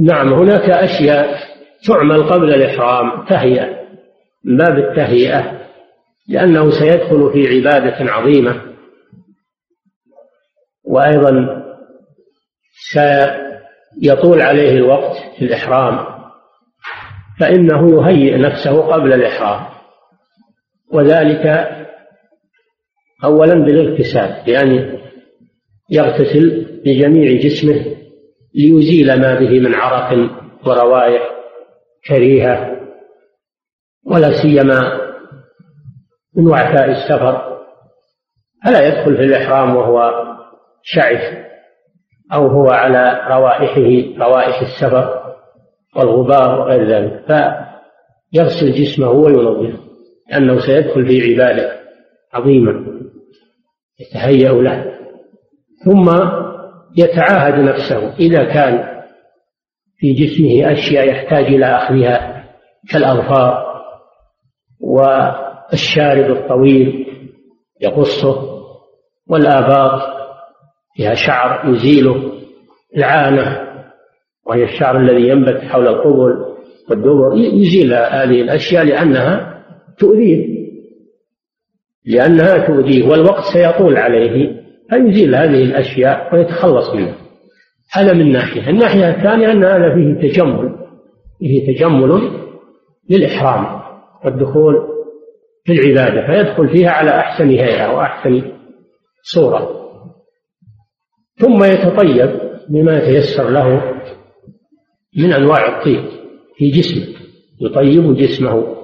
نعم 0.00 0.32
هناك 0.32 0.70
أشياء 0.70 1.38
تعمل 1.86 2.22
قبل 2.22 2.54
الإحرام 2.54 3.24
تهيئة. 3.26 3.78
من 4.44 4.56
باب 4.56 4.78
التهيئة 4.78 5.58
لأنه 6.28 6.70
سيدخل 6.70 7.30
في 7.32 7.48
عبادة 7.56 8.12
عظيمة. 8.12 8.62
وأيضا 10.84 11.67
سيطول 12.78 14.42
عليه 14.42 14.70
الوقت 14.70 15.16
في 15.38 15.44
الإحرام 15.44 16.18
فإنه 17.40 17.90
يهيئ 17.90 18.38
نفسه 18.38 18.80
قبل 18.80 19.12
الإحرام 19.12 19.66
وذلك 20.92 21.68
أولا 23.24 23.54
بالاغتسال 23.54 24.42
بأن 24.46 24.98
يغتسل 25.90 26.66
بجميع 26.84 27.40
جسمه 27.40 27.96
ليزيل 28.54 29.20
ما 29.20 29.34
به 29.34 29.60
من 29.60 29.74
عرق 29.74 30.30
وروائح 30.66 31.22
كريهة 32.08 32.78
ولا 34.06 34.42
سيما 34.42 35.00
من 36.36 36.46
وعثاء 36.46 36.90
السفر 36.90 37.58
فلا 38.64 38.88
يدخل 38.88 39.16
في 39.16 39.22
الإحرام 39.22 39.76
وهو 39.76 40.12
شعث. 40.82 41.47
أو 42.32 42.46
هو 42.46 42.68
على 42.70 43.20
روائحه 43.28 44.18
روائح 44.26 44.60
السفر 44.60 45.34
والغبار 45.96 46.60
وغير 46.60 46.88
ذلك. 46.88 47.24
فيغسل 47.26 48.72
جسمه 48.72 49.10
وينظفه 49.10 49.78
لأنه 50.30 50.58
سيدخل 50.58 51.06
في 51.06 51.32
عبادة 51.32 51.78
عظيمة 52.34 52.84
يتهيأ 54.00 54.52
له. 54.52 54.94
ثم 55.84 56.10
يتعاهد 56.96 57.54
نفسه 57.54 58.14
إذا 58.16 58.44
كان 58.44 59.02
في 59.96 60.12
جسمه 60.12 60.72
أشياء 60.72 61.08
يحتاج 61.08 61.44
إلى 61.44 61.66
أخذها 61.66 62.44
كالأظفار 62.90 63.68
والشارب 64.80 66.36
الطويل 66.36 67.06
يقصه 67.80 68.58
والآباط. 69.28 70.17
فيها 70.98 71.14
شعر 71.14 71.74
يزيله 71.74 72.32
العانة 72.96 73.68
وهي 74.46 74.64
الشعر 74.64 75.00
الذي 75.00 75.28
ينبت 75.28 75.60
حول 75.60 75.88
القبل 75.88 76.44
والدبر 76.90 77.32
يزيل 77.36 77.92
هذه 77.94 78.40
الأشياء 78.40 78.84
لأنها 78.84 79.64
تؤذيه. 79.98 80.58
لأنها 82.06 82.66
تؤذيه 82.66 83.08
والوقت 83.08 83.44
سيطول 83.52 83.96
عليه 83.96 84.62
فيزيل 84.90 85.34
هذه 85.34 85.62
الأشياء 85.62 86.34
ويتخلص 86.34 86.94
منها. 86.94 87.16
هذا 87.92 88.12
من 88.12 88.32
ناحية. 88.32 88.70
الناحية 88.70 89.10
الثانية 89.10 89.52
أن 89.52 89.64
هذا 89.64 89.94
فيه 89.94 90.28
تجمل 90.28 90.76
فيه 91.38 91.74
تجمل 91.74 92.30
للإحرام 93.10 93.80
والدخول 94.24 94.74
في 95.64 95.72
العبادة 95.72 96.26
فيدخل 96.26 96.68
فيها 96.68 96.90
على 96.90 97.10
أحسن 97.10 97.48
هيئة 97.48 97.96
وأحسن 97.96 98.42
صورة. 99.22 99.87
ثم 101.38 101.64
يتطيب 101.64 102.40
بما 102.68 102.98
تيسر 103.00 103.50
له 103.50 103.94
من 105.16 105.32
أنواع 105.32 105.78
الطيب 105.78 106.04
في 106.56 106.70
جسمه 106.70 107.06
يطيب 107.60 108.16
جسمه 108.16 108.76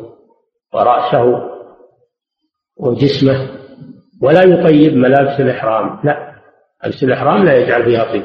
ورأسه 0.75 1.41
وجسمه 2.77 3.49
ولا 4.23 4.43
يطيب 4.43 4.97
ملابس 4.97 5.41
الإحرام 5.41 6.01
لا 6.05 6.35
ملابس 6.83 7.05
الإحرام 7.05 7.45
لا 7.45 7.57
يجعل 7.57 7.85
فيها 7.85 8.05
طيب 8.13 8.25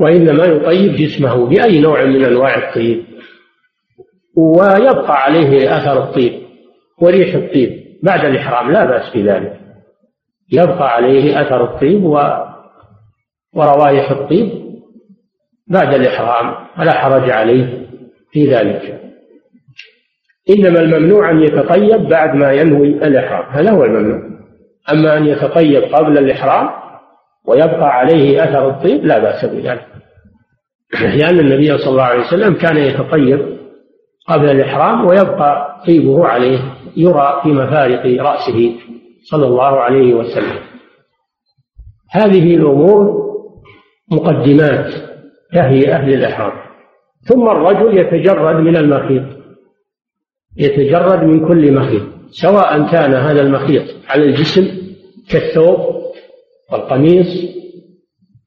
وإنما 0.00 0.44
يطيب 0.44 0.94
جسمه 0.94 1.46
بأي 1.46 1.80
نوع 1.80 2.04
من 2.04 2.24
أنواع 2.24 2.68
الطيب 2.68 3.04
ويبقى 4.36 5.22
عليه 5.22 5.76
أثر 5.76 6.02
الطيب 6.04 6.42
وريح 7.02 7.34
الطيب 7.34 7.84
بعد 8.02 8.24
الإحرام 8.24 8.72
لا 8.72 8.84
بأس 8.84 9.10
في 9.12 9.22
ذلك 9.22 9.60
يبقى 10.52 10.94
عليه 10.94 11.40
أثر 11.42 11.64
الطيب 11.74 12.04
و 12.04 12.18
وروائح 13.54 14.10
الطيب 14.10 14.50
بعد 15.68 15.94
الإحرام 15.94 16.54
ولا 16.78 16.92
حرج 16.92 17.30
عليه 17.30 17.86
في 18.32 18.46
ذلك. 18.46 19.00
إنما 20.50 20.80
الممنوع 20.80 21.30
أن 21.30 21.42
يتطيب 21.42 22.08
بعد 22.08 22.34
ما 22.34 22.52
ينوي 22.52 22.88
الإحرام 22.88 23.50
هذا 23.50 23.70
هو 23.70 23.84
الممنوع. 23.84 24.20
أما 24.92 25.16
أن 25.16 25.26
يتطيب 25.26 25.82
قبل 25.82 26.18
الإحرام 26.18 26.70
ويبقى 27.46 27.98
عليه 27.98 28.44
أثر 28.44 28.68
الطيب 28.70 29.04
لا 29.04 29.18
بأس 29.18 29.44
بذلك. 29.44 29.86
لأن 31.02 31.38
النبي 31.38 31.78
صلى 31.78 31.88
الله 31.90 32.02
عليه 32.02 32.20
وسلم 32.26 32.54
كان 32.54 32.76
يتطيب 32.76 33.58
قبل 34.28 34.50
الإحرام 34.50 35.06
ويبقى 35.06 35.82
طيبه 35.86 36.26
عليه 36.26 36.58
يرى 36.96 37.40
في 37.42 37.48
مفارق 37.48 38.22
رأسه 38.22 38.76
صلى 39.30 39.46
الله 39.46 39.80
عليه 39.80 40.14
وسلم. 40.14 40.58
هذه 42.10 42.56
الأمور 42.56 43.23
مقدمات 44.14 44.94
تهيئة 45.52 46.04
للإحرام 46.04 46.52
ثم 47.28 47.48
الرجل 47.48 47.98
يتجرد 47.98 48.56
من 48.56 48.76
المخيط. 48.76 49.44
يتجرد 50.56 51.22
من 51.24 51.48
كل 51.48 51.72
مخيط 51.72 52.02
سواء 52.30 52.90
كان 52.90 53.14
هذا 53.14 53.40
المخيط 53.40 53.84
على 54.08 54.24
الجسم 54.24 54.84
كالثوب 55.30 55.78
والقميص 56.72 57.26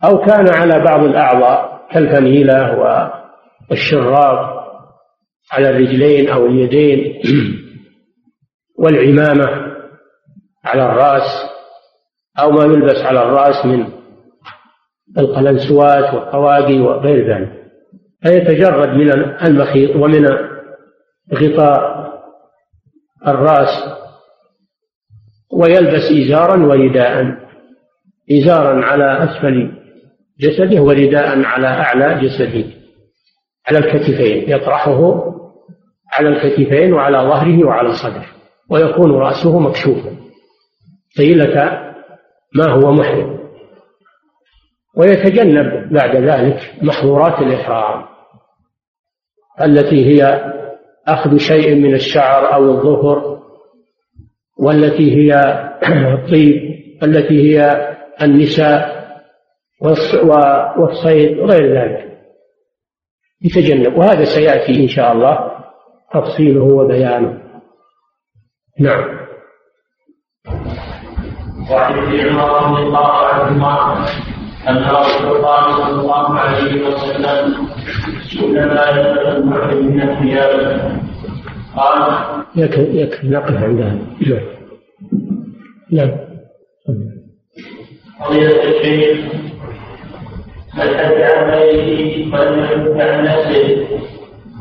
أو 0.03 0.17
كان 0.17 0.49
على 0.49 0.83
بعض 0.83 1.03
الأعضاء 1.03 1.87
كالفنيلة 1.91 2.79
والشراب 3.69 4.57
على 5.51 5.69
الرجلين 5.69 6.29
أو 6.29 6.45
اليدين 6.45 7.21
والعمامة 8.79 9.47
على 10.65 10.85
الرأس 10.85 11.45
أو 12.39 12.51
ما 12.51 12.63
يلبس 12.63 13.05
على 13.05 13.21
الرأس 13.21 13.65
من 13.65 13.96
القلنسوات 15.17 16.13
والطواقي 16.13 16.79
وغير 16.79 17.35
ذلك. 17.35 17.63
فيتجرد 18.23 18.89
من 18.89 19.11
المخيط 19.45 19.95
ومن 19.95 20.25
غطاء 21.33 22.07
الرأس 23.27 23.69
ويلبس 25.53 26.11
إزارا 26.11 26.65
ورداء. 26.65 27.37
إزارا 28.31 28.85
على 28.85 29.23
أسفل 29.23 29.71
جسده 30.39 30.81
ورداء 30.81 31.43
على 31.43 31.67
أعلى 31.67 32.27
جسده. 32.27 32.65
على 33.67 33.77
الكتفين 33.77 34.49
يطرحه 34.49 35.23
على 36.13 36.29
الكتفين 36.29 36.93
وعلى 36.93 37.17
ظهره 37.17 37.65
وعلى 37.65 37.93
صدره 37.93 38.25
ويكون 38.69 39.11
رأسه 39.11 39.59
مكشوفا. 39.59 40.17
طيلة 41.17 41.81
ما 42.55 42.71
هو 42.71 42.91
محرم؟ 42.91 43.37
ويتجنب 44.97 45.93
بعد 45.93 46.15
ذلك 46.15 46.73
محظورات 46.81 47.41
الإحرام 47.41 48.05
التي 49.61 50.05
هي 50.05 50.51
أخذ 51.07 51.37
شيء 51.37 51.75
من 51.75 51.93
الشعر 51.93 52.53
أو 52.53 52.71
الظفر 52.71 53.39
والتي 54.59 55.15
هي 55.15 55.33
الطيب 56.13 56.77
التي 57.03 57.41
هي 57.41 57.87
النساء 58.21 58.97
والصيد 60.77 61.37
وغير 61.37 61.77
ذلك. 61.77 62.07
يتجنب. 63.41 63.97
وهذا 63.97 64.25
سيأتي 64.25 64.83
إن 64.83 64.87
شاء 64.87 65.11
الله 65.11 65.51
تفصيله 66.13 66.63
وبيانه. 66.63 67.41
نعم. 68.79 69.17
وعن 71.71 71.99
ابن 71.99 72.19
عمر 72.19 72.71
رضي 72.71 72.83
الله 72.83 73.11
عنهما 73.11 74.05
أن 74.69 74.77
رسول 74.77 75.35
الله 75.35 75.77
صلى 75.77 76.01
الله 76.01 76.39
عليه 76.39 76.87
وسلم 76.87 77.67
سئل 78.31 78.53
ما 78.53 79.37
المحرم 79.37 79.85
من 79.85 80.01
الثياب. 80.01 80.81
قال 81.75 82.17
يكفي 82.55 83.01
يكفي 83.01 83.27
نقف 83.27 83.63
عندها. 83.63 83.95
نعم 85.91 86.09
نعم 86.89 87.17
قضية 88.21 88.63
الشيخ 88.63 89.33
من 90.73 90.81
حج 90.97 91.21
عن 91.21 91.51
بيته 91.51 92.31
فلم 92.31 92.59
يحج 92.63 93.01
عن 93.01 93.23
نفسه؟ 93.23 93.87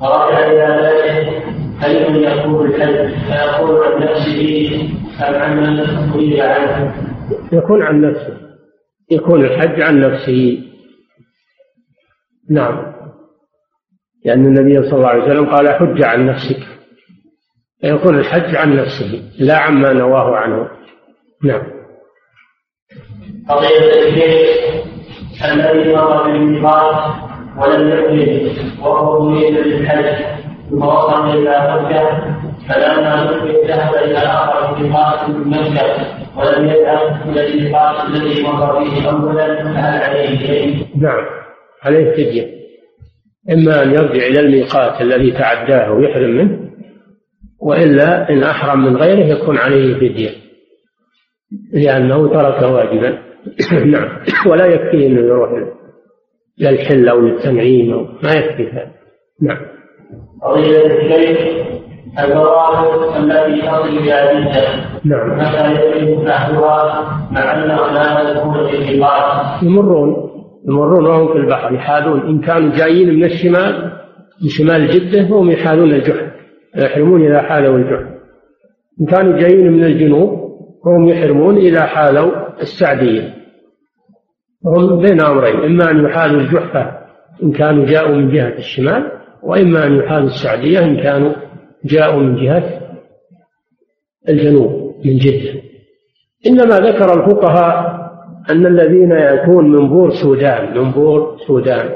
ورجع 0.03 0.39
إلى 0.47 0.67
بيته 0.83 1.43
هل 1.81 2.25
يكون 2.25 2.67
الحج؟ 2.67 3.15
فيقول 3.27 3.85
عن 3.85 4.03
نفسه 4.03 4.71
أم 5.29 5.35
عن 5.35 5.57
من 5.57 5.81
أريد 6.15 6.41
عنه؟ 6.41 6.95
يكون 7.53 7.83
عن 7.83 8.01
نفسه. 8.01 8.46
يكون 9.11 9.45
الحج 9.45 9.81
عن 9.81 10.01
نفسه. 10.01 10.63
نعم. 12.51 12.95
لأن 14.25 14.47
النبي 14.47 14.83
صلى 14.83 14.99
الله 14.99 15.09
عليه 15.09 15.25
وسلم 15.25 15.47
قال 15.47 15.69
حج 15.69 16.05
عن 16.05 16.27
نفسك. 16.27 16.67
فيكون 17.81 18.19
الحج 18.19 18.57
عن 18.57 18.77
نفسه 18.77 19.23
لا 19.39 19.57
عما 19.57 19.93
نواه 19.93 20.37
عنه. 20.37 20.69
نعم. 21.45 21.63
قضية 23.49 24.09
الشيخ 24.09 24.57
الذي 25.45 25.95
مر 25.95 26.23
بالميقات 26.23 27.15
ولم 27.59 27.89
يحرم 27.89 28.83
وهو 28.83 29.23
مريد 29.31 29.55
للحج 29.55 30.25
ثم 30.71 30.83
وصل 30.83 31.31
إلى 31.31 31.83
مكة 31.83 32.37
فلما 32.69 33.25
نحرم 33.25 33.67
ذهب 33.67 33.95
إلى 33.95 34.19
آخر 34.19 34.83
ميقات 34.83 35.29
من 35.29 35.49
مكة 35.49 36.26
ولم 36.37 36.69
إلى 36.69 37.47
الميقات 37.47 38.09
الذي 38.09 38.43
مر 38.43 38.79
به 38.79 39.11
أولا 39.11 39.65
فهل 39.65 40.03
عليه 40.03 40.47
شيء؟ 40.47 40.87
نعم 40.97 41.25
عليه 41.83 42.13
فدية. 42.13 42.57
إما 43.51 43.83
أن 43.83 43.91
يرجع 43.91 44.27
إلى 44.27 44.41
الميقات 44.41 45.01
الذي 45.01 45.33
تعداه 45.33 45.93
ويحرم 45.93 46.31
منه 46.31 46.59
وإلا 47.61 48.31
إن 48.31 48.43
أحرم 48.43 48.85
من 48.85 48.97
غيره 48.97 49.39
يكون 49.39 49.59
عليه 49.59 49.95
فدية. 49.95 50.31
لأنه 51.73 52.29
ترك 52.29 52.63
واجبا. 52.63 53.19
نعم 53.93 54.09
ولا 54.47 54.67
يكفيه 54.67 55.07
أنه 55.07 55.21
يروح 55.21 55.51
إلى 56.61 56.71
الحل 56.71 57.09
أو 57.09 57.21
للتنعيم 57.21 57.93
أو 57.93 58.05
ما 58.23 58.33
يكفي 58.33 58.67
هذا 58.73 58.93
نعم. 59.43 59.67
قضية 60.43 60.87
الشيخ 60.87 61.76
البوابة 62.19 63.19
التي 63.19 63.63
تصل 63.63 64.03
جدة 64.03 64.87
نعم 65.05 65.39
متى 65.39 65.73
يتم 65.73 66.25
فتحها 66.25 67.29
مع 67.31 67.55
أنه 67.55 67.93
لا 67.93 68.23
يمرون 69.63 70.31
يمرون 70.69 71.07
وهم 71.07 71.33
في 71.33 71.39
البحر 71.39 71.75
يحاذون. 71.75 72.21
إن 72.21 72.41
كانوا 72.41 72.77
جايين 72.77 73.15
من 73.15 73.25
الشمال 73.25 73.93
من 74.43 74.49
شمال 74.49 74.87
جدة 74.87 75.23
هم 75.23 75.51
يحاذون 75.51 75.91
الجحر 75.93 76.31
يحرمون 76.77 77.27
إذا 77.27 77.43
حالوا 77.43 77.77
الجحر 77.77 78.07
إن 79.01 79.07
كانوا 79.07 79.39
جايين 79.39 79.73
من 79.73 79.85
الجنوب 79.85 80.47
هم 80.87 81.09
يحرمون 81.09 81.57
إذا 81.57 81.83
حالوا 81.83 82.33
السعدية. 82.63 83.35
هم 84.67 85.01
بين 85.01 85.21
أمرين 85.21 85.65
إما 85.65 85.91
أن 85.91 86.05
يحالوا 86.05 86.41
الجحفة 86.41 86.93
إن 87.43 87.53
كانوا 87.53 87.87
جاءوا 87.87 88.17
من 88.17 88.33
جهة 88.33 88.59
الشمال 88.59 89.11
وإما 89.43 89.87
أن 89.87 89.97
يحالوا 89.97 90.27
السعدية 90.27 90.85
إن 90.85 90.97
كانوا 91.03 91.33
جاءوا 91.85 92.23
من 92.23 92.37
جهة 92.37 92.81
الجنوب 94.29 94.95
من 95.05 95.19
جدة. 95.19 95.61
إنما 96.47 96.79
ذكر 96.79 97.15
الفقهاء 97.15 97.97
أن 98.51 98.67
الذين 98.67 99.11
يأتون 99.11 99.73
من 99.73 99.89
بور 99.89 100.11
سودان 100.11 100.79
من 100.79 100.91
بور 100.91 101.39
سودان. 101.47 101.91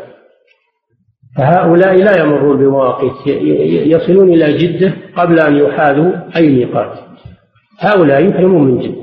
فهؤلاء 1.37 1.97
لا 1.97 2.22
يمرون 2.22 2.59
بمواقيت 2.59 3.26
يصلون 3.87 4.28
إلى 4.28 4.53
جدة 4.53 4.93
قبل 5.16 5.41
أن 5.41 5.57
يحاذوا 5.57 6.12
أي 6.37 6.49
ميقات. 6.49 6.99
هؤلاء 7.78 8.28
يحرمون 8.28 8.64
من 8.64 8.78
جدة. 8.78 9.01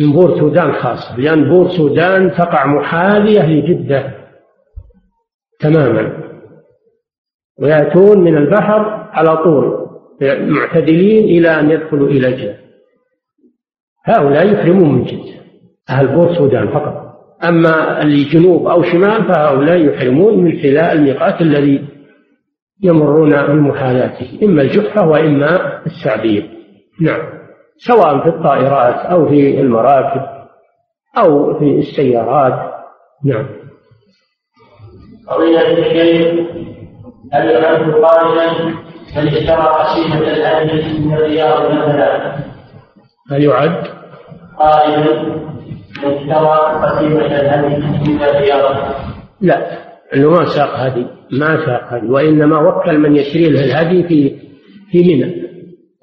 من 0.00 0.12
بور 0.12 0.38
سودان 0.38 0.72
خاصة 0.72 1.16
لأن 1.18 1.48
بور 1.48 1.68
سودان 1.68 2.30
تقع 2.30 2.66
محاذية 2.66 3.46
لجدة 3.46 4.14
تماما. 5.60 6.29
ويأتون 7.60 8.18
من 8.24 8.36
البحر 8.36 9.08
على 9.12 9.36
طول 9.36 9.86
معتدلين 10.22 11.24
إلى 11.24 11.60
أن 11.60 11.70
يدخلوا 11.70 12.08
إلى 12.08 12.32
جدة 12.32 12.56
هؤلاء 14.04 14.52
يحرمون 14.52 14.92
من 14.92 15.04
جدة 15.04 15.40
أهل 15.90 16.08
بور 16.08 16.34
سودان 16.34 16.68
فقط. 16.68 17.10
أما 17.44 18.02
اللي 18.02 18.24
جنوب 18.24 18.66
أو 18.66 18.82
شمال 18.82 19.24
فهؤلاء 19.24 19.76
يحرمون 19.76 20.44
من 20.44 20.58
حلاء 20.58 20.92
الميقات 20.92 21.40
الذي 21.40 21.84
يمرون 22.82 23.30
بمحاذاته 23.30 24.38
إما 24.42 24.62
الجحفة 24.62 25.08
وإما 25.08 25.82
السعدية 25.86 26.42
نعم. 27.00 27.22
سواء 27.76 28.22
في 28.22 28.28
الطائرات 28.28 29.06
أو 29.06 29.28
في 29.28 29.60
المراكب 29.60 30.22
أو 31.18 31.58
في 31.58 31.64
السيارات. 31.64 32.72
نعم. 33.24 33.46
قضية 35.28 35.78
الشيخ 35.78 36.46
هل 37.32 37.50
يعد 37.50 37.90
قائلا 37.90 38.52
من 39.16 39.28
اشترى 39.28 39.66
قسيمة 39.66 40.28
الهدي 40.28 40.98
من 40.98 41.14
الرياض 41.14 41.72
مثلا؟ 41.72 42.36
هل 43.30 43.44
يعد؟ 43.44 43.84
قائلا 44.58 45.22
من 46.02 46.12
اشترى 46.12 46.58
قسيمة 46.82 47.26
الهدي 47.26 47.76
من 48.12 48.22
الرياض. 48.22 48.76
لا 49.40 49.78
انه 50.14 50.30
ما 50.30 50.44
ساق 50.44 50.74
هدي 50.74 51.06
ما 51.32 51.66
ساق 51.66 51.92
هدي 51.92 52.06
وإنما 52.06 52.58
وكل 52.58 52.98
من 52.98 53.16
يشتري 53.16 53.48
له 53.48 53.64
الهدي 53.64 54.02
في 54.08 54.36
في 54.92 54.98
منى. 54.98 55.40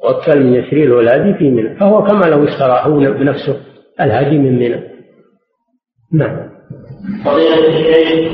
وكل 0.04 0.40
من 0.40 0.54
يشري 0.54 0.86
له 0.86 1.00
الهدي 1.00 1.38
في 1.38 1.50
منى. 1.50 1.80
فهو 1.80 2.04
كما 2.04 2.26
لو 2.26 2.44
اشترى 2.44 2.82
هو 2.84 3.00
بنفسه 3.00 3.58
الهدي 4.02 4.38
من 4.38 4.60
منى. 4.60 4.84
نعم. 6.14 6.50
فضيلة 7.26 7.68
الشيخ 7.68 8.32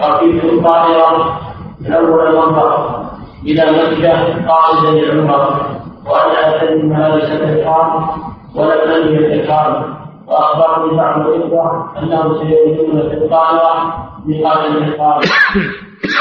ركبت 0.00 0.44
الطائرة 0.44 1.45
أول 1.86 2.26
المنطقة 2.26 3.10
إلى 3.44 3.62
مكة 3.62 4.46
قاصدا 4.48 4.90
للعمرة 4.90 5.60
وأنا 6.06 6.56
أتني 6.56 6.82
ملابس 6.82 7.24
الإحرام 7.24 8.06
ولم 8.54 8.70
أنهي 8.70 9.18
الإحرام. 9.34 9.96
وأخبرني 10.26 10.96
بعض 10.96 11.20
الإخوة 11.20 11.86
أنهم 11.98 12.38
سيكونون 12.38 13.08
في 13.08 13.14
الطائرة 13.16 13.94
ميقات 14.26 14.58
الإحرام. 14.70 15.20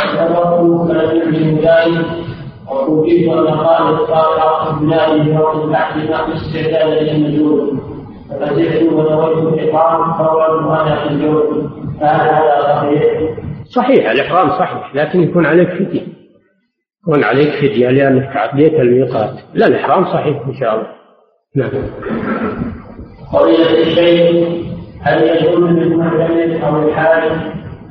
وأخبرت 0.05 0.87
فلم 0.91 1.17
يعلم 1.17 1.57
ذلك 1.57 2.05
وأوجدت 2.71 3.27
أن 3.29 3.47
قال 3.47 3.93
الطائرة 3.93 4.73
في 4.79 4.85
بلاد 4.85 5.39
وقت 5.41 5.55
البحث 5.55 5.97
استعدادا 6.35 7.01
للنزول 7.01 7.77
ففزعت 8.29 8.93
ونويت 8.93 9.37
الإحرام 9.37 10.13
فوجدت 10.13 10.67
أنا 10.81 10.95
في 10.95 11.07
الجو 11.09 11.41
فهل 12.01 12.27
هذا 12.35 12.75
صحيح؟ 12.75 13.29
صحيح 13.69 14.09
الإحرام 14.09 14.49
صحيح 14.49 14.95
لكن 14.95 15.21
يكون 15.21 15.45
عليك 15.45 15.69
فدية. 15.69 16.07
يكون 17.01 17.23
عليك 17.23 17.49
فدية 17.49 17.89
لأنك 17.89 18.33
تعديت 18.33 18.73
الميقات. 18.73 19.33
لا 19.53 19.67
الإحرام 19.67 20.05
صحيح 20.05 20.41
إن 20.47 20.53
شاء 20.59 20.75
الله. 20.75 20.87
نعم. 21.55 21.71
قضية 23.33 23.83
الشيء 23.83 24.65
هل 25.01 25.23
يجوز 25.23 25.69
للمعتمد 25.69 26.63
أو 26.63 26.89
الحاج 26.89 27.31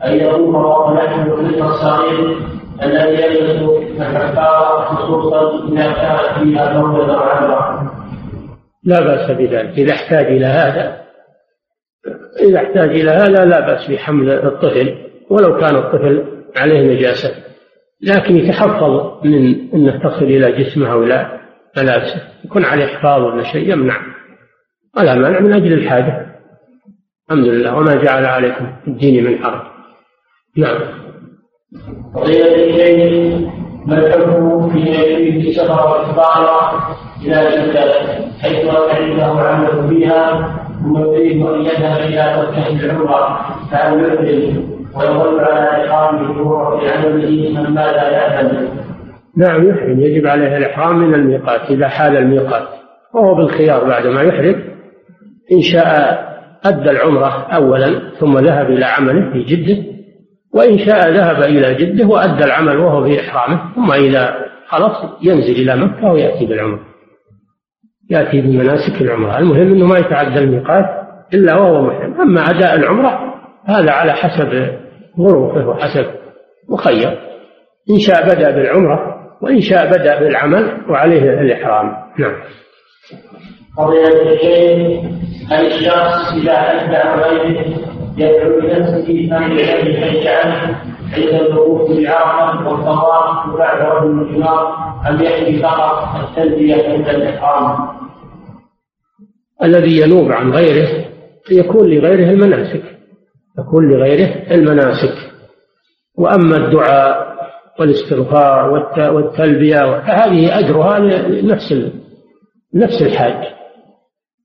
أن 0.04 0.16
يطوف 0.16 0.54
وهو 0.54 0.94
نحن 0.94 1.20
الطفل 1.20 1.62
الصغير 1.62 2.36
الذي 2.82 3.22
يلبس 3.22 4.00
الكفارة 4.00 4.84
خصوصا 4.84 5.68
إذا 5.68 5.92
كانت 5.92 6.38
فيها 6.38 6.78
موعظة 6.78 7.16
عامة؟ 7.16 7.90
لا 8.84 9.00
بأس 9.00 9.30
بذلك. 9.30 9.78
إذا 9.78 9.92
احتاج 9.92 10.26
إلى 10.26 10.46
هذا 10.46 11.04
إذا 12.40 12.58
احتاج 12.58 12.88
إلى 12.88 13.10
هذا 13.10 13.44
لا 13.44 13.60
بأس 13.60 13.90
بحمل 13.90 14.30
الطفل. 14.30 14.94
ولو 15.34 15.58
كان 15.58 15.76
الطفل 15.76 16.24
عليه 16.56 16.94
نجاسة 16.94 17.34
لكن 18.02 18.36
يتحفظ 18.36 19.24
من 19.24 19.70
أنه 19.74 19.98
تصل 19.98 20.24
إلى 20.24 20.52
جسمه 20.52 20.92
أو 20.92 21.02
إلى 21.02 21.40
ملابسه. 21.76 22.22
يكون 22.44 22.64
عليه 22.64 22.86
حفاظ 22.86 23.22
ولا 23.22 23.42
شيء 23.52 23.72
يمنع. 23.72 24.00
ولا 24.96 25.14
مانع 25.14 25.40
من 25.40 25.52
أجل 25.52 25.72
الحاجة. 25.72 26.26
الحمد 27.30 27.46
لله. 27.46 27.76
وما 27.76 27.94
جعل 27.94 28.24
عليكم 28.26 28.66
في 28.84 28.90
الدين 28.90 29.24
من 29.24 29.44
حرج. 29.44 29.62
نعم. 30.56 30.78
قضية 32.14 32.54
الشيء 32.54 33.50
ما 33.86 34.00
في 34.72 35.42
في 35.42 35.52
سفر 35.52 36.10
الطائرة 36.10 36.88
إلى 37.22 37.50
جدة 37.50 37.92
حيث 38.42 38.66
عنده 38.66 39.24
عمل 39.24 39.88
فيها 39.88 40.56
ثم 40.82 40.98
يريد 40.98 41.46
أن 41.46 41.60
يذهب 41.60 42.00
إلى 42.00 42.42
مكة 42.42 42.84
العمرة؟ 42.84 43.46
فهل 43.70 44.83
ويظل 44.96 45.40
على 45.40 45.84
إقامه 45.84 46.42
وهو 46.42 46.80
في 46.80 46.90
عمله 46.90 47.60
من 47.60 47.74
ماذا 47.74 48.10
يعمل؟ 48.10 48.68
نعم 49.36 49.68
يحرم. 49.68 50.00
يجب 50.00 50.26
عليه 50.26 50.56
الإحرام 50.56 50.98
من 50.98 51.14
الميقات 51.14 51.70
إذا 51.70 51.88
حال 51.88 52.16
الميقات. 52.16 52.68
وهو 53.14 53.34
بالخيار 53.34 53.84
بعد 53.84 54.06
ما 54.06 54.22
يحرم. 54.22 54.62
إن 55.52 55.60
شاء 55.72 56.18
أدى 56.64 56.90
العمرة 56.90 57.46
أولا 57.54 58.12
ثم 58.20 58.38
ذهب 58.38 58.70
إلى 58.70 58.84
عمله 58.84 59.32
في 59.32 59.42
جدة. 59.42 59.82
وإن 60.54 60.78
شاء 60.78 61.10
ذهب 61.10 61.42
إلى 61.42 61.74
جدة 61.74 62.06
وأدى 62.06 62.44
العمل 62.44 62.76
وهو 62.76 63.04
في 63.04 63.20
إحرامه. 63.20 63.74
ثم 63.74 63.92
إذا 63.92 64.34
خلص 64.66 64.96
ينزل 65.22 65.62
إلى 65.62 65.76
مكة 65.76 66.12
ويأتي 66.12 66.46
بالعمرة. 66.46 66.80
يأتي 68.10 68.40
بمناسك 68.40 69.00
العمرة. 69.02 69.38
المهم 69.38 69.72
أنه 69.72 69.86
ما 69.86 69.98
يتعدى 69.98 70.38
الميقات 70.38 70.84
إلا 71.34 71.54
وهو 71.54 71.82
محرم. 71.82 72.20
أما 72.20 72.40
أداء 72.40 72.74
العمرة 72.74 73.34
هذا 73.66 73.90
على 73.90 74.12
حسب 74.12 74.83
ظروفه 75.18 75.68
وحسب 75.68 76.06
مخير. 76.68 77.18
إن 77.90 77.98
شاء 77.98 78.24
بدأ 78.24 78.50
بالعمرة 78.50 79.14
وإن 79.42 79.60
شاء 79.60 79.86
بدأ 79.86 80.20
بالعمل 80.20 80.90
وعليه 80.90 81.40
الإحرام. 81.40 81.86
نعم. 82.18 82.34
قضية 83.78 84.32
الشيء 84.32 85.00
هل 85.50 85.66
الشخص 85.66 86.32
إذا 86.32 86.52
أدى 86.52 87.22
غيره 87.22 87.64
يدعو 88.18 88.60
لنفسه 88.60 89.36
أن 89.36 89.58
يحج 89.58 90.26
عنه 90.26 90.80
عند 91.16 91.40
الوقوف 91.40 91.90
بعرفة 91.90 92.68
والطواف 92.68 93.54
وبعد 93.54 93.82
رد 93.82 94.04
الجمار 94.04 94.74
أم 95.08 95.22
يحكي 95.22 95.62
فقط 95.62 96.20
التلبية 96.20 96.88
عند 96.88 97.08
الإحرام؟ 97.08 97.88
الذي 99.62 100.00
ينوب 100.00 100.32
عن 100.32 100.50
غيره 100.50 100.88
يكون 101.50 101.90
لغيره 101.90 102.30
المناسك. 102.30 102.82
يكون 103.58 103.88
لغيره 103.88 104.54
المناسك. 104.54 105.32
وأما 106.14 106.56
الدعاء 106.56 107.34
والاستغفار 107.80 108.70
والتلبية 108.98 110.00
فهذه 110.00 110.58
أجرها 110.58 110.98
لنفس 111.28 111.74
نفس 112.74 113.02
الحاج. 113.02 113.54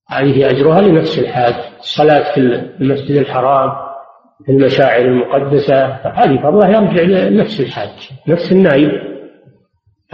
هذه 0.09 0.49
أجرها 0.49 0.81
لنفس 0.81 1.19
الحاج. 1.19 1.53
الصلاة 1.79 2.33
في 2.33 2.39
المسجد 2.81 3.15
الحرام 3.17 3.71
في 4.45 4.51
المشاعر 4.51 5.01
المقدسة 5.01 5.85
هذه 5.85 6.41
فضلها 6.43 6.69
يرجع 6.69 7.01
لنفس 7.01 7.59
الحاج 7.59 8.09
نفس 8.27 8.51
النائب. 8.51 8.91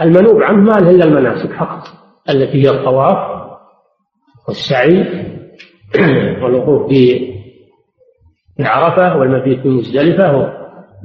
المنوب 0.00 0.42
عنه 0.42 0.62
ما 0.62 0.78
إلا 0.78 1.04
المناسك 1.04 1.52
فقط 1.52 1.82
التي 2.30 2.64
هي 2.64 2.70
الطواف 2.70 3.36
والسعي 4.48 5.06
والوقوف 6.42 6.88
في 6.88 7.35
عرفة 8.60 9.16
والمبيت 9.16 9.60
في 9.60 9.68
مزدلفة 9.68 10.36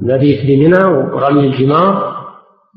والمبيت 0.00 0.40
في 0.40 0.56
منى 0.56 0.84
ورمي 0.84 1.46
الجمار 1.46 2.22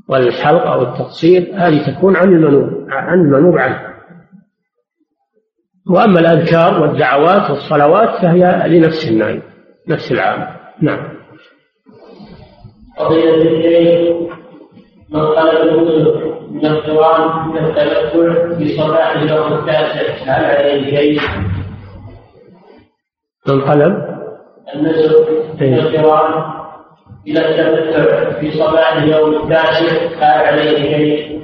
والحلق 0.09 0.67
أو 0.67 0.82
التقصير 0.82 1.51
هذه 1.53 1.91
تكون 1.91 2.15
عن 2.15 2.28
المنوب 2.28 2.89
عن 2.89 3.19
المنوب 3.19 3.57
عنه 3.57 3.80
وأما 5.89 6.19
الأذكار 6.19 6.82
والدعوات 6.82 7.49
والصلوات 7.49 8.21
فهي 8.21 8.63
لنفس 8.67 9.11
النائم 9.11 9.41
نفس 9.89 10.11
العام. 10.11 10.47
نعم. 10.82 11.15
قضية 12.97 13.36
الشيخ 13.36 14.15
من 15.09 15.19
النزل 15.19 16.36
من 16.51 16.65
القرآن 16.65 17.47
من 17.47 17.57
التمتع 17.57 18.57
في 18.57 18.78
صباح 18.78 19.15
اليوم 19.15 19.53
التاسع 19.53 20.23
هل 20.23 20.45
عليه 20.45 20.95
شيء؟ 20.97 21.19
من 23.47 23.61
طلب 23.61 24.14
النزل 24.74 25.16
من 25.53 25.61
إيه. 25.61 25.80
القرآن 25.80 26.43
إلى 27.28 27.39
التمتع 27.39 28.39
في 28.39 28.51
صباح 28.51 28.93
اليوم 28.93 29.43
التاسع 29.43 30.07
هل 30.18 30.47
عليه 30.47 30.97
شيء؟ 30.97 31.41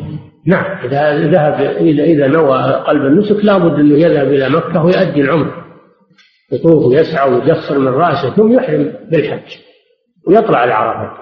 نعم 0.48 0.78
إذا 0.86 1.28
ذهب 1.28 1.62
إذا 1.78 2.04
إذا 2.04 2.28
نوى 2.28 2.58
قلب 2.88 3.06
النسك 3.06 3.46
لابد 3.46 3.80
أنه 3.80 3.98
يذهب 3.98 4.28
إلى 4.28 4.50
مكة 4.50 4.84
ويؤدي 4.84 5.22
العمر. 5.22 5.62
يطوف 6.52 6.86
ويسعى 6.86 7.32
ويقصر 7.32 7.80
من 7.80 7.88
رأسه 7.88 8.36
ثم 8.36 8.54
يحرم 8.54 8.94
بالحج 9.12 9.58
ويطلع 10.28 10.64
العرفة 10.64 11.22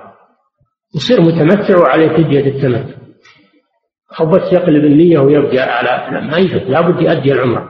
يصير 0.95 1.21
متمتع 1.21 1.77
وعليه 1.77 2.09
فدية 2.09 2.47
التمتع. 2.47 2.99
أو 4.19 4.25
بس 4.25 4.53
يقلب 4.53 4.85
النية 4.85 5.19
ويبقى 5.19 5.59
على 5.59 6.13
لا 6.13 6.21
ما 6.21 6.37
يجوز 6.37 6.61
لابد 6.61 7.01
يؤدي 7.01 7.33
العمرة. 7.33 7.69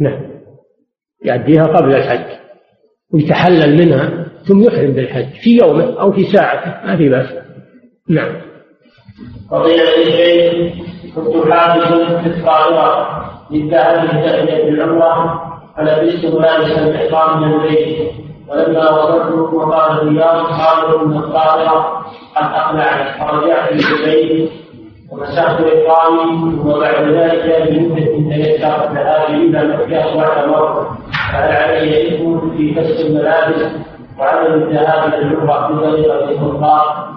نعم. 0.00 0.30
يؤديها 1.24 1.64
قبل 1.66 1.94
الحج. 1.94 2.39
ويتحلل 3.14 3.76
منها 3.76 4.26
ثم 4.48 4.62
يحرم 4.62 4.92
بالحج 4.92 5.28
في 5.42 5.58
يومه 5.62 6.00
أو 6.00 6.12
في 6.12 6.24
ساعته 6.24 6.86
ما 6.86 6.96
في 6.96 7.08
بأس. 7.08 7.26
نعم. 8.08 8.32
فضيلة 9.50 9.82
الشيخ 10.02 10.74
كنت 11.14 11.52
حافظا 11.52 12.22
في 12.22 12.26
الطائرة 12.26 13.06
للذهاب 13.50 14.04
لتأتي 14.04 14.70
بالعمرة 14.70 15.42
فلبست 15.76 16.24
ملابس 16.24 16.78
الإحرام 16.78 17.42
من 17.42 17.54
البيت 17.54 18.12
ولما 18.48 18.90
وصلت 18.90 19.52
مقام 19.54 19.96
الرياض 19.96 20.46
قالوا 20.46 21.06
إن 21.06 21.16
الطائرة 21.16 22.04
قد 22.36 22.44
أقلعت 22.52 23.20
فرجعت 23.20 23.72
إلى 23.72 23.80
البيت 23.96 24.50
ومسحت 25.10 25.60
إحرامي 25.60 26.56
ثم 26.56 26.68
بعد 26.68 27.08
ذلك 27.08 27.68
بمدة 27.68 28.04
تيسر 28.04 28.90
الذهاب 28.90 29.30
إلى 29.30 29.76
مكة 29.76 30.16
واعتمرت 30.16 30.86
فهل 31.32 31.52
علي 31.52 32.14
إثم 32.14 32.56
في 32.56 32.74
كسر 32.74 33.06
الملابس 33.06 33.76
وعدم 34.18 34.54
الذهاب 34.62 35.14
إلى 35.14 35.32
العمرة 35.32 35.68
بطريقة 35.68 36.30
السلطان 36.30 37.10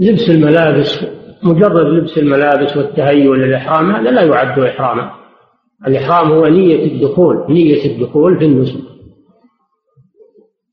لبس 0.00 0.30
الملابس 0.30 1.04
مجرد 1.42 1.86
لبس 1.86 2.18
الملابس 2.18 2.76
والتهيؤ 2.76 3.34
للإحرام 3.34 3.90
هذا 3.90 4.10
لا 4.10 4.22
يعد 4.22 4.58
إحراما. 4.58 5.10
الإحرام 5.86 6.32
هو 6.32 6.46
نية 6.46 6.92
الدخول 6.92 7.44
نية 7.48 7.84
الدخول 7.84 8.38
في 8.38 8.44
النسك. 8.44 8.80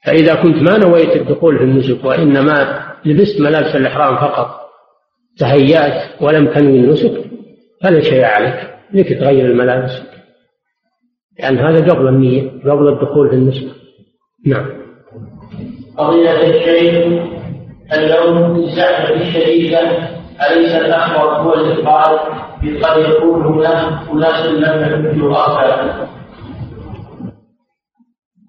فإذا 0.05 0.36
كنت 0.36 0.55
ما 0.55 0.78
نويت 0.78 1.16
الدخول 1.16 1.57
في 1.57 1.64
النسك 1.64 2.05
وإنما 2.05 2.84
لبست 3.05 3.41
ملابس 3.41 3.76
الإحرام 3.76 4.16
فقط 4.16 4.61
تهيأت 5.38 6.22
ولم 6.22 6.48
تنوي 6.48 6.80
النسك 6.80 7.24
فلا 7.84 8.02
شيء 8.02 8.24
عليك 8.24 8.72
لك 8.94 9.20
تغير 9.20 9.46
الملابس. 9.46 9.92
لأن 11.40 11.56
يعني 11.56 11.70
هذا 11.70 11.94
قبل 11.94 12.08
النية 12.08 12.50
قبل 12.50 12.88
الدخول 12.88 13.30
في 13.30 13.36
النسك. 13.36 13.68
نعم. 14.46 14.66
قضية 15.98 16.32
الشيء 16.32 17.22
اللون 17.94 18.56
الزحمة 18.56 19.22
الشديدة 19.22 19.82
أليس 20.50 20.72
الأحمر 20.72 21.26
هو 21.26 21.54
الإقبال؟ 21.54 22.20
قد 22.84 22.98
يكون 22.98 23.42
هناك 23.42 24.10
أناس 24.14 24.46
لم 24.46 25.06
يحجوا 25.06 25.34
أصلا 25.34 26.08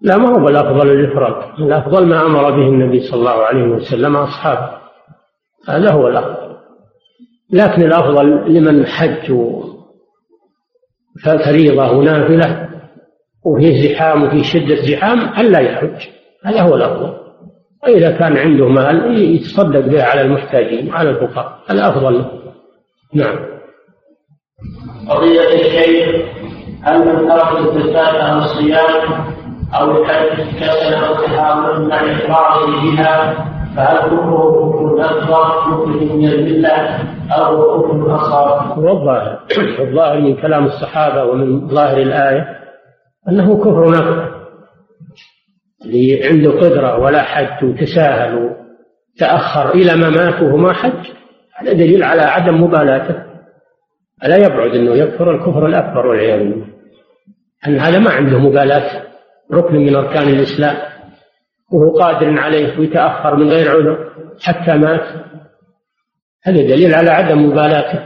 لا 0.02 0.16
ما 0.16 0.28
هو 0.28 0.48
الأفضل 0.48 0.90
الإفراد. 0.90 1.60
الأفضل 1.60 2.06
ما 2.06 2.26
أمر 2.26 2.50
به 2.50 2.68
النبي 2.68 3.00
صلى 3.00 3.20
الله 3.20 3.44
عليه 3.44 3.62
وسلم 3.62 4.16
أصحابه. 4.16 4.70
هذا 5.68 5.92
هو 5.92 6.08
الأفضل. 6.08 6.41
لكن 7.52 7.82
الأفضل 7.82 8.54
لمن 8.54 8.86
حج 8.86 9.32
فريضة 11.44 11.90
ونافلة 11.90 12.68
وفيه 13.44 13.88
زحام 13.88 14.22
وفيه 14.22 14.42
شدة 14.42 14.74
زحام 14.74 15.18
ألا 15.38 15.58
يحج. 15.58 16.08
هذا 16.44 16.62
هو 16.62 16.74
الأفضل. 16.74 17.14
وإذا 17.84 18.10
كان 18.10 18.36
عنده 18.36 18.68
مال 18.68 19.18
يتصدق 19.34 19.80
به 19.80 20.02
على 20.02 20.20
المحتاجين 20.20 20.90
وعلى 20.90 21.10
الفقراء. 21.10 21.58
هذا 21.70 21.88
أفضل 21.88 22.24
نعم. 23.14 23.38
قضية 25.08 25.54
الشيخ 25.54 26.26
هل 26.82 26.98
من 26.98 27.28
ترك 27.28 27.76
الزكاة 27.76 28.22
عن 28.22 28.38
الصيام 28.38 29.24
أو 29.74 30.02
الحج 30.02 30.60
كسل 30.60 30.94
أو 30.94 31.14
تحاول 31.14 31.92
عن 31.92 32.08
إقراره 32.10 32.66
بها 32.66 33.51
فهل 33.76 33.96
كفره 33.98 34.70
كفر 34.72 35.04
أكبر 35.04 35.72
يخرج 35.72 36.12
من 36.12 36.28
الملة 36.28 36.98
أو 37.30 37.82
كفر 37.82 38.16
أصغر؟ 38.16 38.74
هو 38.74 38.98
الظاهر 38.98 39.40
الظاهر 39.80 40.20
من 40.20 40.36
كلام 40.36 40.64
الصحابة 40.64 41.24
ومن 41.24 41.68
ظاهر 41.68 41.96
الآية 42.02 42.58
أنه 43.28 43.58
كفر 43.58 43.88
أكبر 43.88 44.32
اللي 45.84 46.24
عنده 46.24 46.50
قدرة 46.50 46.98
ولا 46.98 47.22
حج 47.22 47.64
وتساهل 47.64 48.34
ما 49.94 50.10
مات 50.10 50.42
وهو 50.42 50.56
ما 50.56 50.72
حج 50.72 51.06
هذا 51.56 51.72
دليل 51.72 52.02
على 52.02 52.22
عدم 52.22 52.62
مبالاته. 52.62 53.22
ألا 54.24 54.36
يبعد 54.36 54.70
أنه 54.74 54.94
يكفر 54.94 55.30
الكفر 55.30 55.66
الأكبر 55.66 56.06
والعياذ 56.06 56.38
بالله. 56.38 56.66
أن 57.66 57.78
هذا 57.78 57.98
ما 57.98 58.10
عنده 58.10 58.38
مبالاة 58.38 59.02
ركن 59.52 59.74
من 59.74 59.94
أركان 59.94 60.28
الإسلام. 60.28 60.91
وهو 61.72 61.98
قادر 61.98 62.40
عليه 62.40 62.78
ويتأخر 62.78 63.36
من 63.36 63.48
غير 63.48 63.70
عذر 63.70 63.98
حتى 64.42 64.78
مات. 64.78 65.04
هذا 66.44 66.62
دليل 66.62 66.94
على 66.94 67.10
عدم 67.10 67.46
مبالاته. 67.46 67.98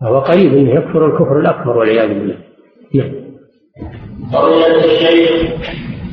فهو 0.00 0.18
قريب 0.18 0.52
أنه 0.52 0.70
يكفر 0.70 1.06
الكفر 1.06 1.40
الأكبر 1.40 1.76
والعياذ 1.76 2.08
بالله. 2.08 2.36
نعم. 2.94 3.12
قضية 4.32 4.76
الشيخ 4.84 5.50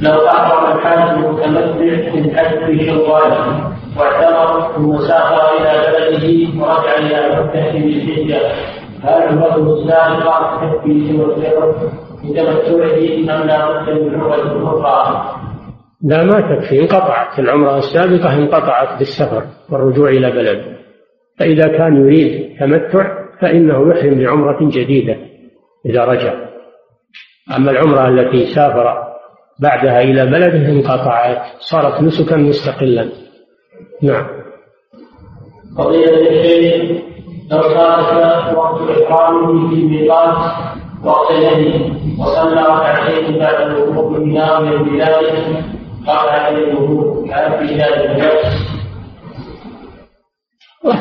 لو 0.02 0.28
أحرم 0.28 0.78
الحاج 0.78 1.10
المتمتع 1.10 2.12
بالحج 2.14 2.66
في 2.66 2.86
شوال 2.86 3.34
واعتمر 3.98 4.76
ثم 4.76 4.98
سافر 5.08 5.58
إلى 5.58 5.94
بلده 5.94 6.62
ورجع 6.62 6.98
إلى 6.98 7.44
مكة 7.44 7.72
بالحجة 7.72 8.52
هل 9.04 9.24
الرجل 9.24 9.74
السابقة 9.74 10.58
تكفي 10.62 11.08
سوى 11.08 11.26
الفطر 11.26 11.92
بتمتعه 12.24 13.42
أم 13.42 13.48
لا 13.48 13.82
بد 13.82 14.02
من 14.02 14.22
عمرة 14.22 14.80
أخرى؟ 14.80 15.47
لا 16.02 16.24
ما 16.24 16.42
تكفي 16.42 16.82
انقطعت. 16.82 17.40
العمرة 17.40 17.78
السابقة 17.78 18.34
انقطعت 18.34 19.00
بالسفر 19.00 19.44
والرجوع 19.72 20.10
إلى 20.10 20.32
بلده 20.32 20.78
فإذا 21.40 21.68
كان 21.78 21.96
يريد 21.96 22.58
تمتع 22.60 23.28
فإنه 23.42 23.90
يحرم 23.90 24.16
بعمرة 24.24 24.70
جديدة 24.70 25.18
إذا 25.86 26.06
رجع. 26.06 26.34
أما 27.58 27.72
العمرة 27.72 28.08
التي 28.08 28.46
سافر 28.56 29.04
بعدها 29.62 30.02
إلى 30.02 30.26
بلده 30.26 30.70
انقطعت 30.70 31.42
صارت 31.60 32.04
نسكا 32.04 32.36
مستقلا. 32.36 33.10
نعم. 34.04 34.28
قضية 35.78 36.30
الشيخ 36.30 37.02
لو 37.52 37.62
صارت 37.62 38.58
وقت 38.58 38.90
إحرامه 38.90 39.70
في 39.70 39.76
الميقات 39.76 40.38
وقت 41.06 41.32
اليد 41.32 41.98
وصلى 42.20 42.62
ركعتين 42.62 43.40
بعد 43.40 43.62
الوقوف 43.62 44.18
ناويا 44.20 44.78
بذلك 44.78 45.64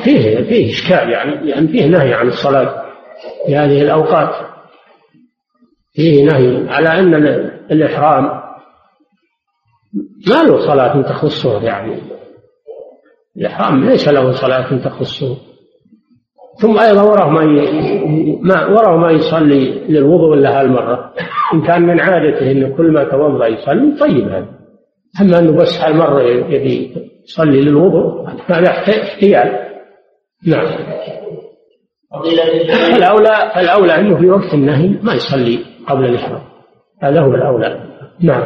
فيه 0.04 0.42
فيه 0.42 0.70
إشكال 0.72 1.10
يعني 1.10 1.50
يعني 1.50 1.68
فيه 1.68 1.86
نهي 1.86 2.14
عن 2.14 2.28
الصلاة 2.28 2.84
في 3.46 3.56
هذه 3.56 3.82
الأوقات. 3.82 4.34
فيه 5.92 6.24
نهي 6.24 6.68
على 6.68 6.88
أن 6.88 7.14
الإحرام 7.70 8.24
ما 10.28 10.42
له 10.42 10.66
صلاة 10.66 11.02
تخصه 11.02 11.62
يعني. 11.62 12.02
الإحرام 13.36 13.84
ليس 13.84 14.08
له 14.08 14.32
صلاة 14.32 14.76
تخصه. 14.84 15.36
ثم 16.60 16.78
أيضا 16.78 17.02
وراه 17.02 17.30
ما. 17.30 17.44
ما 18.40 18.66
وراه 18.66 18.96
ما 18.96 19.10
يصلي 19.10 19.70
للوضوء 19.88 20.34
إلا 20.34 20.60
هالمرة. 20.60 21.12
إن 21.54 21.62
كان 21.62 21.82
من 21.82 22.00
عادته 22.00 22.50
إنه 22.50 22.76
كل 22.76 22.92
ما 22.92 23.04
توضأ 23.04 23.46
يصلي 23.46 23.96
طيب 24.00 24.28
هذا. 24.28 24.55
أما 25.20 25.38
أنه 25.38 25.52
بس 25.52 25.80
هالمرة 25.80 26.22
يبي 26.22 26.94
يصلي 27.24 27.60
للوضوء 27.60 28.28
هذا 28.46 28.70
احتيال 28.70 29.66
نعم. 30.46 30.66
فالأولى 32.92 33.52
فالأولى 33.54 33.98
أنه 33.98 34.18
في 34.18 34.30
وقت 34.30 34.54
النهي 34.54 34.88
ما 35.02 35.14
يصلي 35.14 35.58
قبل 35.88 36.04
الإحرام. 36.04 36.42
هذا 37.02 37.20
هو 37.20 37.34
الأولى. 37.34 37.80
نعم. 38.20 38.42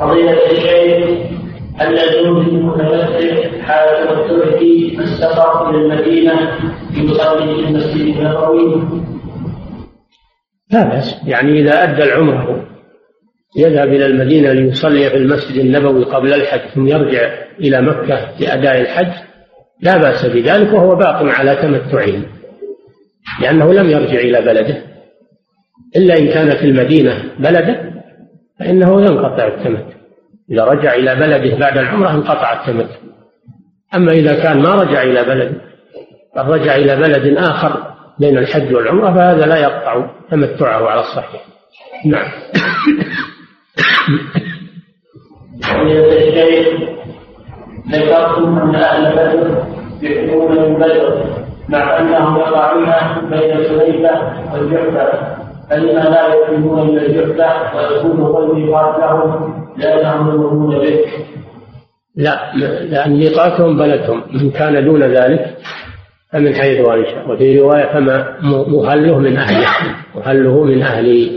قضية 0.00 0.30
الشيخ 0.50 1.32
هل 1.76 1.98
يجوز 1.98 2.46
للمتمتع 2.48 3.62
حال 3.62 4.08
تمتعه 4.08 5.02
السفر 5.02 5.70
إلى 5.70 5.78
المدينة 5.78 6.58
يصلي 6.94 7.54
في 7.54 7.68
المسجد 7.68 8.16
النبوي؟ 8.16 8.82
لا 10.70 10.88
بأس. 10.88 11.14
يعني 11.26 11.60
إذا 11.60 11.82
أدى 11.82 12.02
العمرة 12.02 12.71
يذهب 13.56 13.88
إلى 13.88 14.06
المدينة 14.06 14.52
ليصلي 14.52 15.10
في 15.10 15.16
المسجد 15.16 15.58
النبوي 15.58 16.04
قبل 16.04 16.34
الحج 16.34 16.60
ثم 16.74 16.88
يرجع 16.88 17.30
إلى 17.60 17.82
مكة 17.82 18.28
لأداء 18.40 18.80
الحج. 18.80 19.12
لا 19.80 19.96
بأس 19.96 20.26
بذلك 20.26 20.72
وهو 20.72 20.96
باق 20.96 21.22
على 21.22 21.56
تمتعه 21.56 22.22
لأنه 23.40 23.72
لم 23.72 23.90
يرجع 23.90 24.18
إلى 24.18 24.40
بلده. 24.40 24.82
إلا 25.96 26.18
إن 26.18 26.28
كان 26.28 26.56
في 26.56 26.66
المدينة 26.66 27.24
بلده 27.38 27.92
فإنه 28.58 29.02
ينقطع 29.02 29.46
التمتع. 29.46 29.96
إذا 30.50 30.64
رجع 30.64 30.94
إلى 30.94 31.14
بلده 31.14 31.56
بعد 31.56 31.78
العمرة 31.78 32.10
انقطع 32.10 32.52
التمتع. 32.60 32.96
أما 33.94 34.12
إذا 34.12 34.42
كان 34.42 34.62
ما 34.62 34.74
رجع 34.74 35.02
إلى 35.02 35.24
بلده 35.24 35.60
بل 36.36 36.42
رجع 36.42 36.76
إلى 36.76 36.96
بلد 36.96 37.36
آخر 37.38 37.92
بين 38.20 38.38
الحج 38.38 38.74
والعمرة 38.74 39.14
فهذا 39.14 39.46
لا 39.46 39.56
يقطع 39.56 40.10
تمتعه 40.30 40.88
على 40.88 41.00
الصحيح. 41.00 41.44
نعم. 42.06 42.28
الشيخ 45.88 46.66
ذكرتم 47.92 48.58
أن 48.58 48.74
أهل 48.74 49.12
بدر 49.12 49.64
يحكمون 50.02 50.50
من 50.50 50.74
بدر 50.74 51.24
مع 51.68 52.00
أنهم 52.00 52.36
يقعون 52.36 52.86
بين 53.30 53.64
سليفة 53.64 54.32
والجحفة 54.52 55.36
فلما 55.70 56.00
لا 56.00 56.28
يحكمون 56.28 56.86
من 56.86 56.98
الجحفة 56.98 57.76
ويكون 57.76 58.20
هو 58.20 58.42
الميقات 58.42 58.96
لأنهم 59.76 60.34
يمرون 60.34 60.78
به 60.78 61.00
لا 62.16 62.52
لأن 62.90 63.18
ميقاتهم 63.18 63.78
بلدهم 63.78 64.22
من 64.32 64.50
كان 64.50 64.84
دون 64.84 65.02
ذلك 65.02 65.56
فمن 66.32 66.54
حيث 66.54 66.88
أنشأ 66.88 67.24
وفي 67.28 67.60
رواية 67.60 67.92
فما 67.92 68.36
مهله 68.68 69.18
من 69.18 69.36
أهله 69.36 69.66
مهله 70.14 70.64
من 70.64 70.82
أهل 70.82 71.30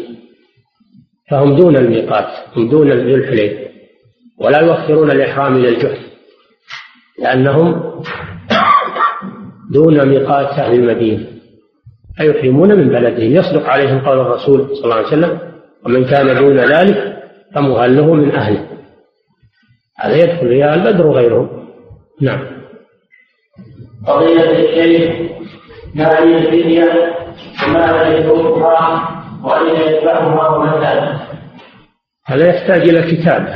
فهم 1.30 1.56
دون 1.56 1.78
الميقات 1.78 2.28
هم 2.56 2.70
دون 2.70 2.92
ذو 2.92 3.16
الحليف 3.16 3.66
ولا 4.38 4.60
يؤخرون 4.60 5.12
الإحرام 5.12 5.56
إلى 5.56 5.70
الجحف 5.70 6.06
لأنهم 7.20 8.02
دون 9.72 10.08
ميقات 10.08 10.60
أهل 10.60 10.74
المدينة 10.80 11.26
فيحرمون 12.18 12.76
من 12.76 12.90
بلدهم. 12.90 13.36
يصدق 13.36 13.70
عليهم 13.70 14.00
قول 14.00 14.20
الرسول 14.20 14.76
صلى 14.76 14.84
الله 14.84 14.96
عليه 14.96 15.08
وسلم 15.08 15.40
ومن 15.86 16.06
كان 16.06 16.36
دون 16.36 16.58
ذلك 16.58 17.18
فمهله 17.56 18.14
من 18.14 18.32
أهله. 18.32 18.68
هذا 20.00 20.16
يدخل 20.16 20.48
فيها 20.48 20.76
البدر 20.76 21.08
وغيرهم. 21.08 21.68
نعم. 22.22 22.56
قضية 24.08 24.52
الشيء 24.52 25.30
ما 25.96 26.20
هي 26.20 26.38
الفدية 26.38 27.16
وما 27.68 28.08
هي 28.08 28.18
يتبعها 29.54 30.50
ومتى 30.50 31.20
هذا 32.26 32.48
يحتاج 32.48 32.90
إلى 32.90 33.02
كتاب 33.02 33.48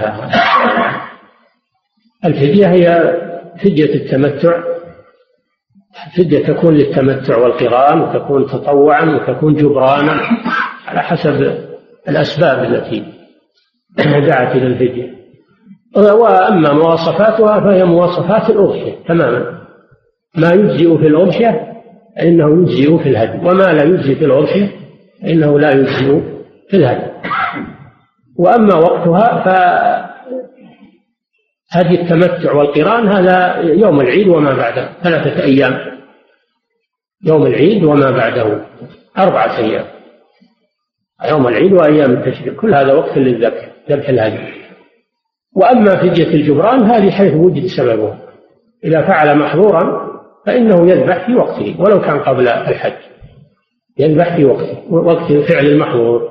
الفدية 2.26 2.68
هي 2.68 3.14
فدية 3.64 3.96
التمتع. 3.96 4.64
فدية 6.18 6.48
تكون 6.48 6.74
للتمتع 6.74 7.38
والقران 7.38 8.02
وتكون 8.02 8.46
تطوعا 8.46 9.06
وتكون 9.06 9.54
جبرانا 9.54 10.22
على 10.88 11.00
حسب 11.00 11.58
الأسباب 12.10 12.64
التي 12.64 13.04
دعت 13.98 14.56
إلى 14.56 14.68
الفدية. 14.68 15.20
وأما 15.96 16.74
مواصفاتها 16.74 17.60
فهي 17.60 17.86
مواصفات 17.86 18.50
الأضحية 18.50 18.96
تماما. 19.08 19.60
ما 20.36 20.50
يجزئ 20.50 20.98
في 20.98 21.08
الأضحية 21.08 21.70
فإنه 22.18 22.62
يجزئ 22.62 22.98
في 22.98 23.10
الهدي 23.10 23.38
وما 23.38 23.64
لا 23.74 23.84
يجزي 23.84 24.16
في 24.16 24.26
الأضحية 24.26 24.80
فإنه 25.22 25.60
لا 25.60 25.72
يجزئ 25.72 26.22
في 26.70 26.78
الهدي 26.78 27.12
وأما 28.40 28.76
وقتها 28.76 30.10
هدي 31.72 32.02
التمتع 32.02 32.54
والقران 32.54 33.08
هذا 33.08 33.58
يوم 33.62 34.02
العيد 34.02 34.28
وما 34.28 34.54
بعده 34.54 34.90
ثلاثة 35.04 35.44
أيام. 35.44 36.00
يوم 37.26 37.46
العيد 37.46 37.84
وما 37.84 38.12
بعده 38.12 38.66
أربعة 39.18 39.58
أيام. 39.58 39.86
يوم 41.30 41.48
العيد 41.48 41.74
وأيام 41.74 42.12
التشريق 42.12 42.56
كل 42.56 42.74
هذا 42.74 42.94
وقت 42.94 43.18
للذبح 43.18 43.70
ذبح 43.90 44.10
الهدي. 44.10 44.54
وأما 45.56 45.96
فدية 45.96 46.34
الجبران 46.34 46.84
هذه 46.84 47.12
حيث 47.12 47.34
وجد 47.34 47.66
سببه. 47.66 48.18
إذا 48.84 49.02
فعل 49.02 49.38
محظورا 49.38 50.10
فإنه 50.46 50.92
يذبح 50.92 51.26
في 51.26 51.36
وقته 51.36 51.76
ولو 51.80 52.02
كان 52.02 52.20
قبل 52.20 52.48
الحج. 52.48 53.19
يذبح 54.00 54.36
في 54.36 54.46
وقته 54.46 54.94
وقت 54.94 55.34
فعل 55.34 55.66
المحظور. 55.66 56.30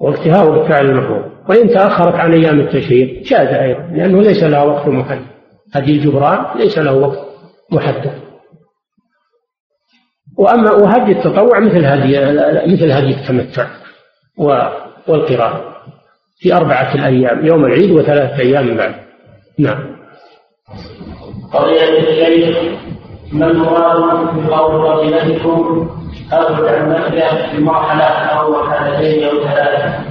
وقتها 0.00 0.42
وقت 0.42 0.68
فعل 0.68 0.86
المحظور. 0.86 1.30
وإن 1.48 1.68
تأخرت 1.68 2.14
عن 2.14 2.32
أيام 2.32 2.60
التشريق 2.60 3.22
جاز 3.22 3.48
أيضا 3.48 3.80
لأنه 3.80 4.22
ليس 4.22 4.42
لها 4.42 4.62
وقت 4.62 4.88
محدد. 4.88 5.26
هدي 5.74 5.92
الجبران 5.92 6.58
ليس 6.58 6.78
له 6.78 6.92
وقت 6.92 7.18
محدد. 7.72 8.12
وأما 10.38 10.72
وهدي 10.72 11.12
التطوع 11.12 11.60
مثل 11.60 11.84
هدي 11.84 12.20
مثل 12.74 12.90
هدي 12.90 13.14
التمتع 13.14 13.66
والقراءة 15.08 15.74
في 16.38 16.54
أربعة 16.54 16.94
الأيام 16.94 17.46
يوم 17.46 17.64
العيد 17.64 17.90
وثلاثة 17.90 18.38
أيام 18.38 18.76
بعد. 18.76 18.94
نعم. 19.58 19.96
قضية 21.52 21.98
ما 23.34 23.46
المراد 23.50 24.46
بقول 24.46 24.82
فضيلتكم 24.82 25.90
أبعد 26.32 26.64
عن 26.64 26.90
مكة 26.90 27.50
في 27.50 27.62
مرحلة 27.62 28.04
أو 28.04 28.52
مرحلتين 28.52 29.24
أو 29.24 29.42
ثلاثة. 29.42 30.04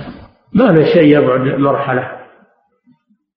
ما 0.53 0.75
في 0.75 0.85
شيء 0.85 1.17
يبعد 1.17 1.41
مرحلة. 1.41 2.09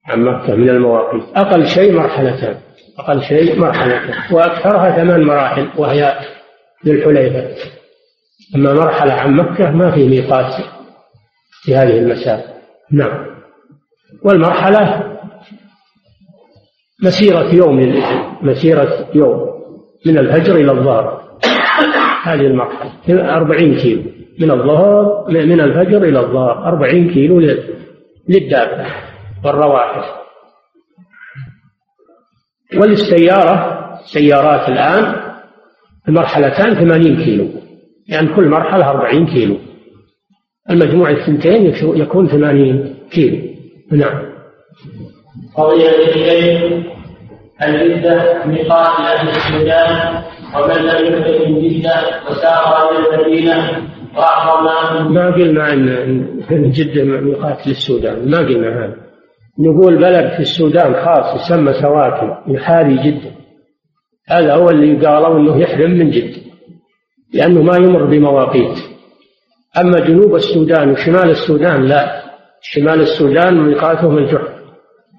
عن 0.06 0.24
مكة 0.24 0.54
من 0.54 0.68
المواقيت 0.68 1.22
أقل 1.36 1.66
شيء 1.66 1.92
مرحلتان. 1.92 2.56
أقل 2.98 3.22
شيء 3.22 3.60
مرحلتان. 3.60 4.14
وأكثرها 4.32 4.96
ثمان 4.96 5.22
مراحل 5.22 5.68
وهي 5.78 6.18
ذو 6.86 6.92
الحليفة 6.92 7.54
أما 8.56 8.72
مرحلة 8.72 9.12
عن 9.12 9.36
مكة 9.36 9.70
ما 9.70 9.90
في 9.90 10.08
ميقات 10.08 10.62
في 11.62 11.76
هذه 11.76 11.98
المسافة 11.98 12.54
نعم. 12.92 13.26
والمرحلة 14.24 15.16
مسيرة 17.02 17.54
يوم 17.54 17.80
للإثم 17.80 18.46
مسيرة 18.46 19.08
يوم. 19.14 19.55
من 20.06 20.18
الفجر 20.18 20.56
إلى 20.56 20.72
الظهر. 20.72 21.22
هذه 22.22 22.46
المرحلة 22.46 23.36
أربعين 23.36 23.76
كيلو. 23.76 24.02
من 24.40 24.50
الظهر 24.50 25.24
من 25.28 25.60
الفجر 25.60 26.02
إلى 26.02 26.20
الظهر. 26.20 26.68
أربعين 26.68 27.10
كيلو 27.10 27.40
للدابة 28.28 28.86
والرواحل 29.44 30.02
وللسيارة 32.76 33.82
سيارات 34.12 34.68
الآن 34.68 35.22
المرحلتان 36.08 36.74
ثمانين 36.74 37.24
كيلو. 37.24 37.48
يعني 38.08 38.28
كل 38.36 38.48
مرحلة 38.48 38.90
أربعين 38.90 39.26
كيلو. 39.26 39.56
المجموع 40.70 41.10
الثنتين 41.10 41.72
يكون 41.82 42.28
ثمانين 42.28 42.94
كيلو. 43.10 43.38
نعم. 43.92 44.22
قضية 45.54 45.90
الشيخ 46.08 46.95
الجدة 47.62 48.44
ميقات 48.46 49.00
أهل 49.00 49.28
السودان 49.28 50.22
ومن 50.54 50.74
لم 50.74 51.06
يدرك 51.06 51.48
من 51.48 51.68
جدة 51.68 51.92
وسافر 52.30 52.90
إلى 52.90 53.14
المدينة 53.14 53.82
ما 55.08 55.30
قلنا 55.30 55.72
أن 55.72 56.70
جدة 56.70 57.04
ميقات 57.04 57.66
للسودان 57.66 58.30
ما 58.30 58.38
قلنا 58.38 58.84
هذا. 58.84 58.96
نقول 59.58 59.96
بلد 59.96 60.32
في 60.32 60.40
السودان 60.40 60.94
خاص 60.94 61.34
يسمى 61.34 61.72
سواكن 61.72 62.52
يحاذي 62.54 62.96
جدة 62.96 63.30
هذا 64.28 64.54
هو 64.54 64.70
اللي 64.70 65.06
قالوا 65.06 65.38
إنه 65.38 65.60
يحرم 65.60 65.90
من 65.90 66.10
جدة 66.10 66.40
لأنه 67.34 67.62
ما 67.62 67.76
يمر 67.76 68.04
بمواقيت. 68.04 68.78
أما 69.80 70.00
جنوب 70.00 70.34
السودان 70.34 70.90
وشمال 70.90 71.30
السودان 71.30 71.84
لا. 71.84 72.22
شمال 72.62 73.00
السودان 73.00 73.54
ميقاتهم 73.54 74.18
الجحر. 74.18 74.55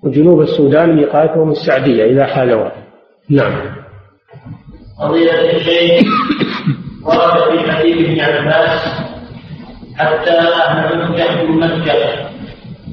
وجنوب 0.03 0.41
السودان 0.41 0.95
ميقاتهم 0.95 1.51
السعدية 1.51 2.05
إذا 2.05 2.25
حالوا 2.25 2.69
نعم. 3.29 3.53
قضية 4.99 5.51
الشيخ 5.55 6.07
ورد 7.05 7.59
في 7.59 7.71
حديث 7.71 8.09
ابن 8.09 8.19
عباس 8.19 8.81
حتى 9.97 10.31
أهل 10.31 11.11
مكة 11.11 11.43
من 11.43 11.59
مكة 11.59 12.27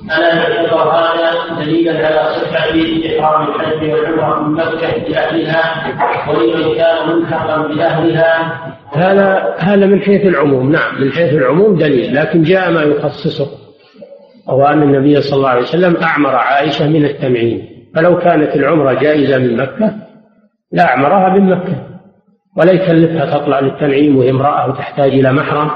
ألا 0.05 0.35
يعتبر 0.35 0.91
هذا 0.91 1.61
دليلا 1.65 2.07
على 2.07 2.35
صحة 2.35 2.71
إحرام 3.19 3.49
الحج 3.49 3.91
والعمرة 3.91 4.43
من 4.43 4.55
مكة 4.55 5.09
لأهلها 5.09 5.95
ولمن 6.29 6.75
كان 6.75 7.17
ملحقا 7.17 7.57
بأهلها 7.57 8.61
هذا 8.93 9.55
هذا 9.59 9.87
من 9.87 10.01
حيث 10.01 10.27
العموم 10.27 10.73
نعم 10.73 11.01
من 11.01 11.13
حيث 11.13 11.33
العموم 11.33 11.79
دليل 11.79 12.15
لكن 12.15 12.43
جاء 12.43 12.71
ما 12.71 12.83
يخصصه. 12.83 13.64
وهو 14.49 14.65
أن 14.65 14.83
النبي 14.83 15.23
صلى 15.23 15.37
الله 15.37 15.49
عليه 15.49 15.63
وسلم 15.63 15.97
أعمر 15.97 16.35
عائشة 16.35 16.89
من 16.89 17.05
التنعيم 17.05 17.75
فلو 17.95 18.19
كانت 18.19 18.57
العمرة 18.57 18.93
جائزة 18.93 19.39
من 19.39 19.57
مكة 19.57 19.95
لأعمرها 20.73 21.39
من 21.39 21.51
مكة. 21.51 21.87
ولا 22.57 22.73
يكلفها 22.73 23.39
تطلع 23.39 23.61
للتنعيم 23.61 24.17
وهي 24.17 24.31
امرأة 24.31 24.71
وتحتاج 24.71 25.13
إلى 25.13 25.33
محرم. 25.33 25.71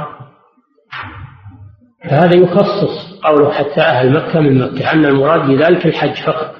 فهذا 2.10 2.36
يخصص 2.36 3.20
قوله 3.22 3.50
حتى 3.50 3.80
أهل 3.80 4.12
مكة 4.12 4.40
من 4.40 4.58
مكة. 4.58 4.92
أن 4.92 5.04
المراد 5.04 5.50
بذلك 5.50 5.86
الحج 5.86 6.14
فقط. 6.26 6.54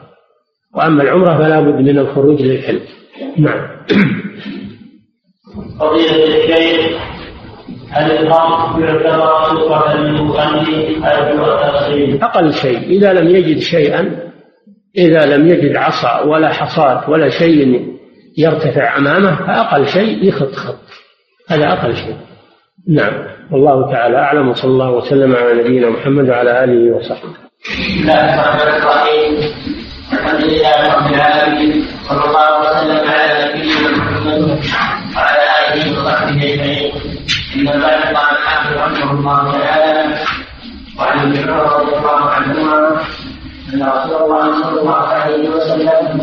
وأما 0.75 1.03
العمرة 1.03 1.39
فلا 1.39 1.61
بد 1.61 1.75
من 1.75 1.99
الخروج 1.99 2.43
للحلم 2.43 2.81
نعم. 3.37 3.69
قضية 5.81 6.25
الشيخ 6.25 7.18
يعتبر 8.81 9.95
للمغني 9.95 11.05
أقل 12.25 12.53
شيء 12.53 12.79
إذا 12.79 13.13
لم 13.13 13.29
يجد 13.29 13.59
شيئا 13.59 14.29
إذا 14.99 15.27
لم 15.27 15.49
يجد 15.49 15.77
عصا 15.77 16.21
ولا 16.21 16.49
حصاة 16.53 17.11
ولا 17.11 17.29
شيء 17.29 17.89
يرتفع 18.39 18.97
أمامه 18.99 19.47
فأقل 19.47 19.87
شيء 19.87 20.29
يخط 20.29 20.53
خط. 20.53 20.79
هذا 21.49 21.73
أقل 21.73 21.97
شيء. 21.97 22.17
نعم. 22.89 23.13
والله 23.53 23.93
تعالى 23.93 24.17
أعلم 24.17 24.49
وصلى 24.49 24.71
الله 24.71 24.91
وسلم 24.91 25.37
على 25.37 25.55
نبينا 25.55 25.91
محمد 25.91 26.29
وعلى 26.31 26.65
آله 26.65 26.97
وصحبه. 26.97 27.31
بسم 27.65 28.01
الله 28.01 28.35
الرحمن 28.35 28.83
الرحيم. 28.83 29.33
الحمد 30.13 30.45
لله 30.45 30.95
رب 30.95 31.15
العالمين 31.15 31.85
صلى 32.09 32.25
الله 32.25 32.61
وسلم 32.61 33.09
على 33.09 33.55
نبينا 33.55 33.91
محمد. 33.97 34.59
إن 37.59 37.65
بعد 37.65 38.01
قال 38.15 38.37
الحافظ 38.37 38.77
رحمه 38.77 39.11
الله 39.11 39.53
تعالى. 39.53 40.19
وعن 40.99 41.19
ابن 41.19 41.51
عمر 41.51 41.81
رضي 41.81 41.97
الله 41.97 42.31
عنهما 42.31 43.01
أن 43.75 43.83
رسول 43.83 44.23
الله 44.23 44.63
صلى 44.63 44.81
الله 44.81 44.97
عليه 44.97 45.49
وسلم 45.49 46.21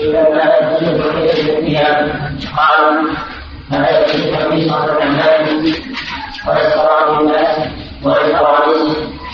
إذا 0.00 0.22
كانت 0.24 0.80
تجد 0.80 1.64
فيها 1.64 1.94
قال 2.56 3.06
فلا 3.70 4.00
يجد 4.00 4.34
قميصا 4.36 4.98
الناس 5.02 5.48
ويسرى 6.46 7.20
الناس 7.20 7.58
ويسرى 8.04 8.58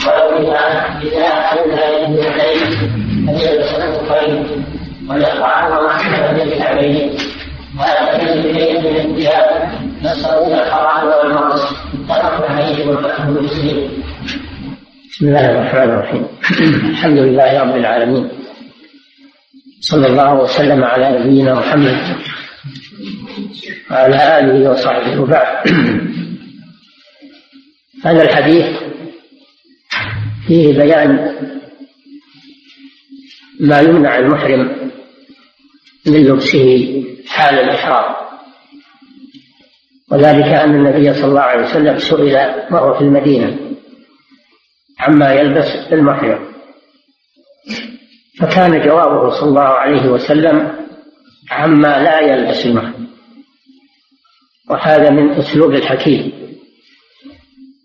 ويبنى 0.06 0.64
بناء 1.00 1.68
لا 1.76 1.98
يجد 1.98 2.26
عليه 2.26 2.66
فليلبس 3.26 3.74
الخفين 3.74 4.64
ويقطع 5.10 5.66
الله 5.66 6.32
بالكعبين 6.32 7.16
ولا 7.78 8.18
تجد 8.18 8.44
اليه 8.44 8.80
من 8.80 8.96
الثياب 8.96 9.70
الحرام 10.54 11.08
بسم 15.10 15.26
الله 15.28 15.50
الرحمن 15.50 15.90
الرحيم. 15.90 16.26
الحمد 16.90 17.18
لله 17.18 17.60
رب 17.62 17.76
العالمين. 17.76 18.28
صلى 19.80 20.06
الله 20.06 20.34
وسلم 20.34 20.84
على 20.84 21.18
نبينا 21.18 21.54
محمد 21.54 21.98
وعلى 23.90 24.38
آله 24.38 24.70
وصحبه 24.70 25.20
وبعد. 25.20 25.68
هذا 28.04 28.22
الحديث 28.22 28.66
فيه 30.46 30.78
بيان 30.78 31.10
ما 33.60 33.80
يمنع 33.80 34.18
المحرم 34.18 34.90
من 36.06 36.22
لبسه 36.22 37.04
حال 37.28 37.54
الإحرام. 37.58 38.17
وذلك 40.12 40.44
أن 40.44 40.74
النبي 40.74 41.14
صلى 41.14 41.24
الله 41.24 41.40
عليه 41.40 41.64
وسلم 41.64 41.98
سئل 41.98 42.36
وهو 42.70 42.94
في 42.94 43.00
المدينة 43.00 43.58
عما 45.00 45.32
يلبس 45.32 45.92
المحرم 45.92 46.48
فكان 48.40 48.86
جوابه 48.86 49.30
صلى 49.30 49.48
الله 49.48 49.60
عليه 49.60 50.08
وسلم 50.08 50.72
عما 51.50 52.02
لا 52.02 52.20
يلبس 52.20 52.66
المحرم 52.66 53.08
وهذا 54.70 55.10
من 55.10 55.30
أسلوب 55.30 55.74
الحكيم. 55.74 56.32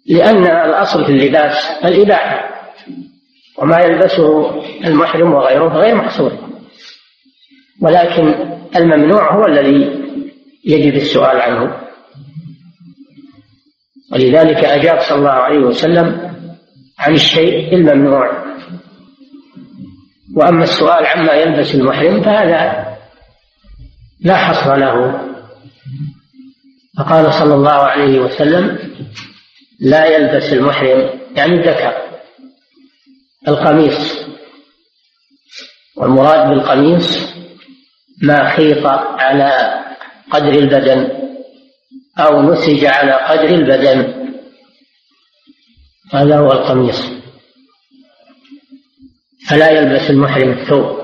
لأن 0.10 0.44
الأصل 0.44 1.06
في 1.06 1.12
اللباس 1.12 1.72
الإباحة 1.86 2.50
وما 3.58 3.80
يلبسه 3.80 4.62
المحرم 4.86 5.34
وغيره 5.34 5.68
غير 5.68 5.96
محصور. 5.96 6.32
ولكن 7.82 8.36
الممنوع 8.76 9.36
هو 9.36 9.46
الذي 9.46 10.04
يجب 10.66 10.96
السؤال 10.96 11.42
عنه. 11.42 11.84
ولذلك 14.14 14.66
أجاب 14.66 15.00
صلى 15.02 15.18
الله 15.18 15.30
عليه 15.30 15.60
وسلم 15.60 16.34
عن 17.00 17.14
الشيء 17.14 17.76
الممنوع. 17.76 18.44
وأما 20.36 20.64
السؤال 20.64 21.06
عما 21.06 21.34
يلبس 21.34 21.76
المحرم 21.76 22.22
فهذا 22.22 22.86
لا 24.22 24.38
حصر 24.38 24.76
له. 24.76 25.22
فقال 26.98 27.34
صلى 27.34 27.56
الله 27.56 27.72
عليه 27.72 28.20
وسلم 28.20 28.80
لا 29.82 30.06
يلبس 30.06 30.54
المحرم 30.54 31.10
يعني 31.36 31.54
الذكر 31.54 31.94
القميص. 33.48 34.24
والمراد 35.98 36.50
بالقميص 36.50 37.34
ما 38.22 38.50
خيط 38.50 38.86
على 39.20 39.84
قدر 40.32 40.50
البدن. 40.50 41.24
أو 42.20 42.52
نسج 42.52 42.86
على 42.86 43.12
قدر 43.12 43.56
البدن. 43.56 44.24
هذا 46.14 46.38
هو 46.38 46.52
القميص. 46.52 47.14
فلا 49.50 49.70
يلبس 49.70 50.10
المحرم 50.10 50.50
الثوب. 50.50 51.04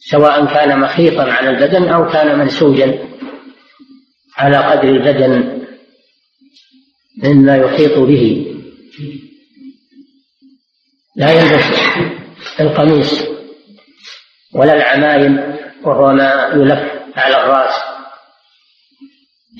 سواء 0.00 0.46
كان 0.46 0.80
مخيطا 0.80 1.22
على 1.22 1.50
البدن 1.50 1.88
أو 1.88 2.10
كان 2.12 2.38
منسوجا 2.38 3.08
على 4.36 4.56
قدر 4.56 4.88
البدن 4.88 5.64
مما 7.24 7.56
يحيط 7.56 7.98
به. 7.98 8.54
لا 11.16 11.32
يلبس 11.32 11.64
القميص 12.60 13.24
ولا 14.54 14.74
العمايم 14.74 15.56
وهو 15.84 16.12
ما 16.12 16.50
يلف 16.54 16.92
على 17.16 17.36
الرأس. 17.36 17.83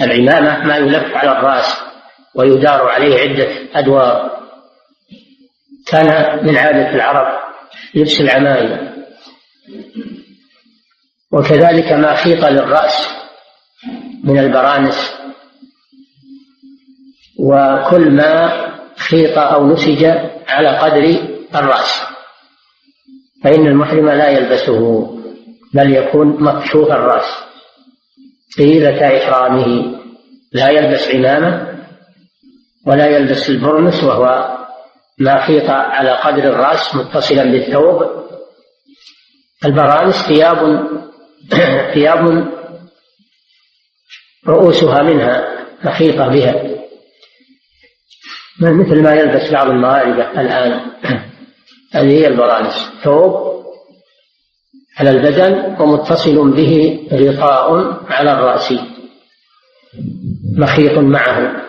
العمامة 0.02 0.64
ما 0.64 0.76
يلف 0.76 1.16
على 1.16 1.38
الرأس 1.38 1.82
ويدار 2.34 2.88
عليه 2.88 3.20
عدة 3.20 3.48
أدوار. 3.74 4.44
كان 5.86 6.06
من 6.46 6.56
عادة 6.56 6.90
العرب 6.90 7.38
لبس 7.94 8.20
العمايم. 8.20 8.94
وكذلك 11.32 11.92
ما 11.92 12.14
خيط 12.14 12.44
للرأس 12.44 13.08
من 14.24 14.38
البرانس. 14.38 15.14
وكل 17.38 18.10
ما 18.10 18.52
خيط 18.96 19.38
أو 19.38 19.72
نسج 19.72 20.04
على 20.48 20.78
قدر 20.78 21.28
الرأس. 21.54 22.02
فإن 23.44 23.66
المحرم 23.66 24.08
لا 24.08 24.28
يلبسه 24.28 25.10
بل 25.74 25.92
يكون 25.96 26.42
مكشوف 26.42 26.92
الرأس. 26.92 27.43
طيلة 28.58 29.18
إحرامه. 29.18 29.98
لا 30.52 30.68
يلبس 30.68 31.08
عمامة 31.08 31.74
ولا 32.86 33.06
يلبس 33.06 33.50
البرنس 33.50 34.04
وهو 34.04 34.58
ما 35.18 35.46
خيط 35.46 35.70
على 35.70 36.10
قدر 36.10 36.44
الرأس 36.44 36.94
متصلا 36.94 37.44
بالثوب. 37.44 38.24
البرانس 39.64 40.14
ثياب 40.14 40.88
ثياب 41.94 42.48
رؤوسها 44.46 45.02
منها 45.02 45.66
مخيطة 45.84 46.28
بها. 46.28 46.54
مثل 48.60 49.02
ما 49.02 49.14
يلبس 49.14 49.52
بعض 49.52 49.66
المغاربة 49.70 50.40
الآن. 50.40 50.80
هذه 51.94 52.10
هي 52.10 52.26
البرانس. 52.26 52.90
ثوب 53.02 53.63
على 54.96 55.10
البدن 55.10 55.76
ومتصل 55.80 56.50
به 56.56 57.00
غطاء 57.12 58.00
على 58.12 58.32
الرأس. 58.32 58.74
مخيط 60.56 60.98
معه. 60.98 61.64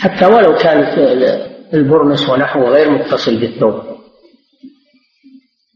حتى 0.00 0.26
ولو 0.26 0.54
كانت 0.54 0.98
البرنس 1.74 2.28
ونحوه 2.28 2.70
غير 2.70 2.90
متصل 2.90 3.40
بالثوب. 3.40 3.82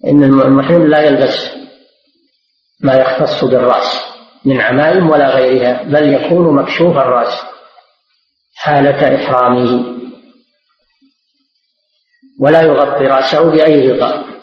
إن 0.07 0.25
المحرم 0.25 0.87
لا 0.87 1.01
يلبس 1.01 1.51
ما 2.81 2.95
يختص 2.95 3.45
بالرأس 3.45 4.01
من 4.45 4.61
عمائم 4.61 5.11
ولا 5.11 5.37
غيرها 5.37 5.83
بل 5.83 6.15
يكون 6.15 6.55
مكشوف 6.55 6.97
الرأس 6.97 7.43
حالة 8.55 9.17
إحرامه. 9.17 9.97
ولا 12.41 12.63
يغطي 12.63 13.07
رأسه 13.07 13.51
بأي 13.51 13.93
غطاء 13.93 14.36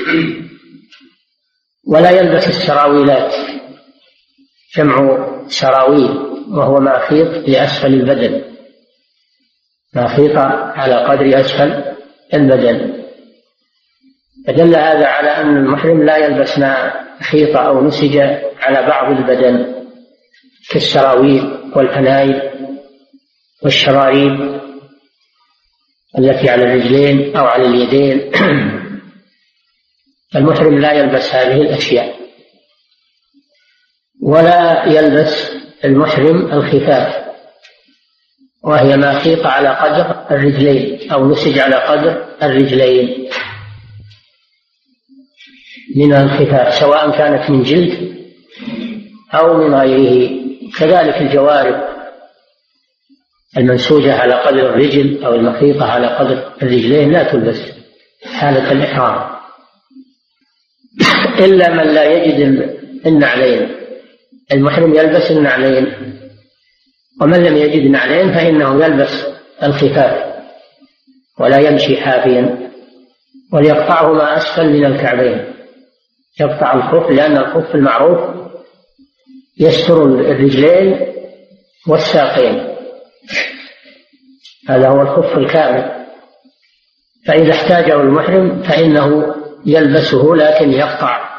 ولا 1.92 2.10
يلبس 2.10 2.48
السراويلات 2.48 3.34
جمع 4.76 5.26
سراويل 5.48 6.10
وهو 6.50 6.80
ماخيط 6.80 7.48
لأسفل 7.48 7.94
البدن. 7.94 8.42
ماخيط 9.94 10.36
على 10.76 10.94
قدر 10.94 11.40
أسفل 11.40 11.84
البدن. 12.34 13.00
فدل 14.46 14.76
هذا 14.76 15.06
على 15.06 15.30
أن 15.30 15.56
المحرم 15.56 16.02
لا 16.02 16.16
يلبس 16.16 16.58
ما 16.58 16.92
خيط 17.22 17.56
أو 17.56 17.86
نسج 17.86 18.16
على 18.60 18.86
بعض 18.86 19.16
البدن 19.16 19.74
كالسراويل 20.70 21.58
والفنايل 21.76 22.42
والشراريب 23.62 24.60
التي 26.18 26.48
على 26.50 26.62
الرجلين 26.64 27.36
أو 27.36 27.46
على 27.46 27.66
اليدين. 27.66 28.32
المحرم 30.36 30.78
لا 30.78 30.92
يلبس 30.92 31.34
هذه 31.34 31.60
الأشياء. 31.62 32.20
ولا 34.22 34.84
يلبس 34.86 35.50
المحرم 35.84 36.52
الخفاف 36.52 37.30
وهي 38.64 38.96
ما 38.96 39.18
خيط 39.18 39.46
على 39.46 39.68
قدر 39.68 40.26
الرجلين 40.30 41.12
أو 41.12 41.28
نسج 41.28 41.58
على 41.58 41.76
قدر 41.76 42.36
الرجلين. 42.42 43.30
من 45.96 46.12
الخفاف 46.12 46.74
سواء 46.74 47.10
كانت 47.10 47.50
من 47.50 47.62
جلد 47.62 48.16
أو 49.34 49.54
من 49.54 49.74
غيره. 49.74 50.40
كذلك 50.78 51.16
الجوارب 51.16 51.90
المنسوجة 53.56 54.14
على 54.14 54.34
قدر 54.34 54.70
الرجل 54.70 55.24
أو 55.24 55.34
المخيطة 55.34 55.84
على 55.84 56.06
قدر 56.06 56.52
الرجلين 56.62 57.12
لا 57.12 57.32
تلبس 57.32 57.72
حالة 58.24 58.72
الإحرام. 58.72 59.29
إلا 61.40 61.70
من 61.70 61.94
لا 61.94 62.04
يجد 62.04 62.70
النعلين. 63.06 63.68
المحرم 64.52 64.94
يلبس 64.94 65.30
النعلين. 65.30 65.86
ومن 67.20 67.42
لم 67.42 67.56
يجد 67.56 67.90
نعلين 67.90 68.32
فإنه 68.32 68.84
يلبس 68.84 69.26
الخفاف 69.62 70.30
ولا 71.40 71.58
يمشي 71.58 71.96
حافيا. 71.96 72.70
وليقطعهما 73.52 74.36
أسفل 74.36 74.68
من 74.68 74.84
الكعبين. 74.84 75.44
يقطع 76.40 76.74
الخف 76.74 77.10
لأن 77.10 77.36
الخف 77.36 77.74
المعروف 77.74 78.20
يستر 79.58 80.04
الرجلين 80.04 81.00
والساقين. 81.88 82.76
هذا 84.68 84.88
هو 84.88 85.02
الخف 85.02 85.38
الكامل. 85.38 86.00
فإذا 87.26 87.52
احتاجه 87.52 88.00
المحرم 88.00 88.62
فإنه 88.62 89.34
يلبسه 89.66 90.34
لكن 90.34 90.72
يقطع 90.72 91.29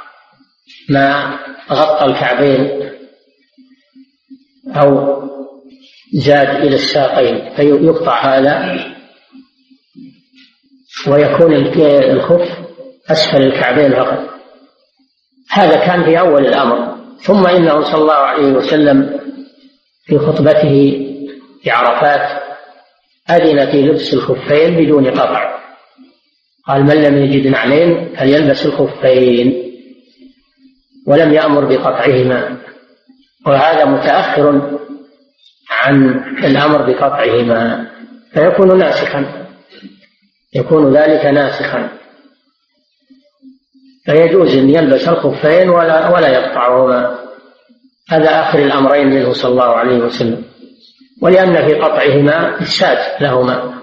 ما 0.90 1.40
غطى 1.72 2.06
الكعبين 2.06 2.92
أو 4.68 5.22
زاد 6.14 6.50
إلى 6.50 6.76
الساقين 6.76 7.56
فيقطع 7.56 8.22
هذا 8.22 8.86
ويكون 11.08 11.54
الخف 11.54 12.50
أسفل 13.12 13.44
الكعبين 13.44 13.92
فقط. 13.94 14.30
هذا 15.50 15.76
كان 15.86 16.04
في 16.04 16.20
أول 16.20 16.46
الأمر. 16.46 16.96
ثم 17.22 17.48
إنه 17.48 17.82
صلى 17.82 18.02
الله 18.02 18.14
عليه 18.14 18.48
وسلم 18.48 19.20
في 20.06 20.20
خطبته 20.20 21.08
في 21.64 21.72
عرفات 21.72 22.42
أذن 23.30 23.72
في 23.72 23.82
لبس 23.82 24.14
الخفين 24.14 24.76
بدون 24.76 25.12
قطع. 25.12 25.62
قال 26.68 26.84
من 26.84 26.96
لم 26.96 27.18
يجد 27.18 27.48
نعلين 27.48 28.16
فليلبس 28.16 28.66
الخفين. 28.66 29.71
ولم 31.08 31.34
يأمر 31.34 31.66
بقطعهما. 31.66 32.58
وهذا 33.48 33.86
متأخر 33.86 34.80
عن 35.72 36.24
الأمر 36.44 36.92
بقطعهما. 36.92 37.88
فيكون 38.34 38.78
ناسخا. 38.78 39.46
يكون 40.56 40.98
ذلك 40.98 41.26
ناسخا. 41.26 41.90
فيجوز 44.06 44.56
أن 44.56 44.70
يلبس 44.70 45.08
الخفين 45.08 45.70
ولا 45.70 46.10
ولا 46.10 46.28
يقطعهما. 46.28 47.18
هذا 48.10 48.42
آخر 48.42 48.60
الأمرين 48.60 49.08
منه 49.08 49.34
صلى 49.34 49.52
الله 49.52 49.76
عليه 49.76 49.98
وسلم. 49.98 50.44
ولأن 51.22 51.68
في 51.68 51.74
قطعهما 51.74 52.62
إفساد 52.62 52.98
لهما. 53.22 53.82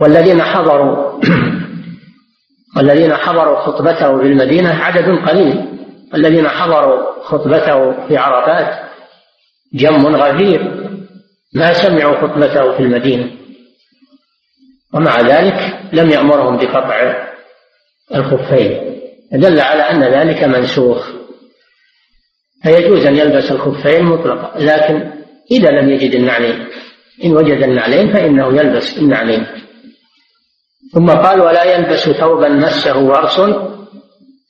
والذين 0.00 0.42
حضروا 0.42 1.20
والذين 2.76 3.14
حضروا 3.14 3.60
خطبته 3.60 4.18
في 4.18 4.26
المدينة 4.26 4.70
عدد 4.70 5.28
قليل. 5.28 5.64
الذين 6.14 6.48
حضروا 6.48 7.22
خطبته 7.22 8.06
في 8.08 8.16
عرفات 8.16 8.88
جم 9.74 10.16
غفير. 10.16 10.86
ما 11.54 11.72
سمعوا 11.72 12.16
خطبته 12.16 12.76
في 12.76 12.82
المدينة. 12.82 13.30
ومع 14.94 15.20
ذلك 15.20 15.78
لم 15.92 16.10
يأمرهم 16.10 16.56
بقطع 16.56 17.26
الخفين. 18.14 19.00
دل 19.32 19.60
على 19.60 19.82
أن 19.82 20.04
ذلك 20.04 20.44
منسوخ. 20.44 21.10
فيجوز 22.62 23.06
أن 23.06 23.16
يلبس 23.16 23.52
الخفين 23.52 24.04
مطلقا. 24.04 24.58
لكن 24.58 25.10
إذا 25.50 25.70
لم 25.70 25.90
يجد 25.90 26.14
النعلين 26.14 26.66
إن 27.24 27.36
وجد 27.36 27.62
النعلين 27.62 28.12
فإنه 28.12 28.60
يلبس 28.60 28.98
النعلين. 28.98 29.46
ثم 30.94 31.10
قال 31.10 31.40
ولا 31.40 31.64
يلبس 31.64 32.10
ثوبا 32.10 32.48
مسه 32.48 32.98
ورس. 32.98 33.40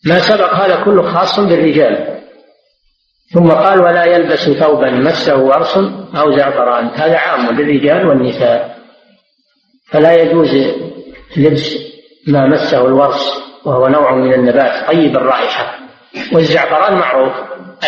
ما 0.06 0.18
سبق 0.18 0.54
هذا 0.54 0.84
كله 0.84 1.02
خاص 1.02 1.40
بالرجال. 1.40 2.22
ثم 3.34 3.50
قال 3.50 3.80
ولا 3.80 4.04
يلبس 4.04 4.50
ثوبا 4.50 4.90
مسه 4.90 5.38
ورس 5.38 5.76
أو 6.16 6.36
زعفران. 6.36 6.86
هذا 6.86 7.16
عام 7.16 7.56
للرجال 7.56 8.06
والنساء. 8.06 8.76
فلا 9.90 10.12
يجوز 10.12 10.48
لبس 11.36 11.76
ما 12.28 12.46
مسه 12.46 12.86
الورس 12.86 13.42
وهو 13.64 13.88
نوع 13.88 14.14
من 14.14 14.34
النبات 14.34 14.86
طيب 14.88 15.16
الرائحة. 15.16 15.78
والزعفران 16.32 16.94
معروف. 16.94 17.32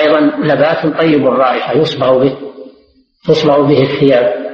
أيضا 0.00 0.20
نبات 0.20 0.86
طيب 0.98 1.26
الرائحة 1.26 1.72
يصبغ 1.72 2.18
به 2.18 2.36
تصبغ 3.26 3.62
به 3.62 3.82
الثياب. 3.82 4.47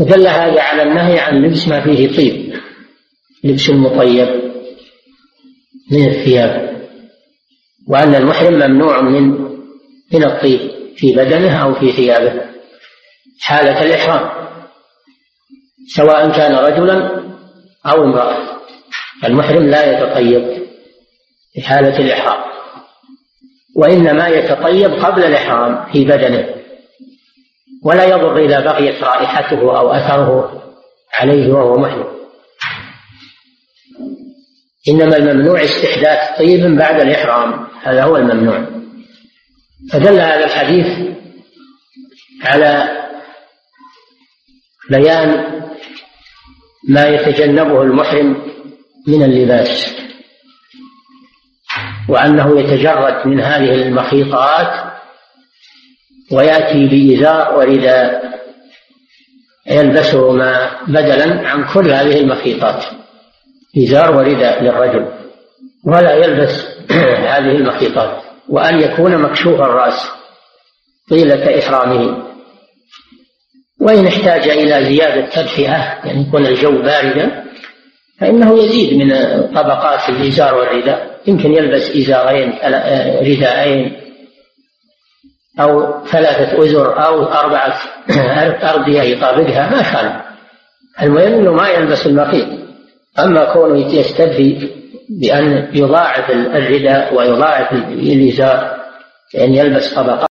فدل 0.00 0.26
هذا 0.26 0.62
على 0.62 0.82
النهي 0.82 1.18
عن 1.18 1.42
لبس 1.42 1.68
ما 1.68 1.80
فيه 1.80 2.16
طيب. 2.16 2.54
لبس 3.44 3.70
المطيب 3.70 4.28
من 5.92 6.08
الثياب. 6.08 6.80
وأن 7.88 8.14
المحرم 8.14 8.54
ممنوع 8.54 9.00
من 9.00 9.30
من 10.12 10.24
الطيب 10.24 10.60
في 10.96 11.12
بدنه 11.12 11.56
أو 11.62 11.74
في 11.74 11.92
ثيابه. 11.92 12.42
حالة 13.40 13.82
الإحرام. 13.82 14.30
سواء 15.94 16.30
كان 16.30 16.54
رجلا 16.54 17.22
أو 17.86 18.04
امرأة. 18.04 18.60
المحرم 19.24 19.66
لا 19.66 19.92
يتطيب 19.92 20.66
في 21.54 21.62
حالة 21.62 21.98
الإحرام. 21.98 22.50
وإنما 23.76 24.28
يتطيب 24.28 24.90
قبل 24.90 25.24
الإحرام 25.24 25.92
في 25.92 26.04
بدنه. 26.04 26.59
ولا 27.84 28.04
يضر 28.04 28.36
إذا 28.36 28.60
بقيت 28.60 29.02
رائحته 29.02 29.78
أو 29.78 29.92
أثره 29.92 30.62
عليه 31.14 31.52
وهو 31.52 31.78
محرم. 31.78 32.20
إنما 34.88 35.16
الممنوع 35.16 35.64
استحداث 35.64 36.38
طيب 36.38 36.76
بعد 36.76 37.00
الإحرام. 37.00 37.66
هذا 37.82 38.04
هو 38.04 38.16
الممنوع. 38.16 38.66
فدل 39.92 40.20
هذا 40.20 40.44
الحديث 40.44 41.16
على 42.42 42.88
بيان 44.90 45.60
ما 46.88 47.08
يتجنبه 47.08 47.82
المحرم 47.82 48.36
من 49.08 49.22
اللباس 49.22 49.96
وأنه 52.08 52.60
يتجرد 52.60 53.26
من 53.26 53.40
هذه 53.40 53.74
المخيطات 53.74 54.89
ويأتي 56.32 56.86
بإزار 56.86 57.58
ورداء. 57.58 58.30
يلبسهما 59.70 60.70
بدلا 60.88 61.48
عن 61.48 61.64
كل 61.74 61.90
هذه 61.90 62.20
المخيطات. 62.20 62.84
إزار 63.78 64.16
ورداء 64.16 64.62
للرجل. 64.62 65.08
ولا 65.86 66.14
يلبس 66.14 66.66
هذه 67.34 67.56
المخيطات. 67.56 68.22
وأن 68.48 68.80
يكون 68.80 69.18
مكشوف 69.18 69.60
الرأس 69.60 70.08
طيلة 71.10 71.58
إحرامه. 71.58 72.30
وإن 73.80 74.06
احتاج 74.06 74.48
إلى 74.48 74.84
زيادة 74.84 75.26
تدفئة 75.26 75.98
يعني 76.04 76.20
يكون 76.28 76.46
الجو 76.46 76.82
باردا 76.82 77.44
فإنه 78.20 78.62
يزيد 78.62 78.98
من 78.98 79.12
طبقات 79.54 80.08
الإزار 80.08 80.54
والرداء. 80.54 81.10
يمكن 81.26 81.52
يلبس 81.52 81.96
إزارين 81.96 82.52
رداءين 83.22 83.99
أو 85.60 86.04
ثلاثة 86.04 86.64
أزر 86.64 87.06
أو 87.06 87.24
أربعة 87.24 87.74
أردية 88.74 89.02
يطابقها 89.02 89.70
ما 89.70 89.82
كان. 89.82 90.20
المهم 91.02 91.34
أنه 91.34 91.52
ما 91.52 91.68
يلبس 91.68 92.06
المخيط 92.06 92.46
أما 93.18 93.52
كونه 93.52 93.94
يستدفي 93.94 94.68
بأن 95.20 95.68
يضاعف 95.74 96.30
الرداء 96.30 97.14
ويضاعف 97.14 97.72
الإزار 97.72 98.76
بأن 99.34 99.54
يلبس 99.54 99.94
طبقات 99.94 100.28